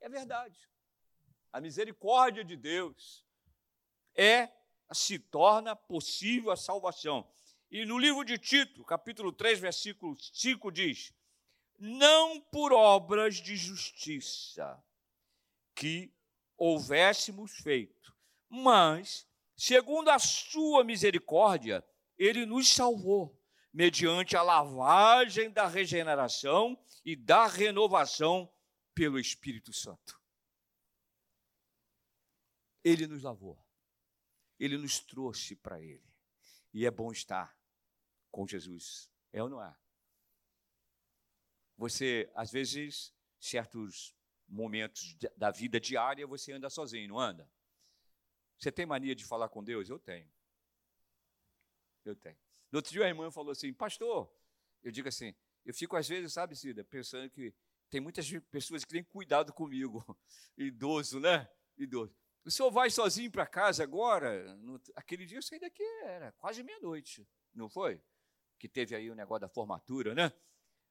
É 0.02 0.08
verdade. 0.10 0.68
A 1.52 1.60
misericórdia 1.60 2.44
de 2.44 2.56
Deus 2.56 3.24
é 4.14 4.50
se 4.92 5.18
torna 5.18 5.76
possível 5.76 6.50
a 6.50 6.56
salvação. 6.56 7.28
E 7.70 7.84
no 7.84 7.98
livro 7.98 8.24
de 8.24 8.38
Tito, 8.38 8.84
capítulo 8.84 9.32
3, 9.32 9.60
versículo 9.60 10.16
5 10.16 10.70
diz: 10.70 11.12
"Não 11.78 12.40
por 12.40 12.72
obras 12.72 13.36
de 13.36 13.56
justiça 13.56 14.82
que 15.74 16.12
houvéssemos 16.56 17.52
feito, 17.58 18.14
mas 18.48 19.26
segundo 19.56 20.08
a 20.08 20.18
sua 20.18 20.82
misericórdia, 20.84 21.84
ele 22.16 22.46
nos 22.46 22.68
salvou 22.68 23.38
mediante 23.72 24.36
a 24.36 24.42
lavagem 24.42 25.50
da 25.50 25.66
regeneração 25.66 26.76
e 27.04 27.14
da 27.14 27.46
renovação 27.46 28.50
pelo 28.94 29.18
Espírito 29.18 29.72
Santo. 29.72 30.17
Ele 32.88 33.06
nos 33.06 33.22
lavou, 33.22 33.62
ele 34.58 34.78
nos 34.78 34.98
trouxe 34.98 35.54
para 35.54 35.80
ele. 35.80 36.08
E 36.72 36.86
é 36.86 36.90
bom 36.90 37.12
estar 37.12 37.54
com 38.30 38.46
Jesus, 38.46 39.10
é 39.30 39.42
ou 39.42 39.48
não 39.48 39.62
é? 39.62 39.76
Você, 41.76 42.30
às 42.34 42.50
vezes, 42.50 43.14
certos 43.38 44.14
momentos 44.48 45.14
da 45.36 45.50
vida 45.50 45.78
diária, 45.78 46.26
você 46.26 46.52
anda 46.52 46.70
sozinho, 46.70 47.08
não 47.08 47.20
anda? 47.20 47.50
Você 48.58 48.72
tem 48.72 48.86
mania 48.86 49.14
de 49.14 49.24
falar 49.24 49.48
com 49.50 49.62
Deus? 49.62 49.88
Eu 49.88 49.98
tenho. 49.98 50.30
Eu 52.04 52.16
tenho. 52.16 52.38
No 52.72 52.78
outro 52.78 52.90
dia 52.90 53.04
a 53.04 53.08
irmã 53.08 53.30
falou 53.30 53.52
assim, 53.52 53.72
pastor, 53.72 54.32
eu 54.82 54.90
digo 54.90 55.08
assim, 55.08 55.34
eu 55.64 55.74
fico 55.74 55.94
às 55.94 56.08
vezes, 56.08 56.32
sabe, 56.32 56.56
Cida, 56.56 56.82
pensando 56.84 57.28
que 57.30 57.54
tem 57.90 58.00
muitas 58.00 58.28
pessoas 58.50 58.84
que 58.84 58.92
têm 58.92 59.04
cuidado 59.04 59.52
comigo, 59.52 60.02
idoso, 60.56 61.20
né? 61.20 61.48
Idoso. 61.76 62.16
O 62.48 62.50
senhor 62.50 62.70
vai 62.70 62.88
sozinho 62.88 63.30
para 63.30 63.46
casa 63.46 63.82
agora? 63.82 64.56
No, 64.56 64.80
aquele 64.96 65.26
dia 65.26 65.36
eu 65.36 65.42
saí 65.42 65.60
daqui, 65.60 65.82
era 66.02 66.32
quase 66.32 66.62
meia-noite, 66.62 67.28
não 67.52 67.68
foi? 67.68 68.02
Que 68.58 68.66
teve 68.66 68.96
aí 68.96 69.10
o 69.10 69.14
negócio 69.14 69.42
da 69.42 69.50
formatura, 69.50 70.14
né? 70.14 70.32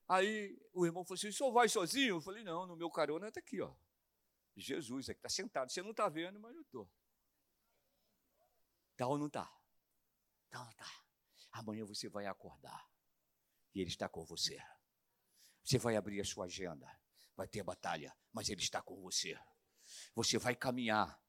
Aí 0.08 0.56
o 0.72 0.86
irmão 0.86 1.04
falou 1.04 1.16
assim: 1.16 1.30
o 1.30 1.34
senhor 1.34 1.52
vai 1.52 1.68
sozinho? 1.68 2.18
Eu 2.18 2.22
falei: 2.22 2.44
não, 2.44 2.68
no 2.68 2.76
meu 2.76 2.92
carona 2.92 3.30
está 3.30 3.40
aqui, 3.40 3.60
ó. 3.60 3.74
Jesus, 4.56 5.10
é 5.10 5.16
que 5.16 5.18
está 5.18 5.30
sentado. 5.30 5.72
Você 5.72 5.82
não 5.82 5.90
está 5.90 6.08
vendo, 6.08 6.40
mas 6.40 6.56
eu 6.56 6.62
estou. 6.62 6.88
Está 8.92 9.08
ou 9.08 9.18
não 9.18 9.26
está? 9.26 9.52
Está 10.46 10.60
ou 10.60 10.66
não 10.66 10.72
está? 10.72 11.04
Amanhã 11.54 11.86
você 11.86 12.08
vai 12.08 12.28
acordar 12.28 12.88
e 13.74 13.82
Ele 13.82 13.90
está 13.90 14.08
com 14.08 14.24
você. 14.24 14.60
Você 15.64 15.80
vai 15.80 15.96
abrir 15.96 16.22
a 16.22 16.24
sua 16.24 16.46
agenda, 16.46 16.88
vai 17.36 17.48
ter 17.48 17.64
batalha, 17.64 18.16
mas 18.32 18.48
Ele 18.48 18.62
está 18.62 18.80
com 18.80 19.02
você. 19.02 19.36
Você 20.14 20.38
vai 20.38 20.56
caminhar. 20.56 21.20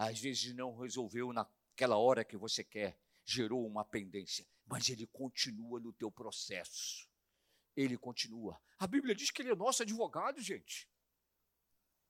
Às 0.00 0.18
vezes 0.18 0.54
não 0.54 0.74
resolveu 0.78 1.30
naquela 1.30 1.98
hora 1.98 2.24
que 2.24 2.34
você 2.34 2.64
quer, 2.64 2.98
gerou 3.22 3.66
uma 3.66 3.84
pendência, 3.84 4.46
mas 4.66 4.88
Ele 4.88 5.06
continua 5.06 5.78
no 5.78 5.92
teu 5.92 6.10
processo. 6.10 7.06
Ele 7.76 7.98
continua. 7.98 8.58
A 8.78 8.86
Bíblia 8.86 9.14
diz 9.14 9.30
que 9.30 9.42
Ele 9.42 9.50
é 9.50 9.54
nosso 9.54 9.82
advogado, 9.82 10.40
gente. 10.40 10.88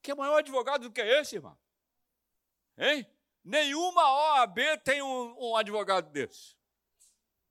Que 0.00 0.12
é 0.12 0.14
maior 0.14 0.38
advogado 0.38 0.82
do 0.82 0.92
que 0.92 1.00
esse, 1.00 1.34
irmão? 1.34 1.58
Hein? 2.78 3.04
Nenhuma 3.42 4.02
OAB 4.02 4.58
tem 4.84 5.02
um, 5.02 5.50
um 5.50 5.56
advogado 5.56 6.12
desse. 6.12 6.54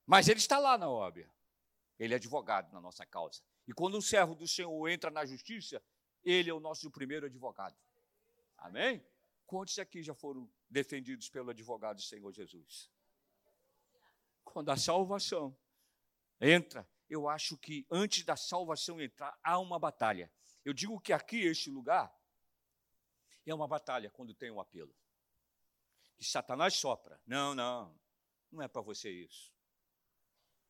Mas 0.05 0.29
ele 0.29 0.39
está 0.39 0.57
lá 0.57 0.77
na 0.77 0.89
OAB. 0.89 1.29
Ele 1.99 2.13
é 2.13 2.15
advogado 2.15 2.71
na 2.71 2.79
nossa 2.79 3.05
causa. 3.05 3.41
E 3.67 3.73
quando 3.73 3.97
um 3.97 4.01
servo 4.01 4.35
do 4.35 4.47
Senhor 4.47 4.87
entra 4.87 5.11
na 5.11 5.25
justiça, 5.25 5.83
ele 6.23 6.49
é 6.49 6.53
o 6.53 6.61
nosso 6.61 6.89
primeiro 6.89 7.25
advogado. 7.25 7.75
Amém? 8.57 9.05
Quantos 9.49 9.79
aqui 9.79 10.03
já 10.03 10.13
foram 10.13 10.47
defendidos 10.69 11.27
pelo 11.27 11.49
advogado 11.49 11.95
do 11.95 12.03
Senhor 12.03 12.31
Jesus? 12.31 12.87
Quando 14.43 14.69
a 14.69 14.77
salvação 14.77 15.57
entra, 16.39 16.87
eu 17.09 17.27
acho 17.27 17.57
que 17.57 17.83
antes 17.89 18.23
da 18.23 18.37
salvação 18.37 19.01
entrar, 19.01 19.35
há 19.43 19.57
uma 19.57 19.79
batalha. 19.79 20.31
Eu 20.63 20.71
digo 20.71 21.01
que 21.01 21.11
aqui, 21.11 21.39
este 21.39 21.71
lugar, 21.71 22.15
é 23.43 23.51
uma 23.51 23.67
batalha 23.67 24.11
quando 24.11 24.35
tem 24.35 24.51
um 24.51 24.59
apelo. 24.59 24.95
E 26.19 26.23
Satanás 26.23 26.75
sopra. 26.75 27.19
Não, 27.25 27.55
não, 27.55 27.99
não 28.51 28.61
é 28.61 28.67
para 28.67 28.83
você 28.83 29.09
isso. 29.09 29.51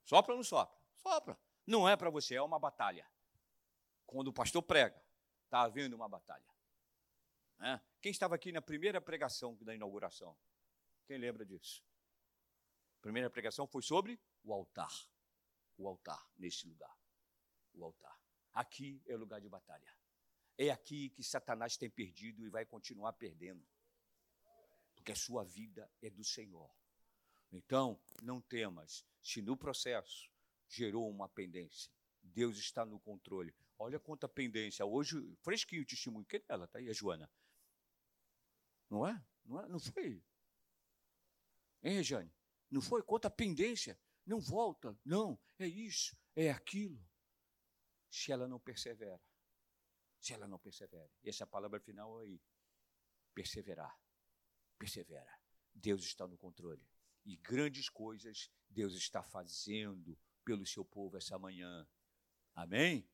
Sopra 0.05 0.31
ou 0.31 0.37
não 0.37 0.43
sopra? 0.45 0.79
Sopra. 0.95 1.37
Não 1.67 1.85
é 1.85 1.97
para 1.97 2.09
você, 2.09 2.35
é 2.35 2.41
uma 2.41 2.57
batalha. 2.57 3.05
Quando 4.05 4.29
o 4.29 4.33
pastor 4.33 4.63
prega, 4.63 5.03
está 5.43 5.63
havendo 5.63 5.97
uma 5.97 6.07
batalha. 6.07 6.47
É? 7.61 7.79
Quem 8.01 8.11
estava 8.11 8.35
aqui 8.35 8.51
na 8.51 8.61
primeira 8.61 9.01
pregação 9.01 9.57
da 9.61 9.75
inauguração? 9.75 10.37
Quem 11.05 11.17
lembra 11.17 11.45
disso? 11.45 11.83
A 12.99 13.01
primeira 13.01 13.29
pregação 13.29 13.67
foi 13.67 13.81
sobre 13.81 14.19
o 14.43 14.53
altar. 14.53 14.93
O 15.77 15.87
altar, 15.87 16.25
neste 16.37 16.67
lugar. 16.67 16.95
O 17.73 17.83
altar. 17.83 18.17
Aqui 18.53 19.01
é 19.05 19.15
o 19.15 19.19
lugar 19.19 19.41
de 19.41 19.49
batalha. 19.49 19.93
É 20.57 20.69
aqui 20.69 21.09
que 21.09 21.23
Satanás 21.23 21.77
tem 21.77 21.89
perdido 21.89 22.45
e 22.45 22.49
vai 22.49 22.65
continuar 22.65 23.13
perdendo. 23.13 23.65
Porque 24.95 25.11
a 25.11 25.15
sua 25.15 25.43
vida 25.43 25.89
é 26.01 26.09
do 26.09 26.23
Senhor. 26.23 26.69
Então, 27.51 27.99
não 28.21 28.41
temas, 28.41 29.05
se 29.21 29.41
no 29.41 29.57
processo 29.57 30.29
gerou 30.67 31.09
uma 31.09 31.27
pendência, 31.27 31.91
Deus 32.21 32.57
está 32.57 32.85
no 32.85 32.99
controle. 32.99 33.53
Olha 33.77 33.99
quanta 33.99 34.27
pendência. 34.27 34.85
Hoje, 34.85 35.15
fresquinho 35.41 35.81
o 35.81 35.85
testemunho. 35.85 36.25
Quem 36.25 36.39
é 36.41 36.43
ela? 36.49 36.65
Está 36.65 36.79
aí, 36.79 36.89
a 36.89 36.93
Joana. 36.93 37.29
Não 38.89 39.07
é? 39.07 39.23
Não, 39.45 39.61
é? 39.61 39.67
não 39.67 39.79
foi? 39.79 40.23
Hein, 41.83 41.95
Rejane? 41.97 42.31
Não 42.69 42.81
foi? 42.81 43.01
Quanta 43.03 43.29
pendência. 43.29 43.99
Não 44.25 44.39
volta. 44.39 44.97
Não, 45.03 45.39
é 45.57 45.67
isso, 45.67 46.17
é 46.35 46.51
aquilo. 46.51 47.03
Se 48.09 48.31
ela 48.31 48.47
não 48.47 48.59
persevera. 48.59 49.21
Se 50.19 50.33
ela 50.33 50.47
não 50.47 50.59
persevera. 50.59 51.09
E 51.23 51.29
essa 51.29 51.47
palavra 51.47 51.79
final 51.79 52.19
aí. 52.19 52.41
Perseverar. 53.33 53.97
Persevera. 54.77 55.31
Deus 55.73 56.03
está 56.03 56.27
no 56.27 56.37
controle. 56.37 56.85
E 57.25 57.37
grandes 57.37 57.89
coisas 57.89 58.51
Deus 58.69 58.93
está 58.93 59.23
fazendo 59.23 60.17
pelo 60.43 60.65
seu 60.65 60.85
povo 60.85 61.17
essa 61.17 61.37
manhã. 61.39 61.87
Amém? 62.55 63.07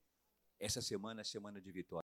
Essa 0.59 0.81
semana 0.81 1.21
é 1.21 1.23
semana 1.23 1.61
de 1.61 1.71
vitória. 1.71 2.03